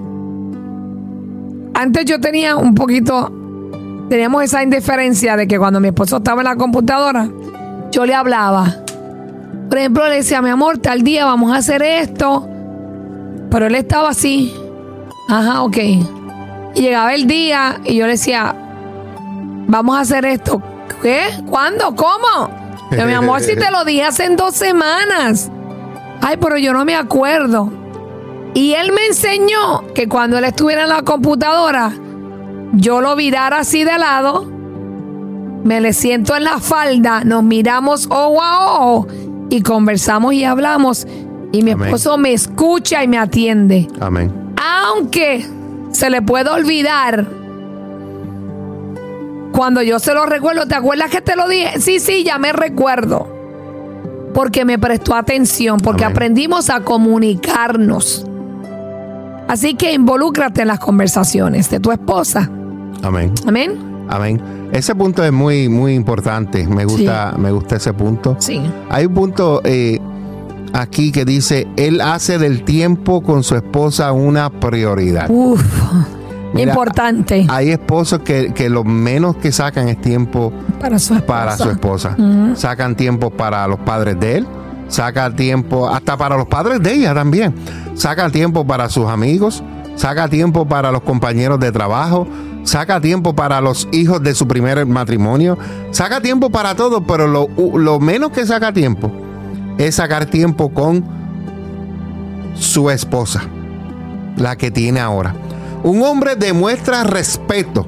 Antes 1.74 2.05
yo 2.07 2.20
tenía 2.20 2.57
un 2.57 2.74
poquito, 2.74 3.31
teníamos 4.09 4.43
esa 4.45 4.62
indiferencia 4.62 5.37
de 5.37 5.47
que 5.47 5.59
cuando 5.59 5.81
mi 5.81 5.89
esposo 5.89 6.16
estaba 6.16 6.41
en 6.41 6.47
la 6.47 6.57
computadora, 6.57 7.29
yo 7.93 8.05
le 8.05 8.14
hablaba. 8.14 8.76
Por 9.68 9.79
ejemplo, 9.79 10.09
le 10.09 10.16
decía, 10.16 10.41
mi 10.41 10.49
amor, 10.49 10.79
tal 10.79 11.03
día 11.03 11.24
vamos 11.24 11.53
a 11.53 11.57
hacer 11.57 11.83
esto. 11.83 12.49
Pero 13.51 13.66
él 13.66 13.74
estaba 13.74 14.11
así. 14.11 14.53
Ajá, 15.29 15.62
ok. 15.62 15.76
Y 16.74 16.81
llegaba 16.81 17.14
el 17.14 17.26
día 17.26 17.81
y 17.85 17.97
yo 17.97 18.07
le 18.07 18.12
decía, 18.12 18.55
vamos 19.66 19.97
a 19.97 20.01
hacer 20.01 20.24
esto. 20.24 20.62
¿Qué? 21.03 21.22
¿Cuándo? 21.47 21.95
¿Cómo? 21.95 22.51
Yo, 22.91 23.05
mi 23.05 23.12
amor, 23.12 23.41
si 23.41 23.55
te 23.55 23.70
lo 23.70 23.85
dije 23.85 24.05
hace 24.05 24.29
dos 24.31 24.55
semanas. 24.55 25.51
Ay, 26.21 26.37
pero 26.41 26.59
yo 26.59 26.73
no 26.73 26.85
me 26.85 26.95
acuerdo. 26.95 27.73
Y 28.55 28.75
él 28.75 28.93
me 28.93 29.07
enseñó 29.07 29.93
que 29.95 30.09
cuando 30.09 30.39
él 30.39 30.45
estuviera 30.45 30.83
en 30.83 30.89
la 30.89 31.03
computadora, 31.03 31.93
yo 32.73 33.01
lo 33.01 33.14
virara 33.16 33.59
así 33.61 33.85
de 33.85 33.99
lado, 33.99 34.47
me 35.64 35.81
le 35.81 35.93
siento 35.93 36.35
en 36.37 36.45
la 36.45 36.59
falda, 36.59 37.25
nos 37.25 37.43
miramos 37.43 38.07
ojo 38.11 38.43
a 38.43 38.81
ojo 38.81 39.07
y 39.51 39.62
conversamos 39.62 40.35
y 40.35 40.45
hablamos. 40.45 41.07
Y 41.53 41.62
mi 41.62 41.73
Amén. 41.73 41.87
esposo 41.87 42.19
me 42.19 42.33
escucha 42.33 43.03
y 43.03 43.09
me 43.09 43.19
atiende. 43.19 43.89
Amén. 44.01 44.33
Aunque 44.57 45.47
se 45.93 46.11
le 46.11 46.23
puede 46.23 46.51
olvidar. 46.51 47.27
Cuando 49.53 49.83
yo 49.83 49.99
se 49.99 50.14
lo 50.14 50.27
recuerdo, 50.27 50.66
¿te 50.66 50.75
acuerdas 50.75 51.11
que 51.11 51.21
te 51.21 51.35
lo 51.35 51.49
dije? 51.49 51.81
Sí, 51.81 52.01
sí, 52.01 52.23
ya 52.23 52.39
me 52.39 52.53
recuerdo. 52.53 53.38
Porque 54.33 54.64
me 54.64 54.79
prestó 54.79 55.14
atención, 55.14 55.79
porque 55.81 56.05
Amén. 56.05 56.16
aprendimos 56.16 56.70
a 56.70 56.81
comunicarnos. 56.81 58.26
Así 59.49 59.74
que 59.74 59.93
involúcrate 59.93 60.62
en 60.62 60.68
las 60.68 60.79
conversaciones 60.79 61.70
de 61.70 61.81
tu 61.81 61.91
esposa. 61.91 62.51
Amén. 63.03 63.33
Amén. 63.47 63.79
Amén. 64.09 64.41
Ese 64.72 64.95
punto 64.95 65.24
es 65.24 65.33
muy, 65.33 65.68
muy 65.68 65.95
importante. 65.95 66.66
Me 66.66 66.85
gusta, 66.85 67.35
me 67.39 67.51
gusta 67.51 67.76
ese 67.76 67.93
punto. 67.93 68.37
Sí. 68.39 68.61
Hay 68.91 69.07
un 69.07 69.14
punto 69.14 69.62
eh, 69.64 69.99
aquí 70.72 71.12
que 71.12 71.24
dice, 71.24 71.66
él 71.76 72.01
hace 72.01 72.39
del 72.39 72.64
tiempo 72.64 73.22
con 73.22 73.43
su 73.43 73.57
esposa 73.57 74.12
una 74.12 74.51
prioridad. 74.51 75.31
Uf. 75.31 75.62
Mira, 76.55 76.72
importante 76.72 77.46
Hay 77.49 77.70
esposos 77.70 78.20
que, 78.20 78.53
que 78.55 78.68
lo 78.70 78.82
menos 78.84 79.36
que 79.36 79.53
sacan 79.53 79.88
es 79.88 80.01
tiempo 80.01 80.53
para 80.80 80.99
su 80.99 81.14
esposa. 81.14 81.26
para 81.26 81.57
su 81.57 81.70
esposa. 81.70 82.16
Sacan 82.55 82.96
tiempo 82.96 83.30
para 83.30 83.66
los 83.68 83.78
padres 83.80 84.18
de 84.18 84.38
él. 84.38 84.46
Saca 84.88 85.30
tiempo 85.30 85.88
hasta 85.88 86.16
para 86.16 86.36
los 86.36 86.46
padres 86.46 86.82
de 86.82 86.94
ella 86.94 87.14
también. 87.14 87.55
Saca 87.94 88.30
tiempo 88.30 88.66
para 88.66 88.88
sus 88.88 89.07
amigos. 89.09 89.62
Saca 89.96 90.28
tiempo 90.28 90.66
para 90.66 90.90
los 90.90 91.03
compañeros 91.03 91.61
de 91.61 91.70
trabajo. 91.72 92.26
Saca 92.64 93.01
tiempo 93.01 93.34
para 93.34 93.61
los 93.61 93.88
hijos 93.92 94.22
de 94.22 94.34
su 94.34 94.46
primer 94.49 94.84
matrimonio. 94.86 95.59
Saca 95.90 96.20
tiempo 96.20 96.51
para 96.51 96.74
todo, 96.74 97.03
pero 97.03 97.26
lo, 97.26 97.49
lo 97.76 98.01
menos 98.01 98.30
que 98.30 98.46
saca 98.46 98.72
tiempo 98.72 99.11
es 99.78 99.96
sacar 99.96 100.26
tiempo 100.26 100.70
con 100.70 101.05
su 102.55 102.90
esposa, 102.90 103.42
la 104.36 104.57
que 104.57 104.70
tiene 104.70 105.01
ahora. 105.01 105.34
Un 105.83 106.03
hombre 106.03 106.37
demuestra 106.37 107.05
respeto 107.05 107.87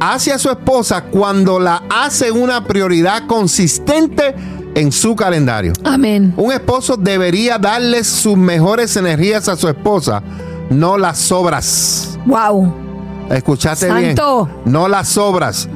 hacia 0.00 0.38
su 0.38 0.50
esposa 0.50 1.04
cuando 1.04 1.60
la 1.60 1.82
hace 1.90 2.30
una 2.32 2.64
prioridad 2.64 3.26
consistente 3.26 4.34
en 4.74 4.92
su 4.92 5.14
calendario. 5.14 5.72
Amén. 5.84 6.32
Un 6.36 6.52
esposo 6.52 6.96
debería 6.96 7.58
darle 7.58 8.04
sus 8.04 8.36
mejores 8.36 8.96
energías 8.96 9.48
a 9.48 9.56
su 9.56 9.68
esposa, 9.68 10.22
no 10.70 10.96
las 10.98 11.18
sobras. 11.18 12.18
Wow. 12.26 12.72
¿Escuchaste 13.30 13.88
Santo. 13.88 14.46
bien? 14.46 14.72
No 14.72 14.88
las 14.88 15.08
sobras. 15.08 15.68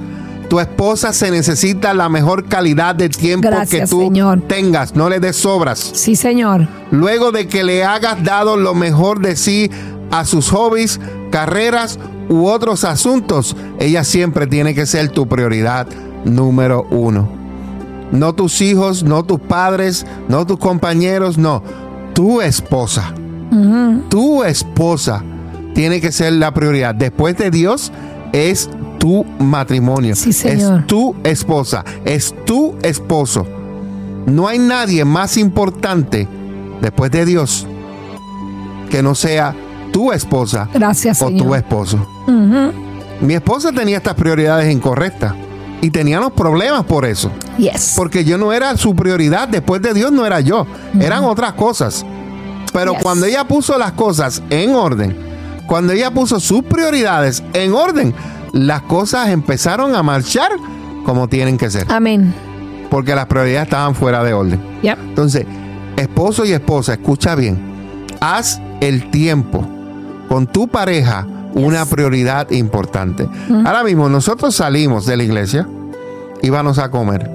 Tu 0.48 0.60
esposa 0.60 1.12
se 1.14 1.30
necesita 1.30 1.94
la 1.94 2.08
mejor 2.10 2.46
calidad 2.46 2.94
de 2.94 3.08
tiempo 3.08 3.48
Gracias, 3.48 3.82
que 3.82 3.86
tú 3.88 4.00
Señor. 4.02 4.42
tengas. 4.48 4.94
No 4.94 5.08
le 5.08 5.18
des 5.18 5.36
sobras. 5.36 5.78
Sí, 5.94 6.14
señor. 6.14 6.68
Luego 6.90 7.32
de 7.32 7.48
que 7.48 7.64
le 7.64 7.84
hagas 7.84 8.22
dado 8.22 8.56
lo 8.58 8.74
mejor 8.74 9.20
de 9.20 9.34
sí 9.36 9.70
a 10.10 10.26
sus 10.26 10.50
hobbies, 10.50 11.00
carreras 11.32 11.98
u 12.28 12.46
otros 12.46 12.84
asuntos, 12.84 13.56
ella 13.80 14.04
siempre 14.04 14.46
tiene 14.46 14.74
que 14.74 14.86
ser 14.86 15.08
tu 15.08 15.26
prioridad 15.26 15.88
número 16.24 16.86
uno. 16.90 17.28
No 18.12 18.34
tus 18.34 18.60
hijos, 18.60 19.02
no 19.02 19.24
tus 19.24 19.40
padres, 19.40 20.06
no 20.28 20.46
tus 20.46 20.58
compañeros, 20.58 21.38
no. 21.38 21.62
Tu 22.14 22.40
esposa. 22.40 23.12
Tu 24.08 24.44
esposa 24.44 25.22
tiene 25.74 26.00
que 26.00 26.12
ser 26.12 26.34
la 26.34 26.54
prioridad. 26.54 26.94
Después 26.94 27.36
de 27.36 27.50
Dios 27.50 27.90
es 28.32 28.70
tu 28.98 29.24
matrimonio. 29.38 30.14
Sí, 30.14 30.32
señor. 30.32 30.80
Es 30.80 30.86
tu 30.86 31.16
esposa. 31.24 31.84
Es 32.04 32.34
tu 32.44 32.76
esposo. 32.82 33.46
No 34.26 34.46
hay 34.46 34.58
nadie 34.58 35.04
más 35.04 35.36
importante 35.36 36.28
después 36.80 37.10
de 37.10 37.24
Dios 37.24 37.66
que 38.90 39.02
no 39.02 39.14
sea 39.14 39.54
tu 39.92 40.10
esposa 40.12 40.68
Gracias, 40.72 41.22
o 41.22 41.30
tu 41.30 41.54
esposo. 41.54 41.98
Mi 43.20 43.34
esposa 43.34 43.70
tenía 43.70 43.98
estas 43.98 44.14
prioridades 44.14 44.72
incorrectas 44.72 45.34
y 45.80 45.90
teníamos 45.90 46.32
problemas 46.32 46.84
por 46.84 47.04
eso. 47.04 47.30
Yes. 47.58 47.94
Porque 47.96 48.24
yo 48.24 48.38
no 48.38 48.52
era 48.52 48.76
su 48.76 48.94
prioridad, 48.96 49.48
después 49.48 49.80
de 49.82 49.94
Dios 49.94 50.10
no 50.10 50.26
era 50.26 50.40
yo, 50.40 50.66
eran 50.98 51.24
otras 51.24 51.52
cosas. 51.52 52.04
Pero 52.72 52.92
Yes. 52.94 53.02
cuando 53.02 53.26
ella 53.26 53.44
puso 53.44 53.78
las 53.78 53.92
cosas 53.92 54.42
en 54.50 54.74
orden, 54.74 55.16
cuando 55.66 55.92
ella 55.92 56.10
puso 56.10 56.40
sus 56.40 56.62
prioridades 56.64 57.42
en 57.52 57.74
orden, 57.74 58.14
las 58.52 58.82
cosas 58.82 59.28
empezaron 59.28 59.94
a 59.94 60.02
marchar 60.02 60.50
como 61.04 61.28
tienen 61.28 61.58
que 61.58 61.70
ser. 61.70 61.86
Amén. 61.90 62.34
Porque 62.90 63.14
las 63.14 63.26
prioridades 63.26 63.64
estaban 63.68 63.94
fuera 63.94 64.22
de 64.24 64.32
orden. 64.34 64.60
Yep. 64.82 64.98
Entonces, 65.00 65.46
esposo 65.96 66.44
y 66.44 66.52
esposa, 66.52 66.92
escucha 66.94 67.34
bien. 67.34 67.60
Haz 68.20 68.60
el 68.80 69.10
tiempo 69.10 69.66
con 70.32 70.46
tu 70.46 70.66
pareja 70.66 71.26
una 71.54 71.84
prioridad 71.84 72.50
importante. 72.52 73.28
Ahora 73.66 73.84
mismo 73.84 74.08
nosotros 74.08 74.54
salimos 74.54 75.04
de 75.04 75.18
la 75.18 75.24
iglesia, 75.24 75.68
íbamos 76.40 76.78
a 76.78 76.90
comer. 76.90 77.30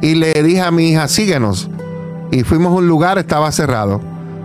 Y 0.00 0.16
le 0.16 0.42
dije 0.42 0.60
a 0.60 0.72
mi 0.72 0.88
hija, 0.90 1.06
síguenos. 1.06 1.70
Y 2.32 2.42
fuimos 2.42 2.72
a 2.72 2.76
un 2.78 2.88
lugar, 2.88 3.18
estaba 3.18 3.52
cerrado. 3.52 4.00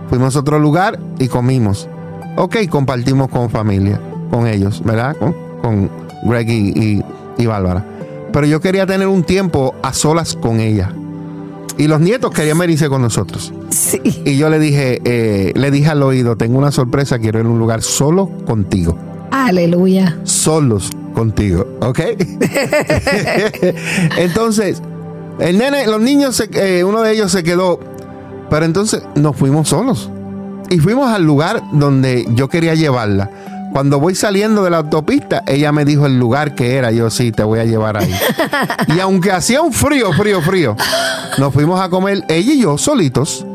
Fuimos 0.08 0.36
a 0.36 0.38
otro 0.38 0.60
lugar 0.60 1.00
y 1.18 1.26
comimos. 1.26 1.88
Ok, 2.36 2.58
compartimos 2.68 3.28
con 3.28 3.50
familia, 3.50 4.00
con 4.30 4.46
ellos, 4.46 4.80
¿verdad? 4.84 5.16
Con, 5.16 5.34
con 5.60 5.90
Greg 6.22 6.48
y, 6.48 6.68
y- 6.98 7.04
y 7.38 7.46
Bárbara. 7.46 7.84
Pero 8.32 8.46
yo 8.46 8.60
quería 8.60 8.86
tener 8.86 9.08
un 9.08 9.24
tiempo 9.24 9.74
a 9.82 9.92
solas 9.92 10.36
con 10.40 10.60
ella. 10.60 10.92
Y 11.78 11.88
los 11.88 12.00
nietos 12.00 12.32
querían 12.32 12.58
venirse 12.58 12.88
con 12.88 13.02
nosotros. 13.02 13.52
Sí. 13.70 14.00
Y 14.24 14.36
yo 14.36 14.50
le 14.50 14.58
dije, 14.58 15.00
eh, 15.04 15.52
le 15.54 15.70
dije 15.70 15.88
al 15.90 16.02
oído, 16.02 16.36
tengo 16.36 16.58
una 16.58 16.72
sorpresa, 16.72 17.18
quiero 17.18 17.40
ir 17.40 17.46
a 17.46 17.48
un 17.48 17.58
lugar 17.58 17.82
solo 17.82 18.28
contigo. 18.46 18.96
Aleluya. 19.30 20.18
Solos 20.24 20.90
contigo, 21.14 21.66
¿ok? 21.80 22.00
entonces, 24.18 24.82
el 25.38 25.58
nene, 25.58 25.86
los 25.86 26.00
niños, 26.00 26.36
se- 26.36 26.50
eh, 26.52 26.84
uno 26.84 27.02
de 27.02 27.12
ellos 27.12 27.32
se 27.32 27.42
quedó, 27.42 27.80
pero 28.50 28.64
entonces 28.64 29.02
nos 29.14 29.36
fuimos 29.36 29.68
solos. 29.68 30.10
Y 30.68 30.78
fuimos 30.78 31.10
al 31.12 31.24
lugar 31.24 31.62
donde 31.72 32.26
yo 32.34 32.48
quería 32.48 32.74
llevarla. 32.74 33.30
Cuando 33.72 34.00
voy 34.00 34.14
saliendo 34.14 34.64
de 34.64 34.70
la 34.70 34.78
autopista, 34.78 35.42
ella 35.46 35.70
me 35.72 35.84
dijo 35.84 36.06
el 36.06 36.18
lugar 36.18 36.54
que 36.54 36.76
era. 36.76 36.90
Yo 36.90 37.08
sí, 37.10 37.30
te 37.32 37.42
voy 37.44 37.60
a 37.60 37.64
llevar 37.64 37.96
ahí. 37.96 38.12
y 38.88 38.98
aunque 39.00 39.30
hacía 39.32 39.60
un 39.62 39.72
frío, 39.72 40.12
frío, 40.12 40.40
frío, 40.42 40.76
nos 41.38 41.52
fuimos 41.54 41.80
a 41.80 41.88
comer 41.88 42.24
ella 42.28 42.52
y 42.52 42.60
yo 42.62 42.76
solitos 42.78 43.46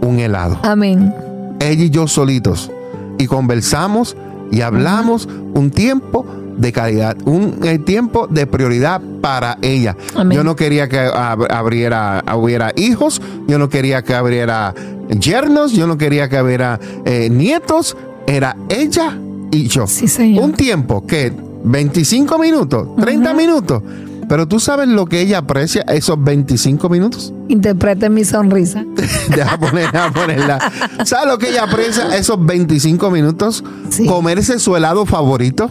un 0.00 0.18
helado 0.18 0.58
Amén. 0.64 1.14
ella 1.60 1.84
y 1.84 1.90
yo 1.90 2.08
solitos 2.08 2.70
y 3.18 3.26
conversamos 3.26 4.16
y 4.50 4.62
hablamos 4.62 5.28
un 5.54 5.70
tiempo 5.70 6.26
de 6.56 6.72
calidad, 6.72 7.16
un 7.24 7.60
eh, 7.62 7.78
tiempo 7.78 8.26
de 8.26 8.46
prioridad 8.46 9.00
para 9.20 9.56
ella. 9.62 9.96
Amén. 10.16 10.36
Yo 10.36 10.44
no 10.44 10.56
quería 10.56 10.88
que 10.88 10.98
ab- 10.98 11.46
abriera, 11.50 12.22
hubiera 12.36 12.72
hijos, 12.76 13.22
yo 13.46 13.58
no 13.58 13.68
quería 13.68 14.02
que 14.02 14.14
abriera 14.14 14.74
yernos, 15.18 15.72
yo 15.72 15.86
no 15.86 15.96
quería 15.96 16.28
que 16.28 16.42
hubiera 16.42 16.78
eh, 17.04 17.28
nietos, 17.30 17.96
era 18.26 18.56
ella 18.68 19.16
y 19.52 19.68
yo. 19.68 19.86
Sí, 19.86 20.08
Señor. 20.08 20.42
Un 20.44 20.52
tiempo 20.54 21.06
que 21.06 21.32
25 21.64 22.38
minutos, 22.38 22.88
30 23.00 23.34
minutos, 23.34 23.82
Pero 24.28 24.48
tú 24.48 24.58
sabes 24.58 24.88
lo 24.88 25.04
que 25.06 25.20
ella 25.20 25.38
aprecia 25.38 25.82
esos 25.82 26.16
25 26.22 26.88
minutos. 26.88 27.34
Interprete 27.48 28.08
mi 28.08 28.24
sonrisa. 28.24 28.82
Deja 29.28 29.58
poner- 29.58 29.92
deja 29.92 30.10
ponerla. 30.10 30.72
¿Sabes 31.04 31.26
lo 31.28 31.36
que 31.38 31.50
ella 31.50 31.64
aprecia 31.64 32.16
esos 32.16 32.44
25 32.44 33.10
minutos? 33.10 33.62
Sí. 33.90 34.06
Comerse 34.06 34.58
su 34.58 34.74
helado 34.74 35.04
favorito 35.04 35.68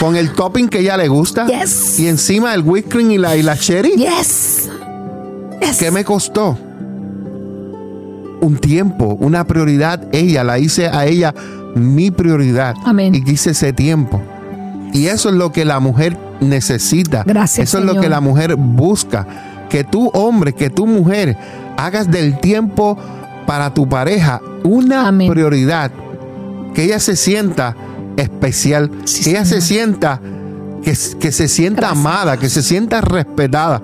con 0.00 0.16
el 0.16 0.32
topping 0.32 0.68
que 0.68 0.80
ella 0.80 0.96
le 0.96 1.06
gusta 1.06 1.46
Yes. 1.46 2.00
y 2.00 2.08
encima 2.08 2.54
el 2.54 2.62
whipped 2.62 2.90
cream 2.90 3.12
y 3.12 3.18
la, 3.18 3.36
y 3.36 3.42
la 3.42 3.56
cherry. 3.56 3.92
Yes. 3.94 4.68
Yes. 5.60 5.76
¿Qué 5.78 5.90
me 5.92 6.04
costó? 6.04 6.58
Un 8.40 8.58
tiempo, 8.58 9.16
una 9.20 9.44
prioridad. 9.46 10.08
Ella 10.12 10.42
la 10.44 10.58
hice 10.58 10.88
a 10.88 11.06
ella 11.06 11.32
mi 11.74 12.10
prioridad. 12.10 12.74
Amén. 12.84 13.14
Y 13.14 13.22
quise 13.22 13.50
ese 13.50 13.72
tiempo. 13.72 14.20
Y 14.92 15.06
eso 15.06 15.28
es 15.28 15.34
lo 15.34 15.52
que 15.52 15.64
la 15.64 15.80
mujer 15.80 16.16
necesita. 16.40 17.24
Gracias, 17.26 17.68
Eso 17.68 17.78
es 17.78 17.84
lo 17.84 18.00
que 18.00 18.08
la 18.08 18.20
mujer 18.20 18.56
busca. 18.56 19.26
Que 19.68 19.82
tú, 19.82 20.08
hombre, 20.14 20.52
que 20.52 20.70
tú, 20.70 20.86
mujer, 20.86 21.36
hagas 21.76 22.10
del 22.10 22.38
tiempo 22.38 22.96
para 23.46 23.74
tu 23.74 23.88
pareja 23.88 24.40
una 24.62 25.08
Amén. 25.08 25.30
prioridad. 25.30 25.90
Que 26.74 26.84
ella 26.84 27.00
se 27.00 27.16
sienta 27.16 27.76
especial. 28.16 28.90
Sí, 29.04 29.24
que 29.24 29.30
ella 29.30 29.44
se 29.44 29.60
sienta, 29.60 30.20
que, 30.82 30.96
que 31.18 31.32
se 31.32 31.48
sienta 31.48 31.80
Gracias. 31.88 31.98
amada, 31.98 32.36
que 32.36 32.48
se 32.48 32.62
sienta 32.62 33.00
respetada 33.00 33.82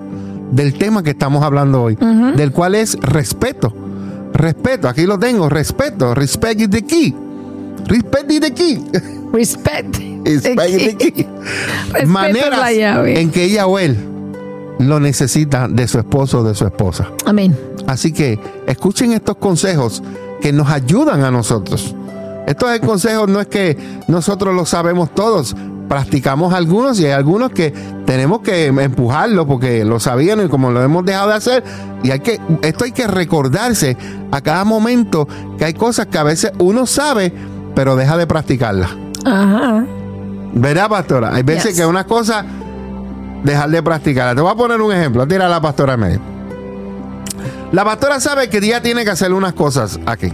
del 0.51 0.73
tema 0.73 1.03
que 1.03 1.11
estamos 1.11 1.43
hablando 1.43 1.83
hoy, 1.83 1.97
del 2.35 2.51
cual 2.51 2.75
es 2.75 2.97
respeto. 3.01 3.73
Respeto, 4.33 4.87
aquí 4.87 5.05
lo 5.05 5.19
tengo, 5.19 5.49
respeto. 5.49 6.13
Respect 6.15 6.61
is 6.61 6.69
the 6.69 6.81
key. 6.83 7.15
Respect 7.91 8.27
the 8.29 8.53
key. 8.53 8.79
Respect. 9.33 9.97
Respect 10.23 10.71
the 10.77 11.11
key. 11.11 11.27
Maneras 12.05 12.57
la 12.57 12.71
llave. 12.71 13.19
en 13.19 13.31
que 13.31 13.43
ella 13.43 13.67
o 13.67 13.77
él 13.77 13.97
lo 14.79 14.99
necesita 15.01 15.67
de 15.67 15.87
su 15.89 15.99
esposo 15.99 16.39
o 16.39 16.43
de 16.43 16.55
su 16.55 16.65
esposa. 16.65 17.11
Amén. 17.25 17.57
Así 17.87 18.13
que 18.13 18.39
escuchen 18.65 19.11
estos 19.11 19.35
consejos 19.35 20.01
que 20.41 20.53
nos 20.53 20.69
ayudan 20.69 21.25
a 21.25 21.31
nosotros. 21.31 21.93
Estos 22.47 22.79
consejos 22.79 23.27
no 23.27 23.41
es 23.41 23.47
que 23.47 23.77
nosotros 24.07 24.55
los 24.55 24.69
sabemos 24.69 25.13
todos, 25.13 25.55
practicamos 25.89 26.53
algunos 26.53 26.97
y 27.01 27.05
hay 27.07 27.11
algunos 27.11 27.51
que 27.51 27.73
tenemos 28.05 28.39
que 28.39 28.67
empujarlo 28.67 29.45
porque 29.45 29.83
lo 29.83 29.99
sabían 29.99 30.45
y 30.45 30.47
como 30.47 30.71
lo 30.71 30.81
hemos 30.81 31.03
dejado 31.03 31.27
de 31.27 31.35
hacer 31.35 31.63
y 32.03 32.11
hay 32.11 32.21
que 32.21 32.39
esto 32.61 32.85
hay 32.85 32.93
que 32.93 33.07
recordarse 33.07 33.97
a 34.31 34.39
cada 34.39 34.63
momento 34.63 35.27
que 35.57 35.65
hay 35.65 35.73
cosas 35.73 36.07
que 36.07 36.17
a 36.17 36.23
veces 36.23 36.53
uno 36.59 36.85
sabe 36.85 37.33
pero 37.75 37.95
deja 37.95 38.17
de 38.17 38.27
practicarlas. 38.27 38.89
Ajá. 39.25 39.85
¿Verdad, 40.53 40.89
pastora? 40.89 41.33
Hay 41.33 41.43
veces 41.43 41.71
Yes. 41.71 41.79
que 41.79 41.85
una 41.85 42.03
cosa 42.05 42.45
dejar 43.43 43.69
de 43.69 43.81
practicarla. 43.81 44.35
Te 44.35 44.41
voy 44.41 44.51
a 44.51 44.55
poner 44.55 44.81
un 44.81 44.91
ejemplo. 44.91 45.27
Tira 45.27 45.45
a 45.45 45.49
la 45.49 45.61
pastora 45.61 45.95
medio. 45.97 46.19
La 47.71 47.85
pastora 47.85 48.19
sabe 48.19 48.49
que 48.49 48.59
día 48.59 48.81
tiene 48.81 49.03
que 49.05 49.11
hacer 49.11 49.31
unas 49.33 49.53
cosas 49.53 49.99
aquí. 50.05 50.27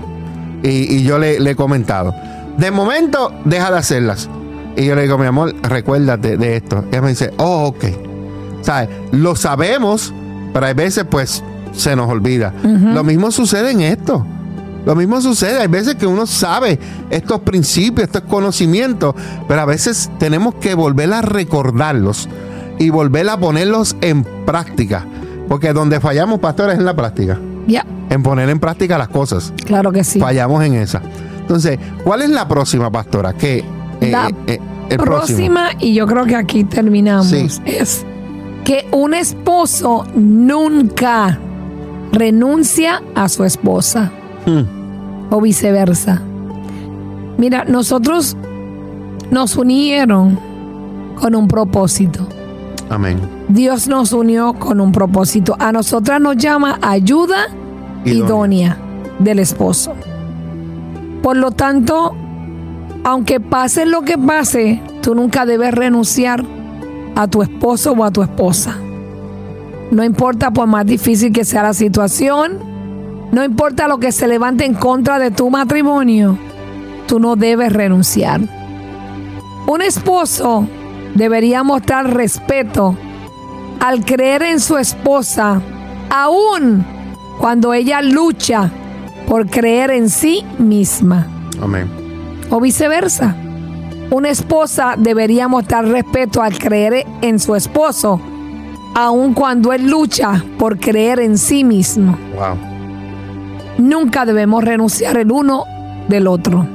Y, 0.63 0.69
y 0.95 1.03
yo 1.03 1.19
le, 1.19 1.39
le 1.39 1.51
he 1.51 1.55
comentado. 1.55 2.13
De 2.57 2.71
momento, 2.71 3.31
deja 3.45 3.71
de 3.71 3.77
hacerlas. 3.77 4.27
Y 4.75 4.85
yo 4.85 4.95
le 4.95 5.03
digo, 5.03 5.17
mi 5.17 5.27
amor, 5.27 5.53
recuérdate 5.61 6.37
de 6.37 6.55
esto. 6.57 6.83
Y 6.87 6.89
ella 6.89 7.01
me 7.01 7.09
dice, 7.09 7.31
oh, 7.37 7.67
ok. 7.67 7.85
¿Sabes? 8.61 8.89
Lo 9.11 9.35
sabemos, 9.35 10.13
pero 10.53 10.65
hay 10.65 10.73
veces, 10.73 11.05
pues, 11.09 11.43
se 11.73 11.95
nos 11.95 12.09
olvida. 12.09 12.53
Lo 12.63 13.03
mismo 13.03 13.29
sucede 13.31 13.71
en 13.71 13.81
esto. 13.81 14.25
Lo 14.87 14.95
mismo 14.95 15.19
sucede. 15.19 15.59
Hay 15.59 15.67
veces 15.67 15.95
que 15.95 16.07
uno 16.07 16.25
sabe 16.25 16.79
estos 17.09 17.41
principios, 17.41 18.05
estos 18.07 18.21
conocimientos, 18.21 19.13
pero 19.45 19.59
a 19.59 19.65
veces 19.65 20.09
tenemos 20.17 20.55
que 20.55 20.75
volver 20.75 21.11
a 21.11 21.21
recordarlos 21.21 22.29
y 22.79 22.89
volver 22.89 23.27
a 23.27 23.35
ponerlos 23.37 23.97
en 23.99 24.23
práctica. 24.45 25.05
Porque 25.49 25.73
donde 25.73 25.99
fallamos, 25.99 26.39
pastores, 26.39 26.75
es 26.75 26.79
en 26.79 26.85
la 26.85 26.95
práctica. 26.95 27.37
Ya. 27.67 27.85
En 28.09 28.23
poner 28.23 28.49
en 28.49 28.61
práctica 28.61 28.97
las 28.97 29.09
cosas. 29.09 29.51
Claro 29.65 29.91
que 29.91 30.05
sí. 30.05 30.21
Fallamos 30.21 30.63
en 30.63 30.75
esa. 30.75 31.01
Entonces, 31.41 31.77
¿cuál 32.05 32.21
es 32.21 32.29
la 32.29 32.47
próxima, 32.47 32.89
pastora? 32.89 33.33
Que 33.33 33.65
eh, 33.99 34.09
La 34.09 34.29
eh, 34.47 34.57
el 34.89 34.97
próximo. 34.99 35.37
próxima, 35.53 35.69
y 35.81 35.95
yo 35.95 36.07
creo 36.07 36.23
que 36.25 36.37
aquí 36.37 36.63
terminamos, 36.63 37.27
Sí. 37.27 37.45
es 37.65 38.05
que 38.63 38.87
un 38.93 39.13
esposo 39.13 40.05
nunca 40.15 41.37
renuncia 42.13 43.03
a 43.15 43.27
su 43.27 43.43
esposa 43.43 44.13
Hmm. 44.45 44.61
O 45.29 45.41
viceversa. 45.41 46.21
Mira, 47.37 47.65
nosotros 47.65 48.35
nos 49.31 49.55
unieron 49.57 50.39
con 51.15 51.35
un 51.35 51.47
propósito. 51.47 52.27
Amén. 52.89 53.19
Dios 53.49 53.87
nos 53.87 54.13
unió 54.13 54.53
con 54.53 54.79
un 54.79 54.91
propósito. 54.91 55.55
A 55.59 55.71
nosotras 55.71 56.21
nos 56.21 56.37
llama 56.37 56.79
ayuda 56.81 57.47
Idónea. 58.05 58.25
idónea 58.25 58.77
del 59.19 59.39
esposo. 59.39 59.93
Por 61.21 61.37
lo 61.37 61.51
tanto, 61.51 62.15
aunque 63.03 63.39
pase 63.39 63.85
lo 63.85 64.01
que 64.01 64.17
pase, 64.17 64.81
tú 65.01 65.15
nunca 65.15 65.45
debes 65.45 65.73
renunciar 65.73 66.43
a 67.15 67.27
tu 67.27 67.41
esposo 67.41 67.93
o 67.93 68.03
a 68.03 68.11
tu 68.11 68.21
esposa. 68.21 68.77
No 69.91 70.03
importa 70.03 70.51
por 70.51 70.67
más 70.67 70.85
difícil 70.85 71.31
que 71.31 71.45
sea 71.45 71.63
la 71.63 71.73
situación, 71.73 72.59
no 73.31 73.43
importa 73.43 73.87
lo 73.87 73.97
que 73.97 74.11
se 74.11 74.27
levante 74.27 74.65
en 74.65 74.73
contra 74.73 75.19
de 75.19 75.31
tu 75.31 75.49
matrimonio, 75.49 76.37
tú 77.07 77.19
no 77.19 77.35
debes 77.35 77.73
renunciar. 77.73 78.41
Un 79.67 79.81
esposo 79.81 80.67
debería 81.13 81.63
mostrar 81.63 82.13
respeto 82.13 82.95
al 83.79 84.05
creer 84.05 84.43
en 84.43 84.59
su 84.59 84.77
esposa, 84.77 85.61
aun 86.09 86.85
cuando 87.39 87.73
ella 87.73 88.01
lucha 88.01 88.71
por 89.27 89.47
creer 89.49 89.91
en 89.91 90.09
sí 90.09 90.45
misma 90.57 91.27
Amén. 91.61 91.89
o 92.49 92.59
viceversa. 92.61 93.35
Una 94.09 94.29
esposa 94.29 94.95
debería 94.97 95.49
mostrar 95.49 95.85
respeto 95.85 96.41
al 96.41 96.57
creer 96.57 97.05
en 97.21 97.39
su 97.39 97.55
esposo, 97.55 98.21
aun 98.95 99.33
cuando 99.33 99.73
él 99.73 99.89
lucha 99.89 100.43
por 100.57 100.79
creer 100.79 101.19
en 101.19 101.37
sí 101.37 101.65
mismo. 101.65 102.17
Wow. 102.35 102.66
Nunca 103.77 104.25
debemos 104.25 104.63
renunciar 104.63 105.17
el 105.17 105.31
uno 105.31 105.65
del 106.07 106.27
otro. 106.27 106.65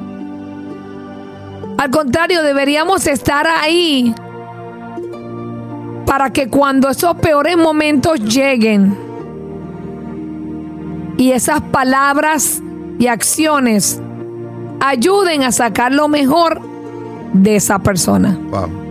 Al 1.78 1.90
contrario, 1.90 2.42
deberíamos 2.42 3.06
estar 3.06 3.46
ahí 3.46 4.14
para 6.06 6.30
que 6.30 6.48
cuando 6.48 6.88
esos 6.88 7.16
peores 7.16 7.56
momentos 7.56 8.20
lleguen 8.20 8.96
y 11.16 11.32
esas 11.32 11.60
palabras 11.60 12.62
y 12.98 13.06
acciones 13.06 14.00
ayuden 14.80 15.42
a 15.42 15.52
sacar 15.52 15.92
lo 15.92 16.08
mejor 16.08 16.60
de 17.32 17.56
esa 17.56 17.78
persona. 17.78 18.38
Wow. 18.50 18.82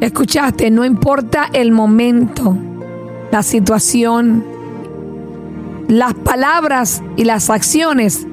Escuchaste, 0.00 0.70
no 0.70 0.84
importa 0.84 1.48
el 1.52 1.72
momento, 1.72 2.56
la 3.30 3.42
situación, 3.42 4.44
las 5.88 6.14
palabras 6.14 7.02
y 7.16 7.24
las 7.24 7.50
acciones 7.50 8.26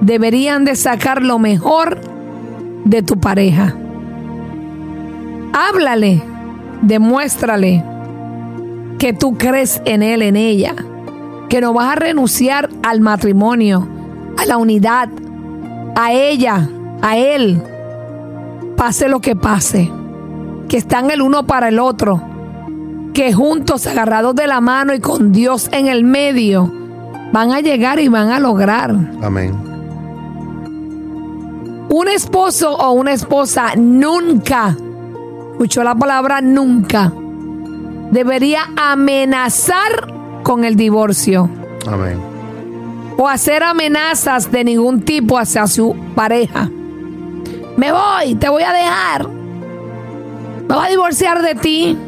deberían 0.00 0.64
de 0.64 0.76
sacar 0.76 1.22
lo 1.22 1.38
mejor 1.38 2.00
de 2.84 3.02
tu 3.02 3.18
pareja. 3.18 3.74
Háblale, 5.52 6.22
demuéstrale 6.82 7.82
que 8.98 9.12
tú 9.12 9.36
crees 9.36 9.80
en 9.84 10.02
él, 10.02 10.22
en 10.22 10.36
ella, 10.36 10.74
que 11.48 11.60
no 11.60 11.72
vas 11.72 11.92
a 11.92 11.96
renunciar 11.96 12.68
al 12.82 13.00
matrimonio, 13.00 13.86
a 14.38 14.46
la 14.46 14.56
unidad, 14.56 15.08
a 15.94 16.12
ella, 16.12 16.68
a 17.02 17.16
él, 17.16 17.62
pase 18.76 19.08
lo 19.08 19.20
que 19.20 19.36
pase, 19.36 19.90
que 20.68 20.76
están 20.76 21.10
el 21.10 21.22
uno 21.22 21.46
para 21.46 21.68
el 21.68 21.78
otro, 21.78 22.22
que 23.16 23.32
juntos, 23.32 23.86
agarrados 23.86 24.34
de 24.34 24.46
la 24.46 24.60
mano 24.60 24.92
y 24.92 25.00
con 25.00 25.32
Dios 25.32 25.70
en 25.72 25.86
el 25.86 26.04
medio, 26.04 26.70
van 27.32 27.50
a 27.50 27.60
llegar 27.60 27.98
y 27.98 28.08
van 28.08 28.28
a 28.28 28.38
lograr. 28.38 28.94
Amén. 29.22 29.54
Un 31.88 32.08
esposo 32.08 32.76
o 32.76 32.92
una 32.92 33.14
esposa 33.14 33.74
nunca, 33.74 34.76
escuchó 35.52 35.82
la 35.82 35.94
palabra 35.94 36.42
nunca, 36.42 37.10
debería 38.10 38.64
amenazar 38.76 40.12
con 40.42 40.66
el 40.66 40.76
divorcio 40.76 41.48
Amén. 41.86 42.20
o 43.16 43.26
hacer 43.26 43.62
amenazas 43.62 44.52
de 44.52 44.62
ningún 44.62 45.00
tipo 45.00 45.38
hacia 45.38 45.66
su 45.66 45.96
pareja. 46.14 46.68
Me 47.78 47.92
voy, 47.92 48.34
te 48.34 48.50
voy 48.50 48.62
a 48.62 48.74
dejar. 48.74 49.26
Me 50.68 50.74
voy 50.74 50.84
a 50.84 50.90
divorciar 50.90 51.40
de 51.40 51.54
ti. 51.54 51.98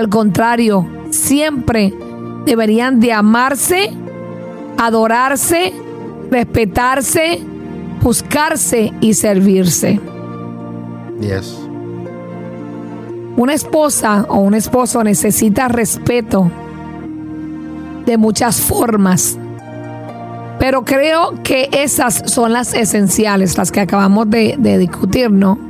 Al 0.00 0.08
contrario, 0.08 0.88
siempre 1.10 1.92
deberían 2.46 3.00
de 3.00 3.12
amarse, 3.12 3.90
adorarse, 4.78 5.74
respetarse, 6.30 7.38
buscarse 8.00 8.94
y 9.02 9.12
servirse. 9.12 10.00
Yes. 11.20 11.54
una 13.36 13.52
esposa 13.52 14.24
o 14.30 14.38
un 14.38 14.54
esposo 14.54 15.04
necesita 15.04 15.68
respeto 15.68 16.50
de 18.06 18.16
muchas 18.16 18.58
formas. 18.58 19.38
Pero 20.58 20.86
creo 20.86 21.42
que 21.42 21.68
esas 21.72 22.22
son 22.24 22.54
las 22.54 22.72
esenciales, 22.72 23.58
las 23.58 23.70
que 23.70 23.80
acabamos 23.80 24.30
de, 24.30 24.56
de 24.58 24.78
discutir, 24.78 25.30
¿no? 25.30 25.69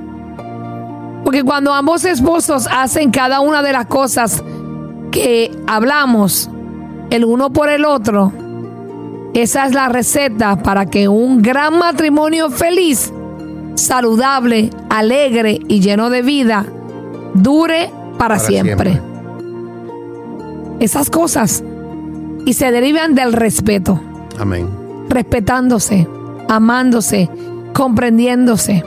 Porque 1.30 1.44
cuando 1.44 1.72
ambos 1.72 2.04
esposos 2.04 2.66
hacen 2.72 3.12
cada 3.12 3.38
una 3.38 3.62
de 3.62 3.70
las 3.70 3.86
cosas 3.86 4.42
que 5.12 5.56
hablamos, 5.68 6.50
el 7.10 7.24
uno 7.24 7.52
por 7.52 7.68
el 7.68 7.84
otro, 7.84 8.32
esa 9.32 9.66
es 9.66 9.72
la 9.72 9.88
receta 9.88 10.60
para 10.60 10.86
que 10.86 11.06
un 11.06 11.40
gran 11.40 11.78
matrimonio 11.78 12.50
feliz, 12.50 13.12
saludable, 13.76 14.70
alegre 14.88 15.60
y 15.68 15.78
lleno 15.78 16.10
de 16.10 16.22
vida 16.22 16.66
dure 17.34 17.92
para, 18.18 18.40
siempre. 18.40 18.90
siempre. 18.90 19.02
Esas 20.80 21.10
cosas. 21.10 21.62
Y 22.44 22.54
se 22.54 22.72
derivan 22.72 23.14
del 23.14 23.34
respeto. 23.34 24.00
Amén. 24.36 24.68
Respetándose, 25.08 26.08
amándose, 26.48 27.30
comprendiéndose. 27.72 28.82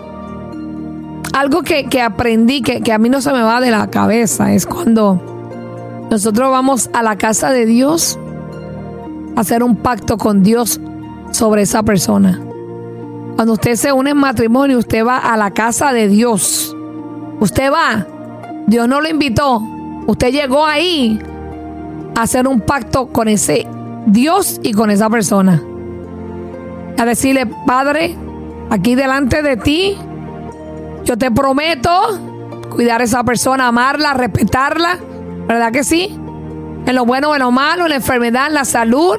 Algo 1.33 1.63
que, 1.63 1.85
que 1.85 2.01
aprendí, 2.01 2.61
que, 2.61 2.81
que 2.81 2.93
a 2.93 2.97
mí 2.97 3.09
no 3.09 3.21
se 3.21 3.31
me 3.33 3.41
va 3.41 3.59
de 3.59 3.71
la 3.71 3.89
cabeza, 3.89 4.53
es 4.53 4.65
cuando 4.65 6.05
nosotros 6.09 6.51
vamos 6.51 6.89
a 6.93 7.03
la 7.03 7.17
casa 7.17 7.51
de 7.51 7.65
Dios 7.65 8.19
a 9.35 9.41
hacer 9.41 9.63
un 9.63 9.75
pacto 9.75 10.17
con 10.17 10.43
Dios 10.43 10.79
sobre 11.31 11.63
esa 11.63 11.83
persona. 11.83 12.39
Cuando 13.35 13.53
usted 13.53 13.75
se 13.75 13.91
une 13.91 14.11
en 14.11 14.17
matrimonio, 14.17 14.77
usted 14.77 15.05
va 15.05 15.17
a 15.17 15.35
la 15.37 15.51
casa 15.51 15.91
de 15.91 16.07
Dios. 16.07 16.75
Usted 17.39 17.71
va 17.71 18.07
Dios 18.67 18.87
no 18.87 19.01
lo 19.01 19.09
invitó. 19.09 19.61
Usted 20.07 20.31
llegó 20.31 20.65
ahí 20.65 21.19
a 22.15 22.21
hacer 22.21 22.47
un 22.47 22.61
pacto 22.61 23.07
con 23.07 23.27
ese 23.27 23.67
Dios 24.05 24.59
y 24.63 24.73
con 24.73 24.89
esa 24.89 25.09
persona. 25.09 25.61
A 26.97 27.05
decirle, 27.05 27.47
Padre, 27.65 28.15
aquí 28.69 28.95
delante 28.95 29.41
de 29.41 29.57
ti, 29.57 29.97
yo 31.03 31.17
te 31.17 31.31
prometo 31.31 31.89
cuidar 32.69 33.01
a 33.01 33.03
esa 33.03 33.23
persona, 33.23 33.67
amarla, 33.67 34.13
respetarla. 34.13 34.97
¿Verdad 35.47 35.71
que 35.71 35.83
sí? 35.83 36.17
En 36.85 36.95
lo 36.95 37.05
bueno, 37.05 37.33
en 37.33 37.41
lo 37.41 37.51
malo, 37.51 37.83
en 37.83 37.89
la 37.89 37.95
enfermedad, 37.95 38.47
en 38.47 38.53
la 38.55 38.65
salud, 38.65 39.17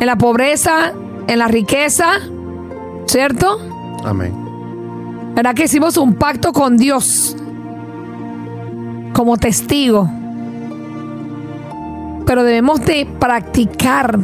en 0.00 0.06
la 0.06 0.16
pobreza, 0.16 0.92
en 1.26 1.38
la 1.38 1.48
riqueza. 1.48 2.20
¿Cierto? 3.06 3.58
Amén. 4.04 4.32
¿Verdad 5.34 5.54
que 5.54 5.64
hicimos 5.64 5.96
un 5.96 6.14
pacto 6.14 6.52
con 6.52 6.76
Dios? 6.76 7.36
como 9.12 9.36
testigo. 9.36 10.10
Pero 12.26 12.44
debemos 12.44 12.84
de 12.84 13.06
practicar 13.18 14.18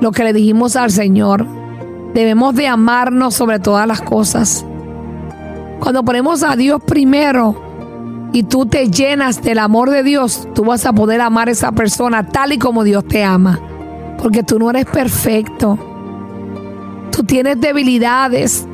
lo 0.00 0.12
que 0.12 0.24
le 0.24 0.32
dijimos 0.32 0.76
al 0.76 0.90
Señor. 0.90 1.46
Debemos 2.14 2.54
de 2.54 2.68
amarnos 2.68 3.34
sobre 3.34 3.58
todas 3.58 3.86
las 3.86 4.02
cosas. 4.02 4.64
Cuando 5.82 6.04
ponemos 6.04 6.44
a 6.44 6.54
Dios 6.54 6.80
primero 6.80 8.30
y 8.32 8.44
tú 8.44 8.66
te 8.66 8.88
llenas 8.88 9.42
del 9.42 9.58
amor 9.58 9.90
de 9.90 10.04
Dios, 10.04 10.46
tú 10.54 10.64
vas 10.64 10.86
a 10.86 10.92
poder 10.92 11.20
amar 11.20 11.48
a 11.48 11.50
esa 11.50 11.72
persona 11.72 12.28
tal 12.28 12.52
y 12.52 12.58
como 12.58 12.84
Dios 12.84 13.04
te 13.08 13.24
ama. 13.24 13.58
Porque 14.16 14.44
tú 14.44 14.60
no 14.60 14.70
eres 14.70 14.86
perfecto. 14.86 15.76
Tú 17.10 17.24
tienes 17.24 17.60
debilidades. 17.60 18.64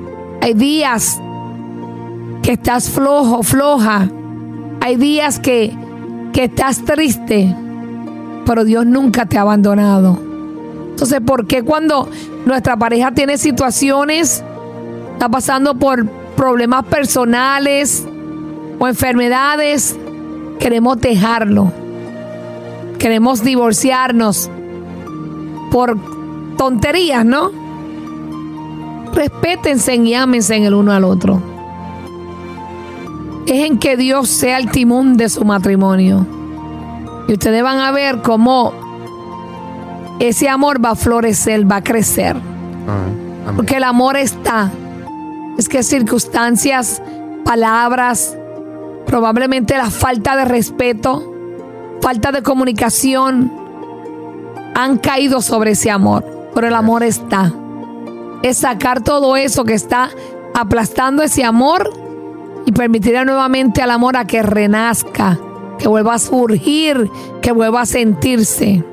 Hay 0.42 0.52
días 0.52 1.18
que 2.42 2.52
estás 2.52 2.90
flojo, 2.90 3.42
floja. 3.42 4.10
Hay 4.82 4.96
días 4.96 5.38
que, 5.38 5.74
que 6.34 6.44
estás 6.44 6.84
triste, 6.84 7.56
pero 8.44 8.66
Dios 8.66 8.84
nunca 8.84 9.24
te 9.24 9.38
ha 9.38 9.40
abandonado. 9.40 10.18
Entonces, 10.90 11.22
¿por 11.22 11.46
qué 11.46 11.62
cuando 11.62 12.06
nuestra 12.44 12.76
pareja 12.76 13.12
tiene 13.12 13.38
situaciones, 13.38 14.44
está 15.14 15.30
pasando 15.30 15.74
por 15.74 16.18
problemas 16.38 16.86
personales 16.86 18.06
o 18.78 18.88
enfermedades, 18.88 19.98
queremos 20.58 20.98
dejarlo? 20.98 21.70
Queremos 22.98 23.44
divorciarnos 23.44 24.50
por 25.70 25.98
tonterías, 26.56 27.26
¿no? 27.26 27.50
Respétense 29.12 29.94
y 29.96 30.14
ámense 30.14 30.56
en 30.56 30.64
el 30.64 30.72
uno 30.72 30.92
al 30.92 31.04
otro 31.04 31.42
es 33.48 33.64
en 33.66 33.78
que 33.78 33.96
Dios 33.96 34.28
sea 34.28 34.58
el 34.58 34.70
timón 34.70 35.16
de 35.16 35.28
su 35.28 35.44
matrimonio. 35.44 36.26
Y 37.28 37.32
ustedes 37.32 37.62
van 37.62 37.78
a 37.78 37.90
ver 37.90 38.20
cómo 38.22 38.72
ese 40.18 40.48
amor 40.48 40.84
va 40.84 40.90
a 40.90 40.94
florecer, 40.94 41.70
va 41.70 41.76
a 41.76 41.82
crecer. 41.82 42.36
Porque 43.56 43.76
el 43.76 43.84
amor 43.84 44.16
está. 44.16 44.70
Es 45.58 45.68
que 45.68 45.82
circunstancias, 45.82 47.02
palabras, 47.44 48.36
probablemente 49.06 49.76
la 49.76 49.90
falta 49.90 50.36
de 50.36 50.44
respeto, 50.44 51.34
falta 52.00 52.30
de 52.30 52.42
comunicación, 52.42 53.52
han 54.74 54.98
caído 54.98 55.42
sobre 55.42 55.72
ese 55.72 55.90
amor. 55.90 56.24
Pero 56.54 56.68
el 56.68 56.74
amor 56.74 57.02
está. 57.02 57.52
Es 58.42 58.58
sacar 58.58 59.02
todo 59.02 59.36
eso 59.36 59.64
que 59.64 59.74
está 59.74 60.10
aplastando 60.54 61.22
ese 61.22 61.44
amor 61.44 61.90
y 62.64 62.72
permitirá 62.72 63.24
nuevamente 63.24 63.82
al 63.82 63.90
amor 63.90 64.16
a 64.16 64.26
que 64.26 64.42
renazca, 64.42 65.38
que 65.78 65.88
vuelva 65.88 66.14
a 66.14 66.18
surgir, 66.18 67.10
que 67.42 67.50
vuelva 67.50 67.80
a 67.80 67.86
sentirse. 67.86 68.84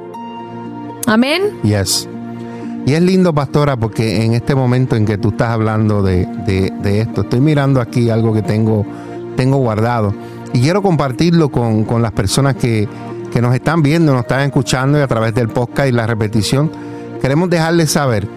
Amén. 1.05 1.61
Yes. 1.61 2.09
Y 2.85 2.93
es 2.93 3.01
lindo, 3.01 3.33
pastora, 3.33 3.77
porque 3.77 4.23
en 4.23 4.33
este 4.33 4.53
momento 4.53 4.95
en 4.95 5.05
que 5.05 5.17
tú 5.17 5.29
estás 5.29 5.49
hablando 5.49 6.03
de, 6.03 6.27
esto, 6.83 7.21
estoy 7.21 7.39
mirando 7.39 7.81
aquí 7.81 8.09
algo 8.09 8.33
que 8.33 8.43
tengo, 8.43 8.85
tengo 9.35 9.57
guardado 9.57 10.13
y 10.53 10.61
quiero 10.61 10.81
compartirlo 10.81 11.49
con, 11.49 11.83
con 11.83 12.01
las 12.01 12.11
personas 12.11 12.55
que, 12.55 12.87
que 13.31 13.41
nos 13.41 13.53
están 13.53 13.81
viendo, 13.81 14.13
nos 14.13 14.21
están 14.21 14.41
escuchando 14.41 14.97
y 14.97 15.01
a 15.01 15.07
través 15.07 15.33
del 15.33 15.49
podcast 15.49 15.89
y 15.89 15.91
la 15.91 16.07
repetición. 16.07 16.71
Queremos 17.21 17.49
dejarles 17.49 17.91
saber 17.91 18.27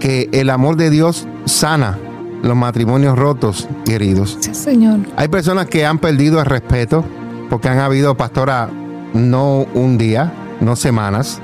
que 0.00 0.28
el 0.32 0.50
amor 0.50 0.76
de 0.76 0.90
Dios 0.90 1.26
sana 1.46 1.98
los 2.42 2.54
matrimonios 2.54 3.16
rotos 3.16 3.66
y 3.86 3.92
heridos. 3.92 4.36
Sí, 4.40 4.54
Señor. 4.54 4.98
Hay 5.16 5.28
personas 5.28 5.66
que 5.66 5.86
han 5.86 5.98
perdido 5.98 6.40
el 6.40 6.46
respeto 6.46 7.04
porque 7.48 7.68
han 7.68 7.78
habido, 7.78 8.14
pastora, 8.16 8.68
no 9.14 9.66
un 9.72 9.96
día, 9.96 10.32
no 10.60 10.76
semanas, 10.76 11.40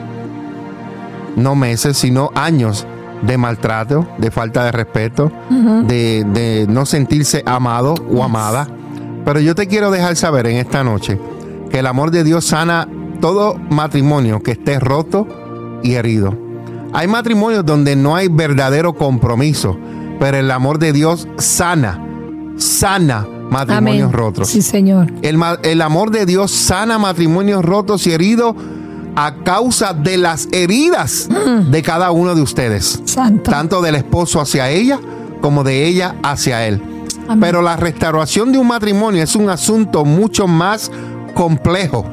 no 1.37 1.55
meses, 1.55 1.97
sino 1.97 2.31
años 2.35 2.87
de 3.23 3.37
maltrato, 3.37 4.09
de 4.19 4.31
falta 4.31 4.65
de 4.65 4.73
respeto, 4.73 5.31
de, 5.51 6.67
no 6.69 6.87
sentirse 6.87 7.43
amado 7.47 7.95
o 8.11 8.23
amada. 8.23 8.69
Pero 9.25 9.41
yo 9.41 9.55
te 9.55 9.67
quiero 9.67 9.91
dejar 9.91 10.17
saber 10.17 10.47
en 10.47 10.57
esta 10.57 10.83
noche 10.83 11.21
que 11.71 11.81
el 11.81 11.87
amor 11.87 12.11
de 12.11 12.25
Dios 12.25 12.47
sana 12.47 12.89
todo 13.21 13.57
matrimonio 13.71 14.43
que 14.43 14.53
esté 14.53 14.81
roto 14.81 15.29
y 15.83 15.95
herido. 15.95 16.37
Hay 16.93 17.07
matrimonios 17.07 17.65
donde 17.65 17.95
no 17.95 18.17
hay 18.17 18.29
verdadero 18.29 18.95
compromiso, 18.95 19.79
pero 20.19 20.39
el 20.39 20.51
amor 20.51 20.79
de 20.79 20.93
Dios 20.93 21.29
sana, 21.39 22.05
sana 22.57 23.27
matrimonios 23.51 24.11
rotos. 24.13 24.49
Sí, 24.49 24.63
Señor. 24.63 25.13
El, 25.23 25.39
el, 25.63 25.83
amor 25.83 26.11
de 26.11 26.25
Dios 26.27 26.51
sana 26.51 26.99
matrimonios 26.99 27.65
rotos 27.65 28.07
y 28.07 28.13
heridos 28.13 28.55
a 29.21 29.35
causa 29.35 29.93
de 29.93 30.17
las 30.17 30.49
heridas 30.51 31.29
mm. 31.29 31.71
de 31.71 31.83
cada 31.83 32.11
uno 32.11 32.35
de 32.35 32.41
ustedes. 32.41 33.03
Santo. 33.05 33.51
Tanto 33.51 33.83
del 33.83 33.97
esposo 33.97 34.41
hacia 34.41 34.71
ella 34.71 34.99
como 35.43 35.63
de 35.63 35.87
ella 35.87 36.17
hacia 36.23 36.67
él. 36.67 36.83
Pero 37.39 37.61
la 37.61 37.77
restauración 37.77 38.51
de 38.51 38.59
un 38.59 38.67
matrimonio 38.67 39.23
es 39.23 39.37
un 39.37 39.51
asunto 39.51 40.07
mucho 40.07 40.49
más 40.49 40.91
complejo. 41.35 42.05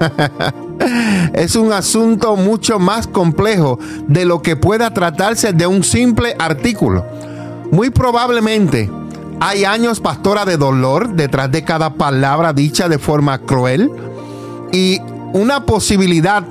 es 1.34 1.56
un 1.56 1.72
asunto 1.72 2.36
mucho 2.36 2.78
más 2.78 3.06
complejo 3.06 3.78
de 4.08 4.24
lo 4.24 4.40
que 4.40 4.56
pueda 4.56 4.92
tratarse 4.94 5.52
de 5.52 5.66
un 5.66 5.84
simple 5.84 6.34
artículo. 6.38 7.04
Muy 7.70 7.90
probablemente 7.90 8.90
hay 9.40 9.64
años, 9.66 10.00
pastora, 10.00 10.46
de 10.46 10.56
dolor 10.56 11.14
detrás 11.14 11.52
de 11.52 11.62
cada 11.64 11.94
palabra 11.94 12.54
dicha 12.54 12.88
de 12.88 12.98
forma 12.98 13.38
cruel 13.40 13.90
y 14.72 15.00
una 15.36 15.64
posibilidad 15.64 16.42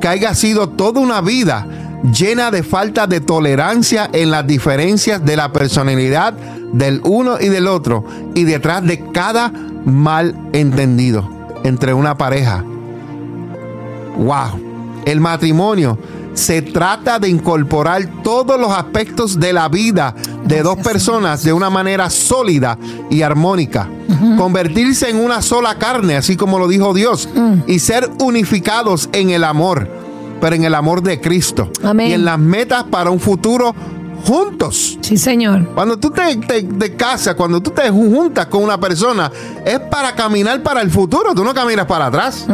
que 0.00 0.08
haya 0.08 0.34
sido 0.34 0.68
toda 0.68 1.00
una 1.00 1.20
vida 1.20 1.66
llena 2.12 2.50
de 2.50 2.62
falta 2.62 3.06
de 3.06 3.20
tolerancia 3.20 4.08
en 4.12 4.30
las 4.30 4.46
diferencias 4.46 5.24
de 5.24 5.36
la 5.36 5.52
personalidad 5.52 6.32
del 6.72 7.00
uno 7.04 7.38
y 7.40 7.48
del 7.48 7.66
otro 7.66 8.04
y 8.34 8.44
detrás 8.44 8.84
de 8.84 9.10
cada 9.12 9.52
mal 9.84 10.36
entendido 10.52 11.28
entre 11.64 11.94
una 11.94 12.16
pareja. 12.16 12.64
¡Wow! 14.16 15.02
El 15.04 15.20
matrimonio 15.20 15.98
se 16.34 16.62
trata 16.62 17.18
de 17.18 17.28
incorporar 17.28 18.22
todos 18.22 18.58
los 18.58 18.70
aspectos 18.72 19.38
de 19.38 19.52
la 19.52 19.68
vida 19.68 20.14
de 20.44 20.62
dos 20.62 20.78
personas 20.78 21.42
de 21.44 21.52
una 21.52 21.68
manera 21.70 22.08
sólida 22.10 22.78
y 23.10 23.22
armónica. 23.22 23.88
Convertirse 24.38 25.10
en 25.10 25.16
una 25.16 25.42
sola 25.42 25.76
carne, 25.78 26.16
así 26.16 26.36
como 26.36 26.58
lo 26.58 26.68
dijo 26.68 26.94
Dios, 26.94 27.28
y 27.66 27.78
ser 27.80 28.08
unificados 28.20 29.08
en 29.12 29.30
el 29.30 29.44
amor, 29.44 29.88
pero 30.40 30.54
en 30.56 30.64
el 30.64 30.74
amor 30.74 31.02
de 31.02 31.20
Cristo. 31.20 31.70
Amén. 31.82 32.08
Y 32.10 32.12
en 32.14 32.24
las 32.24 32.38
metas 32.38 32.84
para 32.84 33.10
un 33.10 33.20
futuro 33.20 33.74
juntos. 34.26 34.98
Sí, 35.00 35.16
Señor. 35.16 35.66
Cuando 35.74 35.98
tú 35.98 36.10
te, 36.10 36.36
te- 36.36 36.62
te 36.62 36.94
casas, 36.94 37.34
cuando 37.34 37.60
tú 37.60 37.70
te 37.70 37.90
juntas 37.90 38.46
con 38.46 38.62
una 38.62 38.78
persona, 38.78 39.30
es 39.64 39.80
para 39.80 40.14
caminar 40.14 40.62
para 40.62 40.80
el 40.80 40.90
futuro. 40.90 41.34
Tú 41.34 41.42
no 41.44 41.52
caminas 41.52 41.86
para 41.86 42.06
atrás. 42.06 42.46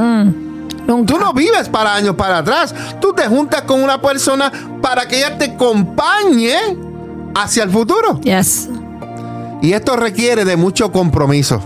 Nunca. 0.89 1.15
Tú 1.15 1.21
no 1.21 1.33
vives 1.33 1.69
para 1.69 1.95
años 1.95 2.17
para 2.17 2.39
atrás. 2.39 2.75
Tú 3.01 3.13
te 3.13 3.29
juntas 3.29 3.63
con 3.63 3.83
una 3.83 4.01
persona 4.01 4.51
para 4.83 5.07
que 5.07 5.19
ella 5.19 5.39
te 5.39 5.45
acompañe 5.45 6.57
hacia 7.35 7.63
el 7.63 7.71
futuro. 7.71 8.21
Yes. 8.23 8.69
Y 9.61 9.73
esto 9.73 9.97
requiere 9.97 10.45
de 10.45 10.57
mucho 10.57 10.93
compromiso. 10.93 11.61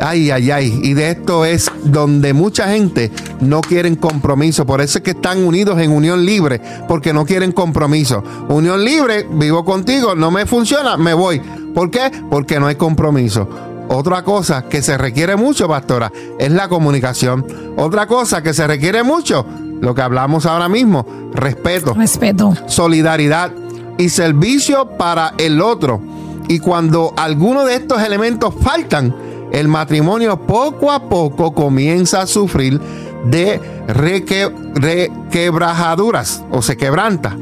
Ay, 0.00 0.30
ay, 0.30 0.50
ay. 0.50 0.80
Y 0.82 0.94
de 0.94 1.10
esto 1.10 1.44
es 1.44 1.70
donde 1.84 2.32
mucha 2.32 2.68
gente 2.68 3.12
no 3.40 3.60
quieren 3.60 3.96
compromiso. 3.96 4.64
Por 4.64 4.80
eso 4.80 4.98
es 4.98 5.04
que 5.04 5.10
están 5.10 5.44
unidos 5.44 5.78
en 5.80 5.90
unión 5.90 6.24
libre, 6.24 6.60
porque 6.88 7.12
no 7.12 7.26
quieren 7.26 7.52
compromiso. 7.52 8.24
Unión 8.48 8.84
libre, 8.84 9.26
vivo 9.30 9.64
contigo, 9.64 10.14
no 10.14 10.30
me 10.30 10.46
funciona, 10.46 10.96
me 10.96 11.12
voy. 11.12 11.40
¿Por 11.74 11.90
qué? 11.90 12.10
Porque 12.30 12.58
no 12.58 12.66
hay 12.66 12.76
compromiso. 12.76 13.71
Otra 13.88 14.22
cosa 14.24 14.62
que 14.68 14.80
se 14.82 14.96
requiere 14.96 15.36
mucho, 15.36 15.68
pastora, 15.68 16.10
es 16.38 16.50
la 16.50 16.68
comunicación. 16.68 17.44
Otra 17.76 18.06
cosa 18.06 18.42
que 18.42 18.54
se 18.54 18.66
requiere 18.66 19.02
mucho, 19.02 19.44
lo 19.80 19.94
que 19.94 20.02
hablamos 20.02 20.46
ahora 20.46 20.68
mismo, 20.68 21.04
respeto 21.34 21.92
Respeto. 21.94 22.54
solidaridad 22.66 23.52
y 23.98 24.08
servicio 24.08 24.86
para 24.96 25.34
el 25.38 25.60
otro. 25.60 26.00
Y 26.48 26.58
cuando 26.58 27.12
alguno 27.16 27.64
de 27.64 27.74
estos 27.76 28.02
elementos 28.02 28.54
faltan, 28.62 29.14
el 29.52 29.68
matrimonio 29.68 30.40
poco 30.46 30.90
a 30.90 31.08
poco 31.08 31.52
comienza 31.52 32.22
a 32.22 32.26
sufrir 32.26 32.80
de 33.26 33.60
reque- 33.88 34.52
requebrajaduras 34.74 36.42
o 36.50 36.62
se 36.62 36.76
quebranta 36.76 37.36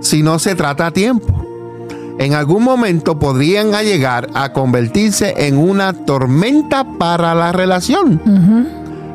si 0.00 0.22
no 0.22 0.38
se 0.38 0.54
trata 0.54 0.86
a 0.86 0.90
tiempo. 0.92 1.39
En 2.20 2.34
algún 2.34 2.62
momento 2.62 3.18
podrían 3.18 3.72
llegar 3.82 4.28
a 4.34 4.52
convertirse 4.52 5.32
en 5.38 5.56
una 5.56 5.94
tormenta 5.94 6.84
para 6.98 7.34
la 7.34 7.50
relación. 7.50 8.20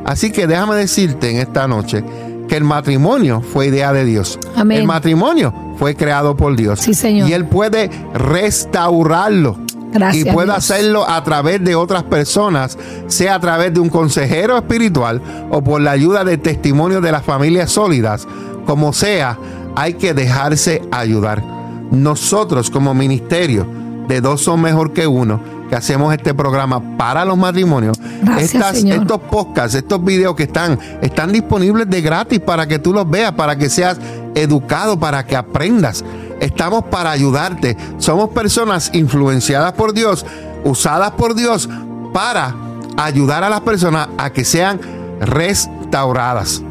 Así 0.04 0.32
que 0.32 0.48
déjame 0.48 0.76
decirte 0.76 1.30
en 1.30 1.38
esta 1.38 1.68
noche 1.68 2.04
que 2.48 2.58
el 2.58 2.64
matrimonio 2.64 3.42
fue 3.42 3.68
idea 3.68 3.94
de 3.94 4.06
Dios. 4.06 4.40
Amén. 4.56 4.80
El 4.80 4.88
matrimonio 4.88 5.54
fue 5.78 5.96
creado 5.96 6.36
por 6.36 6.56
Dios. 6.56 6.80
Sí, 6.80 6.96
Señor. 6.96 7.30
Y 7.30 7.34
Él 7.34 7.46
puede 7.46 7.92
restaurarlo. 8.16 9.60
Gracias, 9.94 10.26
y 10.26 10.32
puede 10.32 10.48
Dios. 10.48 10.58
hacerlo 10.58 11.08
a 11.08 11.24
través 11.24 11.64
de 11.64 11.76
otras 11.76 12.02
personas, 12.02 12.76
sea 13.06 13.36
a 13.36 13.40
través 13.40 13.72
de 13.72 13.82
un 13.82 13.90
consejero 13.90 14.58
espiritual 14.58 15.22
o 15.52 15.64
por 15.64 15.80
la 15.80 15.92
ayuda 15.92 16.24
de 16.24 16.40
testimonios 16.40 17.04
de 17.04 17.12
las 17.12 17.24
familias 17.24 17.70
sólidas. 17.70 18.28
Como 18.66 18.94
sea, 18.94 19.38
hay 19.76 19.94
que 19.94 20.16
dejarse 20.16 20.82
ayudar. 20.92 21.55
Nosotros 21.92 22.70
como 22.70 22.94
ministerio 22.94 23.66
de 24.08 24.22
dos 24.22 24.42
son 24.42 24.62
mejor 24.62 24.94
que 24.94 25.08
uno, 25.08 25.40
que 25.70 25.76
hacemos 25.76 26.14
este 26.14 26.34
programa 26.34 26.98
para 26.98 27.26
los 27.26 27.38
matrimonios, 27.38 28.00
Gracias, 28.22 28.78
Señor. 28.78 29.02
estos 29.02 29.20
podcasts, 29.20 29.76
estos 29.76 30.04
videos 30.04 30.36
que 30.36 30.44
están, 30.44 30.80
están 31.02 31.32
disponibles 31.32 31.90
de 31.90 32.02
gratis 32.02 32.40
para 32.40 32.68
que 32.68 32.80
tú 32.80 32.94
los 32.94 33.10
veas, 33.10 33.32
para 33.32 33.58
que 33.58 33.70
seas 33.70 33.98
educado, 34.36 35.00
para 35.00 35.26
que 35.26 35.36
aprendas. 35.36 36.04
Estamos 36.40 36.84
para 36.86 37.12
ayudarte. 37.12 37.78
Somos 37.98 38.30
personas 38.30 38.92
influenciadas 38.94 39.74
por 39.74 39.94
Dios, 39.94 40.26
usadas 40.64 41.12
por 41.12 41.34
Dios 41.34 41.70
para 42.14 42.54
ayudar 42.98 43.44
a 43.44 43.50
las 43.50 43.62
personas 43.62 44.10
a 44.18 44.30
que 44.30 44.44
sean 44.44 44.80
restauradas. 45.20 46.62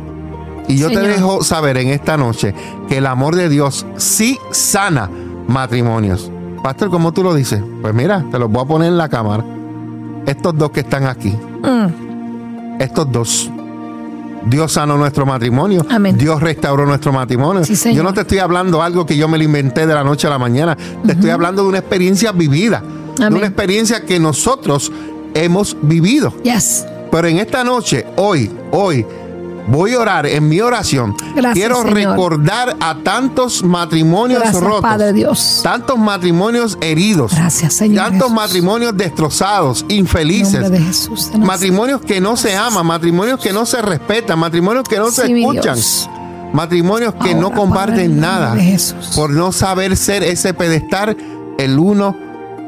Y 0.68 0.78
yo 0.78 0.88
te 0.88 1.00
dejo 1.00 1.42
saber 1.42 1.76
en 1.76 1.88
esta 1.88 2.16
noche 2.16 2.54
que 2.88 2.98
el 2.98 3.06
amor 3.06 3.36
de 3.36 3.48
Dios 3.48 3.86
sí 3.96 4.38
sana 4.50 5.10
matrimonios. 5.46 6.30
Pastor, 6.62 6.88
¿cómo 6.90 7.12
tú 7.12 7.22
lo 7.22 7.34
dices? 7.34 7.62
Pues 7.82 7.94
mira, 7.94 8.24
te 8.30 8.38
los 8.38 8.50
voy 8.50 8.62
a 8.62 8.66
poner 8.66 8.88
en 8.88 8.96
la 8.96 9.08
cámara. 9.08 9.44
Estos 10.26 10.56
dos 10.56 10.70
que 10.70 10.80
están 10.80 11.06
aquí. 11.06 11.36
Mm. 11.62 12.80
Estos 12.80 13.12
dos. 13.12 13.50
Dios 14.46 14.72
sanó 14.72 14.96
nuestro 14.96 15.26
matrimonio. 15.26 15.84
Amén. 15.90 16.16
Dios 16.16 16.40
restauró 16.40 16.86
nuestro 16.86 17.12
matrimonio. 17.12 17.64
Sí, 17.64 17.94
yo 17.94 18.02
no 18.02 18.12
te 18.12 18.22
estoy 18.22 18.38
hablando 18.38 18.82
algo 18.82 19.06
que 19.06 19.16
yo 19.16 19.28
me 19.28 19.38
lo 19.38 19.44
inventé 19.44 19.86
de 19.86 19.94
la 19.94 20.04
noche 20.04 20.26
a 20.26 20.30
la 20.30 20.38
mañana. 20.38 20.76
Te 21.04 21.12
estoy 21.12 21.30
hablando 21.30 21.62
de 21.62 21.68
una 21.68 21.78
experiencia 21.78 22.32
vivida. 22.32 22.82
De 23.16 23.24
Amén. 23.24 23.38
una 23.38 23.46
experiencia 23.46 24.04
que 24.04 24.18
nosotros 24.18 24.90
hemos 25.34 25.76
vivido. 25.82 26.34
Yes. 26.42 26.86
Pero 27.10 27.28
en 27.28 27.38
esta 27.38 27.62
noche, 27.62 28.06
hoy, 28.16 28.50
hoy, 28.72 29.06
voy 29.66 29.94
a 29.94 30.00
orar 30.00 30.26
en 30.26 30.48
mi 30.48 30.60
oración. 30.60 31.14
Gracias, 31.34 31.54
Quiero 31.54 31.76
Señor. 31.82 31.94
recordar 31.94 32.76
a 32.80 32.96
tantos 33.02 33.62
matrimonios 33.62 34.40
Gracias, 34.40 34.62
rotos. 34.62 34.82
Padre 34.82 35.12
Dios. 35.12 35.60
Tantos 35.62 35.98
matrimonios 35.98 36.76
heridos. 36.80 37.32
Gracias, 37.34 37.74
Señor 37.74 38.04
Tantos 38.04 38.28
Jesús. 38.28 38.34
matrimonios 38.36 38.96
destrozados, 38.96 39.84
infelices. 39.88 40.60
nombre 40.60 40.78
de 40.78 40.84
Jesús. 40.84 41.20
de 41.26 41.38
Nazaret. 41.38 41.46
Matrimonios 41.46 42.00
que 42.02 42.20
no 42.20 42.36
se 42.36 42.56
aman, 42.56 42.86
matrimonios 42.86 43.40
que 43.40 43.52
no 43.52 43.64
se 43.66 43.80
respetan, 43.82 44.38
matrimonios 44.38 44.84
que 44.88 44.98
no 44.98 45.10
se 45.10 45.26
Sí, 45.26 45.32
escuchan, 45.40 45.78
matrimonios 46.52 47.14
que 47.14 47.34
no 47.34 47.46
Ahora, 47.46 47.56
comparten 47.56 48.20
nada 48.20 48.56
por 49.14 49.30
no 49.30 49.52
saber 49.52 49.96
ser 49.96 50.22
ese 50.22 50.54
pedestal 50.54 51.16
el 51.58 51.78
uno 51.78 52.16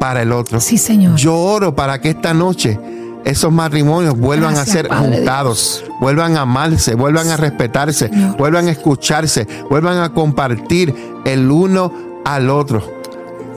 para 0.00 0.22
el 0.22 0.32
otro. 0.32 0.60
Sí, 0.60 0.78
Señor. 0.78 1.16
Yo 1.16 1.34
oro 1.36 1.74
para 1.74 2.00
que 2.00 2.10
esta 2.10 2.34
noche 2.34 2.78
esos 3.26 3.52
matrimonios 3.52 4.16
vuelvan 4.18 4.54
Gracias, 4.54 4.68
a 4.68 4.78
ser 4.78 4.88
Padre 4.88 5.16
juntados, 5.18 5.84
vuelvan 6.00 6.36
a 6.36 6.42
amarse, 6.42 6.94
vuelvan 6.94 7.28
a 7.28 7.36
respetarse, 7.36 8.08
Señor. 8.08 8.36
vuelvan 8.38 8.68
a 8.68 8.70
escucharse, 8.70 9.46
vuelvan 9.68 9.98
a 9.98 10.14
compartir 10.14 10.94
el 11.24 11.50
uno 11.50 11.92
al 12.24 12.48
otro. 12.48 12.96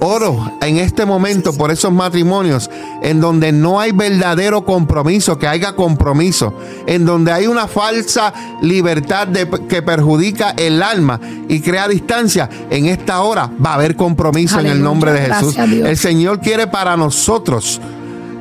Oro 0.01 0.53
en 0.61 0.77
este 0.77 1.05
momento 1.05 1.51
por 1.53 1.71
esos 1.71 1.91
matrimonios 1.91 2.69
en 3.03 3.19
donde 3.19 3.51
no 3.51 3.81
hay 3.81 3.91
verdadero 3.91 4.63
compromiso, 4.63 5.37
que 5.37 5.45
haya 5.45 5.73
compromiso, 5.75 6.53
en 6.87 7.05
donde 7.05 7.33
hay 7.33 7.47
una 7.47 7.67
falsa 7.67 8.33
libertad 8.61 9.27
de- 9.27 9.49
que 9.67 9.81
perjudica 9.81 10.51
el 10.51 10.81
alma 10.81 11.19
y 11.49 11.59
crea 11.59 11.89
distancia. 11.89 12.49
En 12.69 12.85
esta 12.85 13.19
hora 13.21 13.51
va 13.63 13.71
a 13.71 13.75
haber 13.75 13.97
compromiso 13.97 14.59
en 14.61 14.67
el 14.67 14.81
nombre 14.81 15.11
de 15.11 15.19
Jesús. 15.33 15.57
El 15.57 15.97
Señor 15.97 16.39
quiere 16.39 16.67
para 16.67 16.95
nosotros 16.95 17.81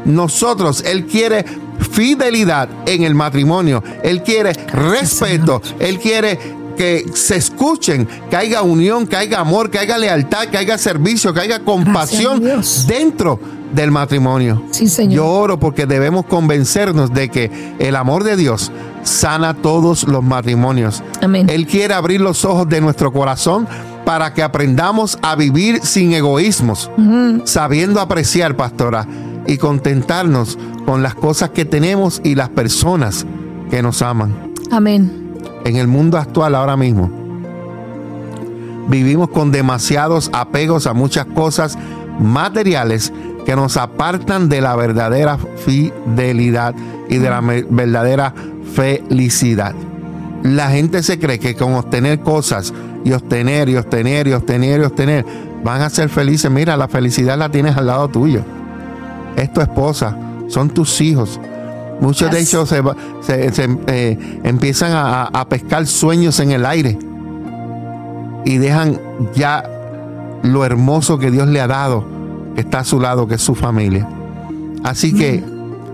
nosotros. 0.04 0.82
Él 0.84 1.06
quiere 1.06 1.44
fidelidad 1.90 2.68
en 2.86 3.02
el 3.02 3.14
matrimonio. 3.14 3.82
Él 4.02 4.22
quiere 4.22 4.52
respeto. 4.52 5.62
Él 5.78 5.98
quiere 5.98 6.38
que 6.76 7.04
se 7.12 7.36
escuchen, 7.36 8.08
que 8.30 8.36
haya 8.36 8.62
unión, 8.62 9.06
que 9.06 9.16
haya 9.16 9.40
amor, 9.40 9.68
que 9.68 9.80
haya 9.80 9.98
lealtad, 9.98 10.46
que 10.46 10.58
haya 10.58 10.78
servicio, 10.78 11.34
que 11.34 11.40
haya 11.40 11.60
compasión 11.60 12.40
dentro 12.86 13.40
del 13.74 13.90
matrimonio. 13.90 14.62
Sí, 14.70 14.88
Señor. 14.88 15.14
Yo 15.14 15.26
oro 15.26 15.58
porque 15.58 15.86
debemos 15.86 16.24
convencernos 16.26 17.12
de 17.12 17.28
que 17.28 17.50
el 17.80 17.96
amor 17.96 18.22
de 18.22 18.36
Dios 18.36 18.70
sana 19.02 19.54
todos 19.54 20.04
los 20.04 20.22
matrimonios. 20.22 21.02
Amén. 21.20 21.48
Él 21.50 21.66
quiere 21.66 21.94
abrir 21.94 22.20
los 22.20 22.44
ojos 22.44 22.68
de 22.68 22.80
nuestro 22.80 23.12
corazón 23.12 23.66
para 24.04 24.32
que 24.32 24.42
aprendamos 24.42 25.18
a 25.20 25.34
vivir 25.34 25.80
sin 25.82 26.14
egoísmos, 26.14 26.90
sabiendo 27.44 28.00
apreciar, 28.00 28.56
pastora, 28.56 29.06
y 29.48 29.56
contentarnos 29.56 30.56
con 30.86 31.02
las 31.02 31.16
cosas 31.16 31.50
que 31.50 31.64
tenemos 31.64 32.20
y 32.22 32.36
las 32.36 32.50
personas 32.50 33.26
que 33.70 33.82
nos 33.82 34.02
aman. 34.02 34.52
Amén. 34.70 35.32
En 35.64 35.76
el 35.76 35.88
mundo 35.88 36.18
actual 36.18 36.54
ahora 36.54 36.76
mismo, 36.76 37.10
vivimos 38.88 39.30
con 39.30 39.50
demasiados 39.50 40.30
apegos 40.32 40.86
a 40.86 40.92
muchas 40.92 41.26
cosas 41.26 41.76
materiales 42.20 43.12
que 43.44 43.56
nos 43.56 43.76
apartan 43.76 44.48
de 44.48 44.60
la 44.60 44.76
verdadera 44.76 45.38
fidelidad 45.38 46.74
y 47.08 47.16
de 47.16 47.30
la 47.30 47.40
verdadera 47.40 48.34
felicidad. 48.74 49.74
La 50.42 50.70
gente 50.70 51.02
se 51.02 51.18
cree 51.18 51.38
que 51.38 51.54
con 51.54 51.74
obtener 51.74 52.20
cosas 52.20 52.72
y 53.04 53.12
obtener 53.12 53.68
y 53.70 53.76
obtener 53.76 54.28
y 54.28 54.32
obtener 54.34 54.80
y 54.80 54.84
obtener 54.84 55.24
van 55.64 55.80
a 55.80 55.90
ser 55.90 56.10
felices. 56.10 56.50
Mira, 56.50 56.76
la 56.76 56.88
felicidad 56.88 57.38
la 57.38 57.50
tienes 57.50 57.76
al 57.76 57.86
lado 57.86 58.08
tuyo. 58.08 58.44
Es 59.42 59.52
tu 59.52 59.60
esposa, 59.60 60.16
son 60.48 60.70
tus 60.70 61.00
hijos. 61.00 61.40
Muchos 62.00 62.30
de 62.30 62.40
ellos 62.40 62.68
se, 62.68 62.80
va- 62.80 62.96
se- 63.22 63.52
se, 63.52 63.68
eh, 63.88 64.40
empiezan 64.44 64.92
a, 64.94 65.46
pescar 65.48 65.86
sueños 65.86 66.38
en 66.40 66.52
el 66.52 66.64
aire 66.66 66.98
y 68.44 68.58
dejan 68.58 69.00
ya 69.34 69.64
lo 70.42 70.64
hermoso 70.64 71.18
que 71.18 71.30
Dios 71.30 71.48
le 71.48 71.60
ha 71.60 71.66
dado, 71.66 72.04
que 72.54 72.60
está 72.60 72.80
a 72.80 72.84
su 72.84 73.00
lado, 73.00 73.26
que 73.26 73.34
es 73.34 73.42
su 73.42 73.54
familia. 73.54 74.08
Así 74.84 75.12
que 75.12 75.42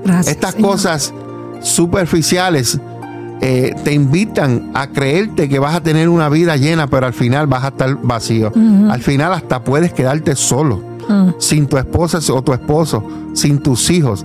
Gracias. 0.04 0.28
estas 0.36 0.52
Señor. 0.52 0.70
cosas 0.72 1.14
superficiales 1.62 2.78
eh, 3.40 3.74
te 3.82 3.92
invitan 3.92 4.70
a 4.74 4.86
creerte 4.88 5.48
que 5.48 5.58
vas 5.58 5.74
a 5.74 5.82
tener 5.82 6.08
una 6.08 6.28
vida 6.28 6.56
llena, 6.56 6.86
pero 6.86 7.06
al 7.06 7.12
final 7.14 7.46
vas 7.46 7.64
a 7.64 7.68
estar 7.68 7.96
vacío. 8.02 8.52
Al 8.90 9.00
final 9.00 9.32
hasta 9.32 9.64
puedes 9.64 9.92
quedarte 9.92 10.36
solo, 10.36 10.82
sin 11.38 11.66
tu 11.66 11.78
esposa 11.78 12.18
o 12.32 12.42
tu 12.42 12.52
esposo, 12.52 13.02
sin 13.32 13.58
tus 13.58 13.90
hijos. 13.90 14.24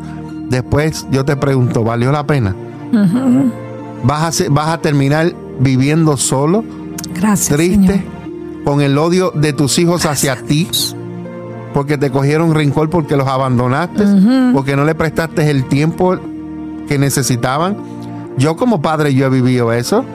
Después 0.50 1.06
yo 1.12 1.26
te 1.26 1.36
pregunto, 1.36 1.84
¿valió 1.84 2.12
la 2.12 2.26
pena? 2.26 2.56
¿Vas, 4.04 4.42
a, 4.42 4.50
¿Vas 4.50 4.70
a 4.70 4.78
terminar 4.80 5.34
viviendo 5.60 6.18
solo? 6.18 6.64
Gracias, 7.14 7.56
triste, 7.56 8.04
con 8.64 8.82
el 8.82 8.98
odio 8.98 9.32
de 9.32 9.54
tus 9.54 9.78
hijos 9.80 10.06
hacia 10.06 10.36
ti, 10.38 10.68
porque 11.74 11.98
te 11.98 12.12
cogieron 12.12 12.56
rincón 12.56 12.90
porque 12.90 13.16
los 13.16 13.28
abandonaste, 13.28 14.04
porque 14.54 14.76
no 14.76 14.86
le 14.86 14.96
prestaste 14.96 15.50
el 15.50 15.66
tiempo 15.66 16.18
que 16.88 16.98
necesitaban. 16.98 17.78
Yo 18.38 18.56
como 18.56 18.82
padre 18.82 19.14
yo 19.14 19.28
he 19.28 19.30
vivido 19.30 19.74
eso. 19.74 20.06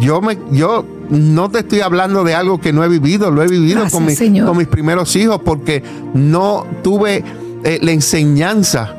Yo 0.00 0.20
me 0.20 0.38
yo 0.50 0.84
no 1.12 1.50
te 1.50 1.58
estoy 1.58 1.80
hablando 1.80 2.24
de 2.24 2.34
algo 2.34 2.58
que 2.58 2.72
no 2.72 2.82
he 2.82 2.88
vivido, 2.88 3.30
lo 3.30 3.42
he 3.42 3.46
vivido 3.46 3.82
con, 3.90 4.06
con, 4.46 4.56
mis 4.56 4.66
primeros 4.66 5.14
hijos 5.14 5.42
porque 5.44 5.82
no 6.14 6.66
tuve 6.82 7.22
eh, 7.64 7.78
la 7.82 7.92
enseñanza 7.92 8.94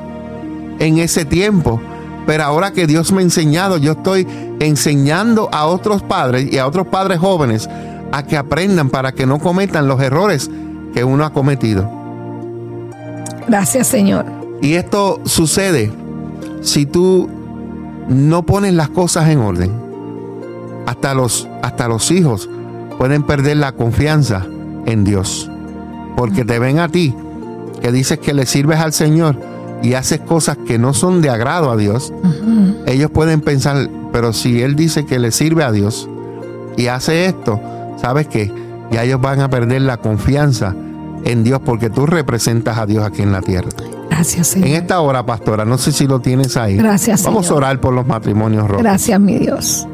en 0.78 1.00
ese 1.00 1.26
tiempo. 1.26 1.82
Pero 2.28 2.44
ahora 2.44 2.72
que 2.72 2.86
Dios 2.86 3.12
me 3.12 3.22
ha 3.22 3.24
enseñado, 3.24 3.78
yo 3.78 3.94
estoy 3.94 4.28
enseñando 4.60 5.50
a 5.52 5.66
otros 5.66 6.04
padres 6.04 6.54
y 6.54 6.60
a 6.60 6.68
otros 6.68 6.86
padres 6.88 7.18
jóvenes 7.18 7.68
a 8.12 8.24
que 8.24 8.38
aprendan 8.38 8.92
para 8.92 9.12
que 9.12 9.26
no 9.26 9.40
cometan 9.40 9.88
los 9.88 10.00
errores 10.00 10.52
que 10.94 11.04
uno 11.04 11.26
ha 11.26 11.34
cometido. 11.34 11.90
Gracias, 13.48 13.88
Señor. 13.88 14.26
Y 14.62 14.76
esto 14.76 15.20
sucede 15.26 15.92
si 16.62 16.86
tú 16.86 17.28
no 18.08 18.46
pones 18.46 18.74
las 18.76 18.90
cosas 18.90 19.30
en 19.30 19.40
orden. 19.40 19.83
Hasta 20.86 21.14
los, 21.14 21.48
hasta 21.62 21.88
los 21.88 22.12
hijos 22.12 22.50
pueden 22.98 23.24
perder 23.24 23.58
la 23.58 23.72
confianza 23.74 24.46
en 24.86 25.04
Dios. 25.04 25.50
Porque 26.16 26.46
te 26.46 26.60
ven 26.60 26.80
a 26.80 26.90
ti, 26.90 27.16
que 27.82 27.92
dices 27.92 28.20
que 28.20 28.34
le 28.34 28.46
sirves 28.46 28.80
al 28.80 28.94
Señor 28.94 29.38
y 29.82 29.96
haces 29.96 30.22
cosas 30.22 30.58
que 30.66 30.80
no 30.80 30.94
son 30.94 31.22
de 31.22 31.30
agrado 31.30 31.72
a 31.72 31.78
Dios. 31.78 32.14
Ellos 32.86 33.12
pueden 33.12 33.42
pensar, 33.42 33.90
pero 34.12 34.34
si 34.34 34.62
Él 34.62 34.76
dice 34.76 35.06
que 35.06 35.20
le 35.20 35.32
sirve 35.32 35.64
a 35.64 35.72
Dios 35.72 36.10
y 36.78 36.88
hace 36.88 37.26
esto, 37.26 37.60
¿sabes 37.98 38.28
qué? 38.28 38.52
Ya 38.92 39.04
ellos 39.04 39.20
van 39.22 39.42
a 39.42 39.50
perder 39.50 39.82
la 39.82 39.98
confianza 39.98 40.76
en 41.26 41.44
Dios 41.44 41.62
porque 41.64 41.90
tú 41.90 42.06
representas 42.06 42.78
a 42.78 42.86
Dios 42.86 43.04
aquí 43.04 43.22
en 43.22 43.32
la 43.32 43.42
tierra. 43.42 43.70
Gracias, 44.10 44.48
Señor. 44.48 44.68
En 44.68 44.76
esta 44.76 45.00
hora, 45.00 45.26
pastora, 45.26 45.66
no 45.66 45.78
sé 45.78 45.92
si 45.92 46.06
lo 46.06 46.20
tienes 46.20 46.56
ahí. 46.56 46.78
Gracias, 46.78 47.24
Vamos 47.24 47.50
a 47.50 47.56
orar 47.56 47.82
por 47.82 47.94
los 47.94 48.06
matrimonios 48.06 48.68
rotos. 48.68 48.84
Gracias, 48.84 49.20
mi 49.20 49.40
Dios. 49.40 49.88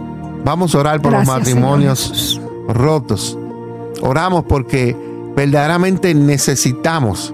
Vamos 0.43 0.73
a 0.75 0.79
orar 0.79 1.01
por 1.01 1.13
los 1.13 1.25
matrimonios 1.25 2.39
rotos. 2.67 3.37
Oramos 4.01 4.45
porque 4.45 4.95
verdaderamente 5.35 6.13
necesitamos 6.13 7.33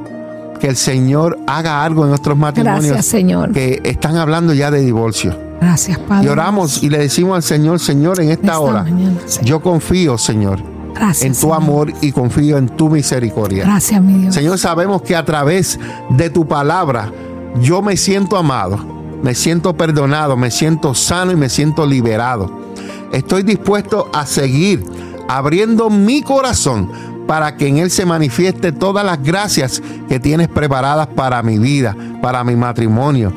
que 0.60 0.68
el 0.68 0.76
Señor 0.76 1.38
haga 1.48 1.84
algo 1.84 2.04
en 2.04 2.10
nuestros 2.10 2.38
matrimonios 2.38 2.86
Gracias, 2.86 3.06
Señor. 3.06 3.52
que 3.52 3.82
están 3.84 4.18
hablando 4.18 4.54
ya 4.54 4.72
de 4.72 4.82
divorcio. 4.82 5.38
Gracias, 5.60 5.98
Padre. 6.00 6.26
Y 6.26 6.30
oramos 6.30 6.84
y 6.84 6.90
le 6.90 7.00
decimos 7.00 7.36
al 7.36 7.44
Señor, 7.44 7.80
Señor, 7.80 8.20
en 8.22 8.30
esta, 8.30 8.60
hora, 8.60 8.86
yo 9.42 9.62
confío, 9.62 10.18
Señor, 10.18 10.62
en 11.22 11.36
tu 11.36 11.54
amor 11.54 11.94
y 12.02 12.12
confío 12.12 12.58
en 12.58 12.70
tu 12.70 12.90
misericordia. 12.90 13.66
Gracias, 13.66 14.02
mi 14.02 14.14
Dios. 14.20 14.36
Señor, 14.36 14.58
sabemos 14.58 15.02
que 15.02 15.16
a 15.16 15.26
través 15.26 15.80
de 16.10 16.30
tu 16.30 16.48
palabra 16.48 17.12
yo 17.62 17.82
me 17.82 17.98
siento 17.98 18.38
amado, 18.38 18.80
me 19.24 19.34
siento 19.34 19.76
perdonado, 19.76 20.36
me 20.36 20.52
siento 20.52 20.94
sano 20.94 21.32
y 21.32 21.36
me 21.36 21.50
siento 21.50 21.86
liberado. 21.86 22.65
Estoy 23.16 23.44
dispuesto 23.44 24.10
a 24.14 24.26
seguir 24.26 24.84
abriendo 25.30 25.90
mi 25.90 26.22
corazón 26.22 26.92
para 27.26 27.56
que 27.56 27.66
en 27.66 27.78
Él 27.78 27.90
se 27.90 28.06
manifieste 28.06 28.74
todas 28.74 29.06
las 29.06 29.24
gracias 29.24 29.82
que 30.10 30.20
tienes 30.20 30.50
preparadas 30.50 31.08
para 31.08 31.42
mi 31.42 31.58
vida, 31.58 31.96
para 32.22 32.44
mi 32.44 32.58
matrimonio. 32.58 33.32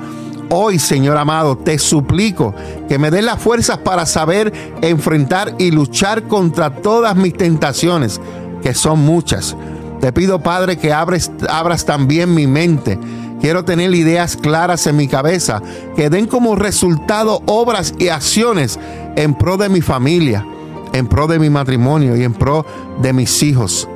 Hoy, 0.51 0.81
Señor 0.81 1.16
amado, 1.16 1.57
te 1.57 1.79
suplico 1.79 2.57
que 2.89 2.99
me 2.99 3.12
des 3.12 3.22
las 3.22 3.41
fuerzas 3.41 3.79
para 3.79 4.05
saber 4.05 4.53
enfrentar 4.83 5.55
y 5.59 5.70
luchar 5.70 6.24
contra 6.24 6.74
todas 6.74 7.14
mis 7.14 7.35
tentaciones, 7.35 8.20
que 8.61 8.74
son 8.74 8.99
muchas. 8.99 9.57
Te 10.01 10.12
pido, 10.12 10.41
Padre, 10.41 10.76
que 10.76 10.93
abras 10.93 11.85
también 11.87 12.35
mi 12.35 12.49
mente. 12.49 12.99
Quiero 13.41 13.64
tener 13.64 13.95
ideas 13.95 14.37
claras 14.37 14.89
en 14.89 14.97
mi 14.97 15.07
cabeza 15.07 15.62
que 15.95 16.11
den 16.11 16.26
como 16.26 16.57
resultado 16.57 17.43
obras 17.47 17.95
y 17.97 18.09
acciones 18.09 18.81
en 19.19 19.35
pro 19.35 19.57
de 19.57 19.69
mi 19.69 19.81
familia, 19.81 20.47
en 20.93 21.09
pro 21.09 21.27
de 21.27 21.41
mi 21.41 21.51
matrimonio 21.51 22.16
y 22.16 22.23
en 22.23 22.33
pro 22.33 22.64
de 23.03 23.12
mis 23.12 23.43
hijos. 23.43 23.89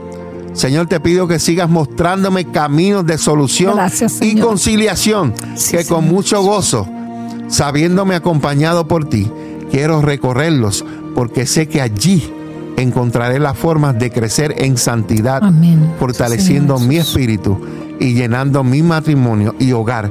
Señor, 0.53 0.89
te 0.89 0.99
pido 0.99 1.29
que 1.29 1.39
sigas 1.39 1.71
mostrándome 1.71 2.47
caminos 2.47 3.07
de 3.07 3.17
solución 3.19 3.79
y 4.21 4.41
conciliación, 4.41 5.33
que 5.71 5.87
con 5.87 6.09
mucho 6.09 6.43
gozo, 6.43 6.89
sabiéndome 7.47 8.17
acompañado 8.17 8.89
por 8.89 9.09
ti, 9.09 9.31
quiero 9.71 10.03
recorrerlos, 10.03 10.85
porque 11.15 11.47
sé 11.47 11.69
que 11.69 11.81
allí 11.81 12.29
encontraré 12.77 13.39
las 13.39 13.57
formas 13.57 13.97
de 14.01 14.11
crecer 14.11 14.57
en 14.59 14.77
santidad, 14.77 15.41
fortaleciendo 16.01 16.81
mi 16.81 16.97
espíritu 16.97 17.61
y 18.01 18.15
llenando 18.15 18.65
mi 18.65 18.83
matrimonio 18.83 19.55
y 19.61 19.71
hogar 19.71 20.11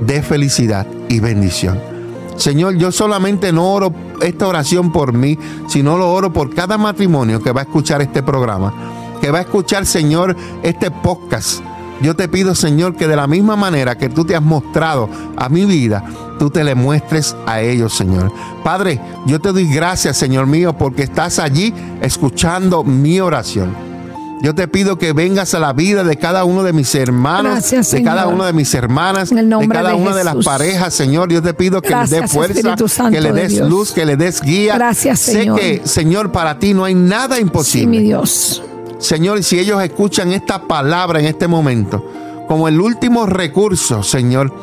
de 0.00 0.22
felicidad 0.22 0.86
y 1.10 1.20
bendición. 1.20 1.95
Señor, 2.36 2.76
yo 2.76 2.92
solamente 2.92 3.52
no 3.52 3.72
oro 3.72 3.92
esta 4.20 4.46
oración 4.46 4.92
por 4.92 5.12
mí, 5.12 5.38
sino 5.68 5.96
lo 5.96 6.12
oro 6.12 6.32
por 6.32 6.54
cada 6.54 6.78
matrimonio 6.78 7.42
que 7.42 7.52
va 7.52 7.62
a 7.62 7.64
escuchar 7.64 8.02
este 8.02 8.22
programa 8.22 8.72
que 9.20 9.30
va 9.30 9.38
a 9.38 9.42
escuchar, 9.42 9.86
Señor, 9.86 10.36
este 10.62 10.90
podcast. 10.90 11.60
Yo 12.00 12.14
te 12.14 12.28
pido, 12.28 12.54
Señor, 12.54 12.94
que 12.94 13.08
de 13.08 13.16
la 13.16 13.26
misma 13.26 13.56
manera 13.56 13.96
que 13.96 14.08
tú 14.08 14.24
te 14.24 14.36
has 14.36 14.42
mostrado 14.42 15.08
a 15.36 15.48
mi 15.48 15.64
vida, 15.64 16.04
tú 16.38 16.50
te 16.50 16.62
le 16.62 16.74
muestres 16.74 17.34
a 17.46 17.60
ellos, 17.60 17.94
Señor. 17.94 18.30
Padre, 18.62 19.00
yo 19.26 19.40
te 19.40 19.52
doy 19.52 19.66
gracias, 19.66 20.16
Señor 20.18 20.46
mío, 20.46 20.74
porque 20.76 21.02
estás 21.02 21.38
allí 21.38 21.72
escuchando 22.02 22.84
mi 22.84 23.18
oración. 23.20 23.85
Yo 24.46 24.54
te 24.54 24.68
pido 24.68 24.96
que 24.96 25.12
vengas 25.12 25.54
a 25.54 25.58
la 25.58 25.72
vida 25.72 26.04
de 26.04 26.16
cada 26.18 26.44
uno 26.44 26.62
de 26.62 26.72
mis 26.72 26.94
hermanos, 26.94 27.68
de 27.68 28.02
cada 28.04 28.28
una 28.28 28.46
de 28.46 28.52
mis 28.52 28.72
hermanas, 28.74 29.30
de 29.30 29.68
cada 29.68 29.96
una 29.96 30.14
de 30.14 30.22
las 30.22 30.36
parejas, 30.44 30.94
Señor. 30.94 31.32
Yo 31.32 31.42
te 31.42 31.52
pido 31.52 31.82
que 31.82 31.90
le 31.90 32.06
des 32.06 32.30
fuerza, 32.30 33.10
que 33.10 33.20
le 33.20 33.32
des 33.32 33.58
luz, 33.58 33.90
que 33.90 34.06
le 34.06 34.16
des 34.16 34.40
guía. 34.40 34.76
Gracias, 34.76 35.18
Señor. 35.18 35.58
Sé 35.58 35.80
que, 35.80 35.88
Señor, 35.88 36.30
para 36.30 36.60
ti 36.60 36.74
no 36.74 36.84
hay 36.84 36.94
nada 36.94 37.40
imposible. 37.40 37.80
Sí, 37.80 37.86
mi 37.88 37.98
Dios. 37.98 38.62
Señor, 39.00 39.42
si 39.42 39.58
ellos 39.58 39.82
escuchan 39.82 40.32
esta 40.32 40.62
palabra 40.62 41.18
en 41.18 41.26
este 41.26 41.48
momento, 41.48 42.08
como 42.46 42.68
el 42.68 42.80
último 42.80 43.26
recurso, 43.26 44.04
Señor, 44.04 44.54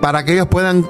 para 0.00 0.24
que 0.24 0.34
ellos 0.34 0.46
puedan 0.46 0.86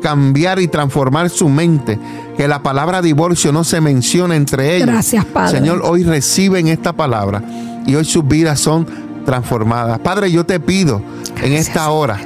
cambiar 0.00 0.60
y 0.60 0.68
transformar 0.68 1.28
su 1.28 1.48
mente, 1.48 1.98
que 2.36 2.48
la 2.48 2.62
palabra 2.62 3.02
divorcio 3.02 3.52
no 3.52 3.64
se 3.64 3.80
mencione 3.80 4.36
entre 4.36 4.76
ellos. 4.76 4.88
Gracias, 4.88 5.24
Padre. 5.24 5.58
Señor, 5.58 5.82
hoy 5.84 6.04
reciben 6.04 6.68
esta 6.68 6.92
palabra 6.92 7.42
y 7.86 7.94
hoy 7.94 8.04
sus 8.04 8.26
vidas 8.26 8.60
son 8.60 8.86
transformadas. 9.24 9.98
Padre, 10.00 10.30
yo 10.30 10.44
te 10.44 10.60
pido 10.60 11.02
en 11.42 11.52
esta 11.52 11.90
hora 11.90 12.20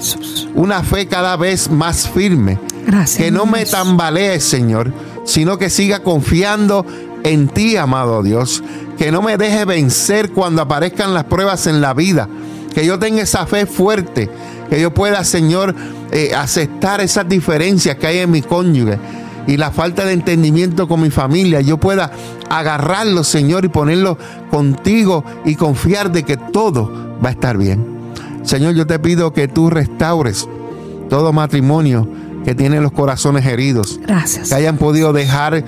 una 0.54 0.82
fe 0.82 1.06
cada 1.06 1.36
vez 1.36 1.70
más 1.70 2.08
firme. 2.08 2.58
Gracias, 2.86 3.22
que 3.22 3.30
no 3.30 3.44
me 3.44 3.66
tambalee, 3.66 4.40
Señor, 4.40 4.92
sino 5.24 5.58
que 5.58 5.68
siga 5.68 6.02
confiando 6.02 6.86
en 7.22 7.48
ti, 7.48 7.76
amado 7.76 8.22
Dios 8.22 8.62
que 8.98 9.12
no 9.12 9.22
me 9.22 9.36
deje 9.38 9.64
vencer 9.64 10.32
cuando 10.32 10.60
aparezcan 10.60 11.14
las 11.14 11.24
pruebas 11.24 11.68
en 11.68 11.80
la 11.80 11.94
vida, 11.94 12.28
que 12.74 12.84
yo 12.84 12.98
tenga 12.98 13.22
esa 13.22 13.46
fe 13.46 13.64
fuerte, 13.64 14.28
que 14.68 14.80
yo 14.80 14.92
pueda, 14.92 15.22
Señor, 15.22 15.74
eh, 16.10 16.32
aceptar 16.36 17.00
esas 17.00 17.28
diferencias 17.28 17.96
que 17.96 18.08
hay 18.08 18.18
en 18.18 18.30
mi 18.32 18.42
cónyuge 18.42 18.98
y 19.48 19.56
la 19.56 19.70
falta 19.70 20.04
de 20.04 20.12
entendimiento 20.12 20.86
con 20.86 21.00
mi 21.00 21.10
familia, 21.10 21.62
yo 21.62 21.78
pueda 21.78 22.12
agarrarlo, 22.50 23.24
Señor, 23.24 23.64
y 23.64 23.68
ponerlo 23.68 24.18
contigo 24.50 25.24
y 25.46 25.54
confiar 25.54 26.12
de 26.12 26.22
que 26.22 26.36
todo 26.36 27.16
va 27.24 27.30
a 27.30 27.32
estar 27.32 27.56
bien. 27.56 27.82
Señor, 28.42 28.74
yo 28.74 28.86
te 28.86 28.98
pido 28.98 29.32
que 29.32 29.48
tú 29.48 29.70
restaures 29.70 30.46
todo 31.08 31.32
matrimonio 31.32 32.06
que 32.44 32.54
tiene 32.54 32.80
los 32.82 32.92
corazones 32.92 33.46
heridos. 33.46 33.98
Gracias. 34.06 34.50
Que 34.50 34.54
hayan 34.54 34.76
podido 34.76 35.14
dejar 35.14 35.54
eh, 35.54 35.64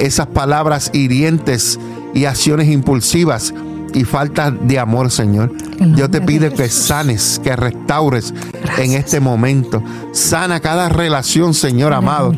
esas 0.00 0.26
palabras 0.26 0.90
hirientes 0.92 1.78
y 2.12 2.24
acciones 2.24 2.68
impulsivas 2.68 3.54
y 3.94 4.04
falta 4.04 4.50
de 4.50 4.78
amor, 4.78 5.10
Señor. 5.10 5.52
Yo 5.96 6.10
te 6.10 6.20
pido 6.20 6.52
que 6.52 6.68
sanes, 6.68 7.40
que 7.42 7.56
restaures 7.56 8.34
en 8.78 8.92
este 8.92 9.20
momento. 9.20 9.82
Sana 10.12 10.60
cada 10.60 10.88
relación, 10.88 11.54
Señor 11.54 11.92
amado. 11.92 12.32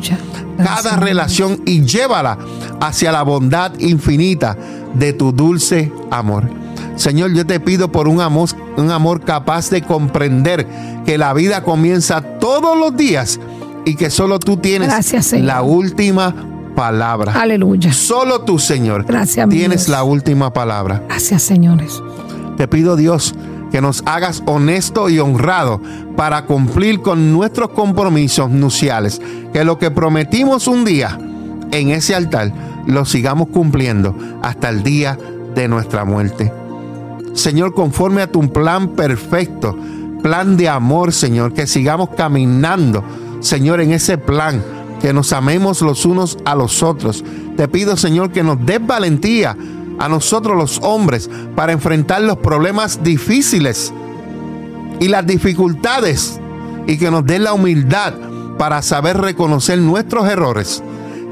Cada 0.57 0.97
relación 0.97 1.61
y 1.65 1.81
llévala 1.81 2.37
hacia 2.79 3.11
la 3.11 3.23
bondad 3.23 3.77
infinita 3.79 4.57
de 4.93 5.13
tu 5.13 5.31
dulce 5.31 5.91
amor. 6.11 6.49
Señor, 6.95 7.33
yo 7.33 7.45
te 7.45 7.59
pido 7.59 7.91
por 7.91 8.07
un 8.07 8.21
amor, 8.21 8.49
un 8.77 8.91
amor 8.91 9.21
capaz 9.21 9.69
de 9.69 9.81
comprender 9.81 10.67
que 11.05 11.17
la 11.17 11.33
vida 11.33 11.63
comienza 11.63 12.21
todos 12.21 12.77
los 12.77 12.95
días 12.95 13.39
y 13.85 13.95
que 13.95 14.09
solo 14.09 14.39
tú 14.39 14.57
tienes 14.57 14.87
Gracias, 14.87 15.33
la 15.33 15.63
última 15.63 16.52
palabra. 16.75 17.33
Aleluya. 17.33 17.93
Solo 17.93 18.41
tú, 18.41 18.59
Señor, 18.59 19.05
Gracias, 19.05 19.47
tienes 19.49 19.89
la 19.89 20.03
última 20.03 20.53
palabra. 20.53 21.03
Gracias, 21.07 21.43
señores. 21.43 22.01
Te 22.57 22.67
pido, 22.67 22.95
Dios, 22.95 23.35
que 23.71 23.81
nos 23.81 24.03
hagas 24.05 24.43
honesto 24.45 25.09
y 25.09 25.19
honrado 25.19 25.81
para 26.15 26.45
cumplir 26.45 27.01
con 27.01 27.33
nuestros 27.33 27.69
compromisos 27.69 28.49
nupciales. 28.49 29.21
Que 29.51 29.63
lo 29.63 29.79
que 29.79 29.91
prometimos 29.91 30.67
un 30.67 30.85
día 30.85 31.17
en 31.71 31.89
ese 31.89 32.13
altar 32.13 32.53
lo 32.85 33.05
sigamos 33.05 33.47
cumpliendo 33.49 34.15
hasta 34.41 34.69
el 34.69 34.83
día 34.83 35.17
de 35.55 35.67
nuestra 35.67 36.05
muerte. 36.05 36.51
Señor, 37.33 37.73
conforme 37.73 38.21
a 38.21 38.31
tu 38.31 38.51
plan 38.51 38.89
perfecto, 38.89 39.75
plan 40.21 40.55
de 40.55 40.69
amor, 40.69 41.11
Señor, 41.11 41.53
que 41.53 41.65
sigamos 41.65 42.09
caminando, 42.15 43.03
Señor, 43.39 43.81
en 43.81 43.91
ese 43.91 44.17
plan, 44.17 44.63
que 45.03 45.11
nos 45.13 45.33
amemos 45.33 45.81
los 45.81 46.05
unos 46.05 46.37
a 46.45 46.55
los 46.55 46.81
otros. 46.81 47.25
Te 47.57 47.67
pido, 47.67 47.97
Señor, 47.97 48.31
que 48.31 48.41
nos 48.41 48.65
des 48.65 48.79
valentía 48.87 49.57
a 49.99 50.07
nosotros 50.07 50.55
los 50.57 50.79
hombres 50.81 51.29
para 51.57 51.73
enfrentar 51.73 52.21
los 52.21 52.37
problemas 52.37 53.03
difíciles 53.03 53.93
y 55.01 55.09
las 55.09 55.27
dificultades 55.27 56.39
y 56.87 56.97
que 56.97 57.11
nos 57.11 57.25
des 57.25 57.41
la 57.41 57.51
humildad 57.51 58.13
para 58.57 58.81
saber 58.81 59.17
reconocer 59.17 59.77
nuestros 59.79 60.25
errores 60.29 60.81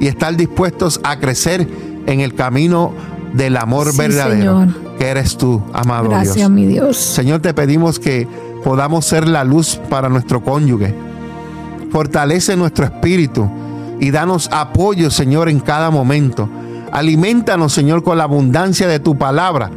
y 0.01 0.07
estar 0.07 0.35
dispuestos 0.35 0.99
a 1.05 1.17
crecer 1.19 1.65
en 2.07 2.19
el 2.19 2.35
camino 2.35 2.91
del 3.33 3.55
amor 3.55 3.89
Sí, 3.93 3.97
verdadero 3.99 4.59
Señor. 4.59 4.97
que 4.99 5.05
eres 5.07 5.37
tú, 5.37 5.61
amado 5.71 6.09
Gracias, 6.09 6.35
Dios. 6.35 6.49
mi 6.49 6.65
Dios. 6.65 6.97
Señor, 6.97 7.39
te 7.39 7.53
pedimos 7.53 7.99
que 7.99 8.27
podamos 8.65 9.05
ser 9.05 9.29
la 9.29 9.45
luz 9.45 9.79
para 9.89 10.09
nuestro 10.09 10.43
cónyuge. 10.43 10.93
Fortalece 11.91 12.55
nuestro 12.55 12.85
espíritu 12.85 13.49
y 13.99 14.11
danos 14.11 14.49
apoyo, 14.51 15.11
Señor, 15.11 15.49
en 15.49 15.59
cada 15.59 15.91
momento. 15.91 16.49
Alimentanos, 16.91 17.73
Señor, 17.73 18.03
con 18.03 18.17
la 18.17 18.23
abundancia 18.25 18.87
de 18.87 18.99
tu 18.99 19.17
palabra 19.17 19.69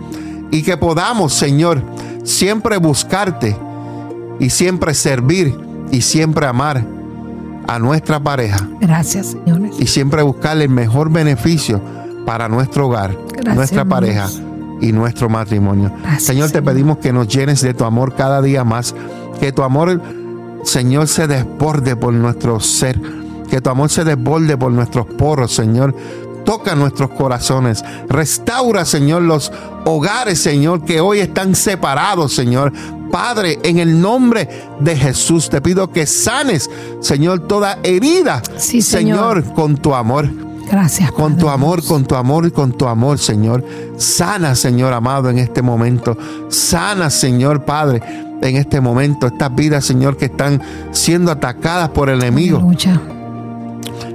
y 0.51 0.63
que 0.63 0.77
podamos, 0.77 1.33
Señor, 1.33 1.83
siempre 2.25 2.77
buscarte 2.79 3.57
y 4.41 4.51
siempre 4.51 4.95
servir 4.95 5.57
y 5.91 6.01
siempre 6.01 6.47
amar 6.47 6.85
a 7.69 7.79
nuestra 7.79 8.21
pareja 8.21 8.69
Gracias, 8.81 9.29
señores. 9.29 9.77
y 9.79 9.87
siempre 9.87 10.23
buscar 10.23 10.59
el 10.59 10.69
mejor 10.69 11.11
beneficio 11.11 11.81
para 12.27 12.49
nuestro 12.49 12.89
hogar, 12.89 13.17
Gracias, 13.33 13.55
nuestra 13.55 13.85
pareja 13.85 14.29
y 14.81 14.93
nuestro 14.93 15.29
matrimonio. 15.29 15.93
Gracias, 16.03 16.25
Señor, 16.25 16.49
te 16.51 16.59
Señor. 16.59 16.73
pedimos 16.73 16.99
que 16.99 17.13
nos 17.13 17.29
llenes 17.29 17.61
de 17.63 17.75
tu 17.75 17.85
amor 17.85 18.15
cada 18.15 18.43
día 18.43 18.65
más, 18.65 18.95
que 19.41 19.53
tu 19.53 19.63
amor, 19.63 20.01
Señor, 20.65 21.09
se 21.09 21.27
desborde 21.27 21.97
por 21.97 22.13
nuestro 22.13 22.59
ser, 22.61 23.01
que 23.49 23.61
tu 23.61 23.71
amor 23.71 23.91
se 23.91 24.05
desborde 24.05 24.57
por 24.57 24.73
nuestros 24.73 25.07
poros, 25.07 25.55
Señor. 25.55 25.95
Toca 26.45 26.75
nuestros 26.75 27.11
corazones, 27.11 27.83
restaura, 28.09 28.85
Señor, 28.85 29.23
los 29.23 29.51
hogares, 29.87 30.41
Señor, 30.41 30.85
que 30.85 31.01
hoy 31.01 31.21
están 31.21 31.55
separados, 31.55 32.35
Señor. 32.35 32.73
Padre, 33.11 33.59
en 33.63 33.79
el 33.79 34.01
nombre 34.01 34.49
de 34.81 34.97
Jesús, 34.97 35.49
te 35.49 35.61
pido 35.63 35.91
que 35.91 36.05
sanes, 36.07 36.69
Señor, 37.01 37.47
toda 37.47 37.79
herida, 37.83 38.43
Sí, 38.57 38.83
Señor. 38.83 39.43
Señor, 39.43 39.55
con 39.55 39.77
tu 39.77 39.95
amor 39.95 40.29
Gracias. 40.71 41.13
con 41.13 41.37
tu 41.37 41.49
amor, 41.49 41.85
con 41.85 42.05
tu 42.05 42.15
amor 42.15 42.47
y 42.47 42.51
con 42.51 42.73
tu 42.73 42.87
amor, 42.87 43.19
Señor. 43.19 43.65
Sana, 43.97 44.55
Señor 44.55 44.93
amado, 44.93 45.31
en 45.31 45.39
este 45.39 45.63
momento. 45.63 46.17
Sana, 46.49 47.09
Señor 47.11 47.65
Padre, 47.65 48.03
en 48.49 48.57
este 48.57 48.81
momento. 48.81 49.27
Estas 49.27 49.55
vidas, 49.55 49.85
Señor, 49.85 50.17
que 50.17 50.27
están 50.27 50.61
siendo 50.93 51.31
atacadas 51.31 51.91
por 51.91 52.09
el 52.09 52.21
enemigo. 52.21 52.59
Aleluya. 52.59 53.01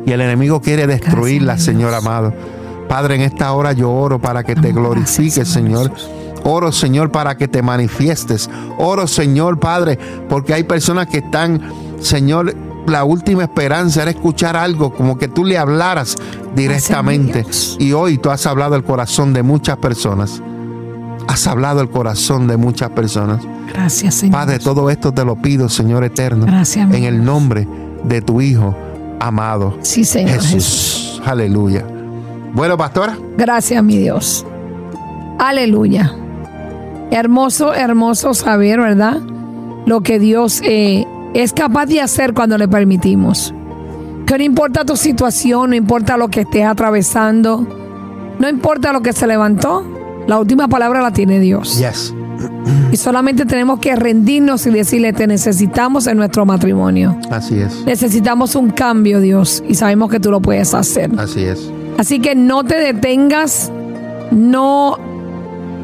Y 0.06 0.12
el 0.12 0.22
enemigo 0.22 0.62
quiere 0.62 0.88
destruirlas, 0.88 1.62
Señor 1.62 1.94
amado. 1.94 2.34
Padre, 2.88 3.16
en 3.16 3.22
esta 3.22 3.52
hora 3.54 3.74
yo 3.74 3.92
oro 3.92 4.20
para 4.20 4.44
que 4.44 4.56
te 4.56 4.72
glorifiques, 4.72 5.48
Señor. 5.48 5.92
Jesús. 5.94 6.10
Oro, 6.44 6.72
Señor, 6.72 7.12
para 7.12 7.38
que 7.38 7.48
te 7.48 7.62
manifiestes. 7.62 8.50
Oro, 8.78 9.08
Señor, 9.08 9.60
Padre, 9.60 10.00
porque 10.28 10.54
hay 10.54 10.64
personas 10.64 11.08
que 11.08 11.20
están, 11.20 11.62
Señor, 12.00 12.56
la 12.88 13.04
última 13.04 13.44
esperanza 13.44 14.02
era 14.02 14.12
escuchar 14.12 14.56
algo, 14.56 14.94
como 14.94 15.18
que 15.18 15.28
tú 15.28 15.46
le 15.46 15.58
hablaras 15.58 16.16
directamente. 16.56 17.46
Y 17.78 17.92
hoy 17.94 18.18
tú 18.18 18.30
has 18.32 18.46
hablado 18.48 18.76
el 18.76 18.84
corazón 18.84 19.34
de 19.34 19.44
muchas 19.44 19.78
personas. 19.78 20.42
Has 21.30 21.46
hablado 21.46 21.80
el 21.82 21.92
corazón 21.92 22.48
de 22.48 22.58
muchas 22.58 22.90
personas. 22.90 23.42
Gracias, 23.72 24.16
Señor. 24.16 24.34
Padre, 24.34 24.58
todo 24.58 24.90
esto 24.90 25.12
te 25.12 25.24
lo 25.24 25.36
pido, 25.36 25.70
Señor 25.70 26.04
eterno. 26.04 26.48
Gracias, 26.48 26.92
En 26.92 27.04
el 27.04 27.24
nombre 27.24 27.68
de 28.04 28.24
tu 28.24 28.42
Hijo 28.42 28.76
amado. 29.20 29.78
Sí, 29.84 30.06
Señor 30.06 30.32
Jesús. 30.32 30.52
Jesús. 30.54 31.22
Aleluya. 31.24 31.86
Bueno, 32.56 32.76
pastora. 32.80 33.16
Gracias, 33.38 33.84
mi 33.84 34.00
Dios. 34.00 34.44
Aleluya. 35.38 36.16
Hermoso, 37.12 37.76
hermoso 37.76 38.34
saber, 38.34 38.80
¿verdad? 38.80 39.20
Lo 39.86 40.02
que 40.02 40.18
Dios 40.18 40.62
eh, 40.64 41.06
es 41.36 41.54
capaz 41.54 41.86
de 41.86 42.02
hacer 42.02 42.34
cuando 42.34 42.58
le 42.58 42.68
permitimos. 42.68 43.54
Que 44.26 44.36
no 44.40 44.44
importa 44.44 44.84
tu 44.84 44.98
situación, 44.98 45.70
no 45.70 45.76
importa 45.76 46.18
lo 46.18 46.30
que 46.30 46.42
estés 46.42 46.66
atravesando, 46.66 47.68
no 48.40 48.50
importa 48.50 48.92
lo 48.92 49.02
que 49.02 49.14
se 49.14 49.28
levantó, 49.28 49.99
la 50.30 50.38
última 50.38 50.68
palabra 50.68 51.02
la 51.02 51.10
tiene 51.10 51.40
Dios. 51.40 51.80
Yes. 51.80 52.14
Y 52.92 52.98
solamente 52.98 53.48
tenemos 53.48 53.80
que 53.80 53.96
rendirnos 53.96 54.64
y 54.68 54.70
decirle, 54.70 55.12
te 55.12 55.26
necesitamos 55.26 56.06
en 56.06 56.18
nuestro 56.18 56.46
matrimonio. 56.46 57.18
Así 57.32 57.60
es. 57.60 57.84
Necesitamos 57.84 58.54
un 58.54 58.70
cambio, 58.70 59.22
Dios, 59.22 59.64
y 59.68 59.74
sabemos 59.74 60.12
que 60.12 60.20
tú 60.20 60.30
lo 60.30 60.40
puedes 60.40 60.76
hacer. 60.76 61.10
Así 61.18 61.46
es. 61.46 61.72
Así 61.98 62.20
que 62.20 62.36
no 62.36 62.64
te 62.64 62.76
detengas, 62.76 63.72
no, 64.30 65.00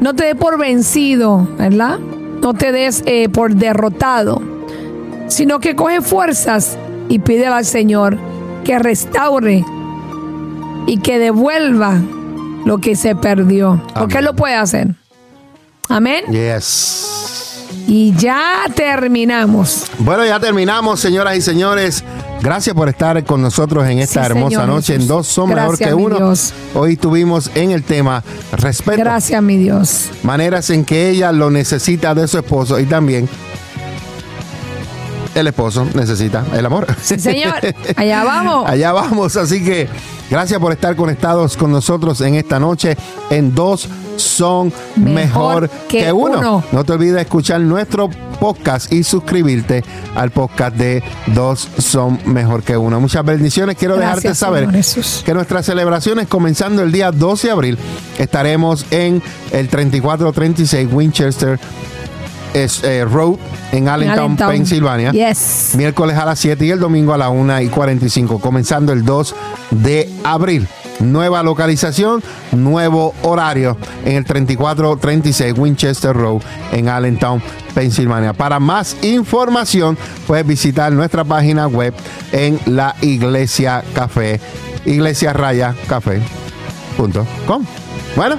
no 0.00 0.14
te 0.14 0.26
des 0.26 0.36
por 0.36 0.60
vencido, 0.60 1.48
¿verdad? 1.58 1.98
No 2.40 2.54
te 2.54 2.70
des 2.70 3.02
eh, 3.04 3.28
por 3.28 3.56
derrotado, 3.56 4.40
sino 5.26 5.58
que 5.58 5.74
coge 5.74 6.02
fuerzas 6.02 6.78
y 7.08 7.18
pídele 7.18 7.48
al 7.48 7.64
Señor 7.64 8.16
que 8.62 8.78
restaure 8.78 9.64
y 10.86 10.98
que 10.98 11.18
devuelva 11.18 12.00
lo 12.66 12.78
que 12.78 12.96
se 12.96 13.14
perdió. 13.14 13.80
Porque 13.94 14.00
Amén. 14.00 14.16
Él 14.18 14.24
lo 14.24 14.34
puede 14.34 14.56
hacer. 14.56 14.88
Amén. 15.88 16.24
Yes. 16.26 17.64
Y 17.86 18.12
ya 18.16 18.64
terminamos. 18.74 19.84
Bueno, 20.00 20.26
ya 20.26 20.40
terminamos, 20.40 20.98
señoras 20.98 21.36
y 21.36 21.40
señores. 21.40 22.02
Gracias 22.42 22.74
por 22.74 22.88
estar 22.88 23.24
con 23.24 23.40
nosotros 23.40 23.86
en 23.86 24.00
esta 24.00 24.24
Sí, 24.24 24.26
hermosa 24.32 24.56
Señor 24.56 24.66
noche. 24.66 24.94
En 24.96 25.06
dos 25.06 25.28
son 25.28 25.50
mejor 25.50 25.78
que 25.78 25.94
uno. 25.94 26.16
Dios. 26.16 26.52
Hoy 26.74 26.94
estuvimos 26.94 27.52
en 27.54 27.70
el 27.70 27.84
tema 27.84 28.24
respeto. 28.52 28.98
Gracias, 28.98 29.40
mi 29.42 29.56
Dios. 29.56 30.10
Maneras 30.24 30.68
en 30.70 30.84
que 30.84 31.08
ella 31.08 31.30
lo 31.30 31.50
necesita 31.50 32.16
de 32.16 32.26
su 32.26 32.38
esposo 32.38 32.80
y 32.80 32.84
también 32.86 33.28
el 35.36 35.46
esposo 35.46 35.86
necesita 35.94 36.44
el 36.54 36.64
amor. 36.66 36.86
Sí, 37.00 37.18
señor. 37.18 37.54
Allá 37.96 38.24
vamos. 38.24 38.64
Allá 38.70 38.92
vamos, 38.92 39.36
así 39.36 39.62
que 39.62 39.88
gracias 40.30 40.58
por 40.58 40.72
estar 40.72 40.96
conectados 40.96 41.56
con 41.56 41.70
nosotros 41.70 42.20
en 42.22 42.34
esta 42.34 42.58
noche. 42.58 42.96
En 43.30 43.54
dos 43.54 43.88
son 44.16 44.72
mejor, 44.96 45.62
Mejor 45.62 45.70
que, 45.88 46.04
que 46.04 46.12
uno. 46.12 46.38
uno. 46.38 46.64
No 46.72 46.84
te 46.84 46.92
olvides 46.94 47.16
de 47.16 47.20
escuchar 47.22 47.60
nuestro 47.60 48.08
podcast 48.40 48.90
y 48.92 49.02
suscribirte 49.04 49.84
al 50.14 50.30
podcast 50.30 50.74
de 50.76 51.02
Dos 51.34 51.68
son 51.78 52.18
mejor 52.24 52.62
que 52.62 52.76
uno. 52.78 52.98
Muchas 52.98 53.24
bendiciones. 53.24 53.76
Quiero 53.76 53.96
dejarte 53.98 54.34
saber 54.34 54.70
Jesús. 54.70 55.22
que 55.24 55.34
nuestras 55.34 55.66
celebraciones 55.66 56.28
comenzando 56.28 56.82
el 56.82 56.92
día 56.92 57.12
12 57.12 57.48
de 57.48 57.52
abril 57.52 57.78
estaremos 58.18 58.86
en 58.90 59.22
el 59.52 59.68
3436 59.68 60.88
Winchester 60.90 61.60
es, 62.64 62.82
eh, 62.84 63.04
Road 63.04 63.36
en 63.72 63.88
Allentown, 63.88 64.18
Allentown. 64.18 64.50
Pensilvania. 64.50 65.12
Yes. 65.12 65.72
Miércoles 65.76 66.16
a 66.16 66.24
las 66.24 66.38
7 66.38 66.64
y 66.64 66.70
el 66.70 66.80
domingo 66.80 67.12
a 67.12 67.18
la 67.18 67.28
1 67.28 67.60
y 67.62 67.68
45, 67.68 68.40
comenzando 68.40 68.92
el 68.92 69.04
2 69.04 69.34
de 69.70 70.08
abril. 70.24 70.66
Nueva 70.98 71.42
localización, 71.42 72.22
nuevo 72.52 73.12
horario 73.22 73.76
en 74.06 74.16
el 74.16 74.24
3436 74.24 75.52
Winchester 75.58 76.16
Road 76.16 76.40
en 76.72 76.88
Allentown, 76.88 77.42
Pensilvania. 77.74 78.32
Para 78.32 78.58
más 78.60 78.96
información, 79.02 79.98
puedes 80.26 80.46
visitar 80.46 80.90
nuestra 80.92 81.22
página 81.24 81.66
web 81.66 81.92
en 82.32 82.58
la 82.64 82.94
Iglesia 83.02 83.84
Café, 83.94 84.40
iglesiarayacafé.com. 84.86 87.64
Bueno, 88.16 88.36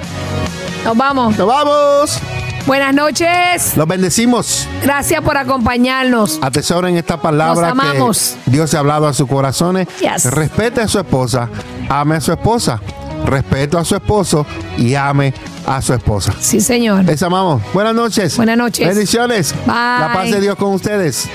Nos 0.84 0.96
vamos. 0.96 1.38
nos 1.38 1.46
vamos. 1.46 2.20
Buenas 2.68 2.94
noches. 2.94 3.78
Los 3.78 3.88
bendecimos. 3.88 4.68
Gracias 4.82 5.22
por 5.22 5.38
acompañarnos. 5.38 6.38
Atesoren 6.42 6.98
esta 6.98 7.16
palabra 7.16 7.62
Nos 7.62 7.72
amamos. 7.72 8.36
que 8.44 8.50
Dios 8.50 8.74
ha 8.74 8.80
hablado 8.80 9.06
a 9.08 9.14
sus 9.14 9.26
corazones. 9.26 9.88
Yes. 10.00 10.26
Respete 10.30 10.82
a 10.82 10.86
su 10.86 10.98
esposa, 10.98 11.48
ame 11.88 12.16
a 12.16 12.20
su 12.20 12.30
esposa. 12.30 12.78
Respeto 13.24 13.78
a 13.78 13.86
su 13.86 13.96
esposo 13.96 14.44
y 14.76 14.94
ame 14.94 15.32
a 15.66 15.80
su 15.80 15.94
esposa. 15.94 16.34
Sí, 16.38 16.60
señor. 16.60 17.06
Les 17.06 17.22
amamos. 17.22 17.62
Buenas 17.72 17.94
noches. 17.94 18.36
Buenas 18.36 18.58
noches. 18.58 18.86
Bendiciones. 18.86 19.54
Bye. 19.64 19.74
La 19.74 20.10
paz 20.12 20.30
de 20.30 20.38
Dios 20.38 20.54
con 20.56 20.74
ustedes. 20.74 21.26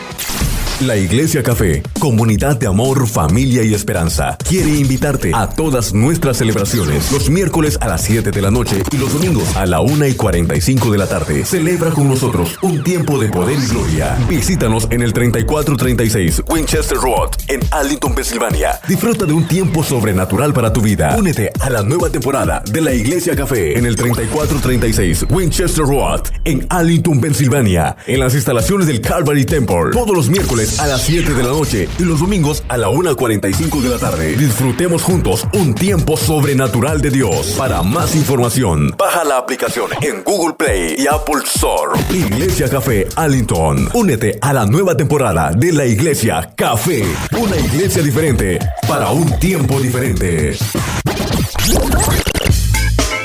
La 0.81 0.97
Iglesia 0.97 1.43
Café, 1.43 1.83
Comunidad 1.99 2.57
de 2.57 2.65
Amor, 2.65 3.07
Familia 3.07 3.63
y 3.63 3.75
Esperanza 3.75 4.37
quiere 4.49 4.69
invitarte 4.69 5.31
a 5.33 5.47
todas 5.47 5.93
nuestras 5.93 6.37
celebraciones 6.37 7.11
los 7.11 7.29
miércoles 7.29 7.77
a 7.79 7.87
las 7.87 8.01
7 8.01 8.31
de 8.31 8.41
la 8.41 8.49
noche 8.49 8.81
y 8.91 8.97
los 8.97 9.13
domingos 9.13 9.55
a 9.55 9.67
la 9.67 9.81
1 9.81 10.07
y 10.07 10.13
45 10.15 10.91
de 10.91 10.97
la 10.97 11.07
tarde. 11.07 11.45
Celebra 11.45 11.91
con 11.91 12.09
nosotros 12.09 12.57
un 12.63 12.83
tiempo 12.83 13.19
de 13.19 13.29
poder 13.29 13.59
y 13.59 13.67
gloria. 13.67 14.17
Visítanos 14.27 14.87
en 14.89 15.03
el 15.03 15.13
3436 15.13 16.43
Winchester 16.49 16.97
Road 16.97 17.29
en 17.47 17.61
Arlington, 17.71 18.15
Pensilvania. 18.15 18.79
Disfruta 18.87 19.25
de 19.25 19.33
un 19.33 19.47
tiempo 19.47 19.83
sobrenatural 19.83 20.53
para 20.53 20.73
tu 20.73 20.81
vida. 20.81 21.15
Únete 21.17 21.51
a 21.61 21.69
la 21.69 21.83
nueva 21.83 22.09
temporada 22.09 22.63
de 22.69 22.81
la 22.81 22.93
Iglesia 22.93 23.35
Café 23.35 23.77
en 23.77 23.85
el 23.85 23.95
3436 23.95 25.27
Winchester 25.29 25.85
Road 25.85 26.23
en 26.43 26.65
Arlington, 26.69 27.21
Pensilvania. 27.21 27.95
En 28.07 28.19
las 28.19 28.33
instalaciones 28.33 28.87
del 28.87 29.01
Calvary 29.01 29.45
Temple. 29.45 29.91
Todos 29.93 30.15
los 30.15 30.29
miércoles 30.29 30.62
a 30.79 30.87
las 30.87 31.01
7 31.01 31.33
de 31.33 31.43
la 31.43 31.49
noche 31.49 31.89
y 31.99 32.03
los 32.03 32.19
domingos 32.19 32.63
a 32.69 32.77
la 32.77 32.87
1.45 32.87 33.81
de 33.81 33.89
la 33.89 33.97
tarde. 33.97 34.35
Disfrutemos 34.35 35.03
juntos 35.03 35.45
un 35.53 35.73
tiempo 35.75 36.15
sobrenatural 36.15 37.01
de 37.01 37.09
Dios. 37.09 37.55
Para 37.57 37.83
más 37.83 38.15
información, 38.15 38.95
baja 38.97 39.23
la 39.23 39.37
aplicación 39.37 39.89
en 40.01 40.23
Google 40.23 40.55
Play 40.57 40.95
y 40.97 41.07
Apple 41.07 41.43
Store. 41.43 41.99
Iglesia 42.09 42.69
Café 42.69 43.07
Allington. 43.15 43.89
Únete 43.93 44.37
a 44.41 44.53
la 44.53 44.65
nueva 44.65 44.95
temporada 44.95 45.51
de 45.51 45.73
la 45.73 45.85
Iglesia 45.85 46.53
Café. 46.55 47.03
Una 47.37 47.57
iglesia 47.57 48.01
diferente 48.01 48.59
para 48.87 49.11
un 49.11 49.37
tiempo 49.39 49.79
diferente. 49.79 50.55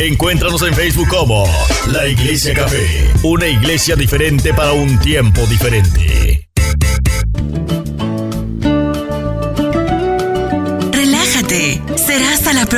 Encuéntranos 0.01 0.63
en 0.63 0.75
Facebook 0.75 1.09
como 1.09 1.45
La 1.93 2.07
Iglesia 2.07 2.55
Café, 2.55 3.11
una 3.25 3.49
iglesia 3.49 3.97
diferente 3.97 4.55
para 4.55 4.73
un 4.73 4.99
tiempo 5.01 5.45
diferente. 5.47 6.48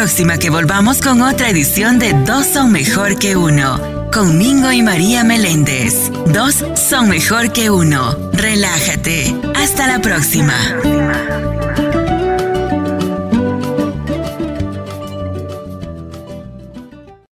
Próxima 0.00 0.38
que 0.38 0.48
volvamos 0.48 1.02
con 1.02 1.20
otra 1.20 1.50
edición 1.50 1.98
de 1.98 2.14
Dos 2.24 2.46
son 2.46 2.72
mejor 2.72 3.18
que 3.18 3.36
uno, 3.36 4.08
con 4.10 4.38
Mingo 4.38 4.72
y 4.72 4.80
María 4.80 5.24
Meléndez. 5.24 6.10
Dos 6.32 6.64
son 6.74 7.10
mejor 7.10 7.52
que 7.52 7.68
uno. 7.68 8.16
Relájate, 8.32 9.36
hasta 9.54 9.86
la 9.86 10.00
próxima. 10.00 10.54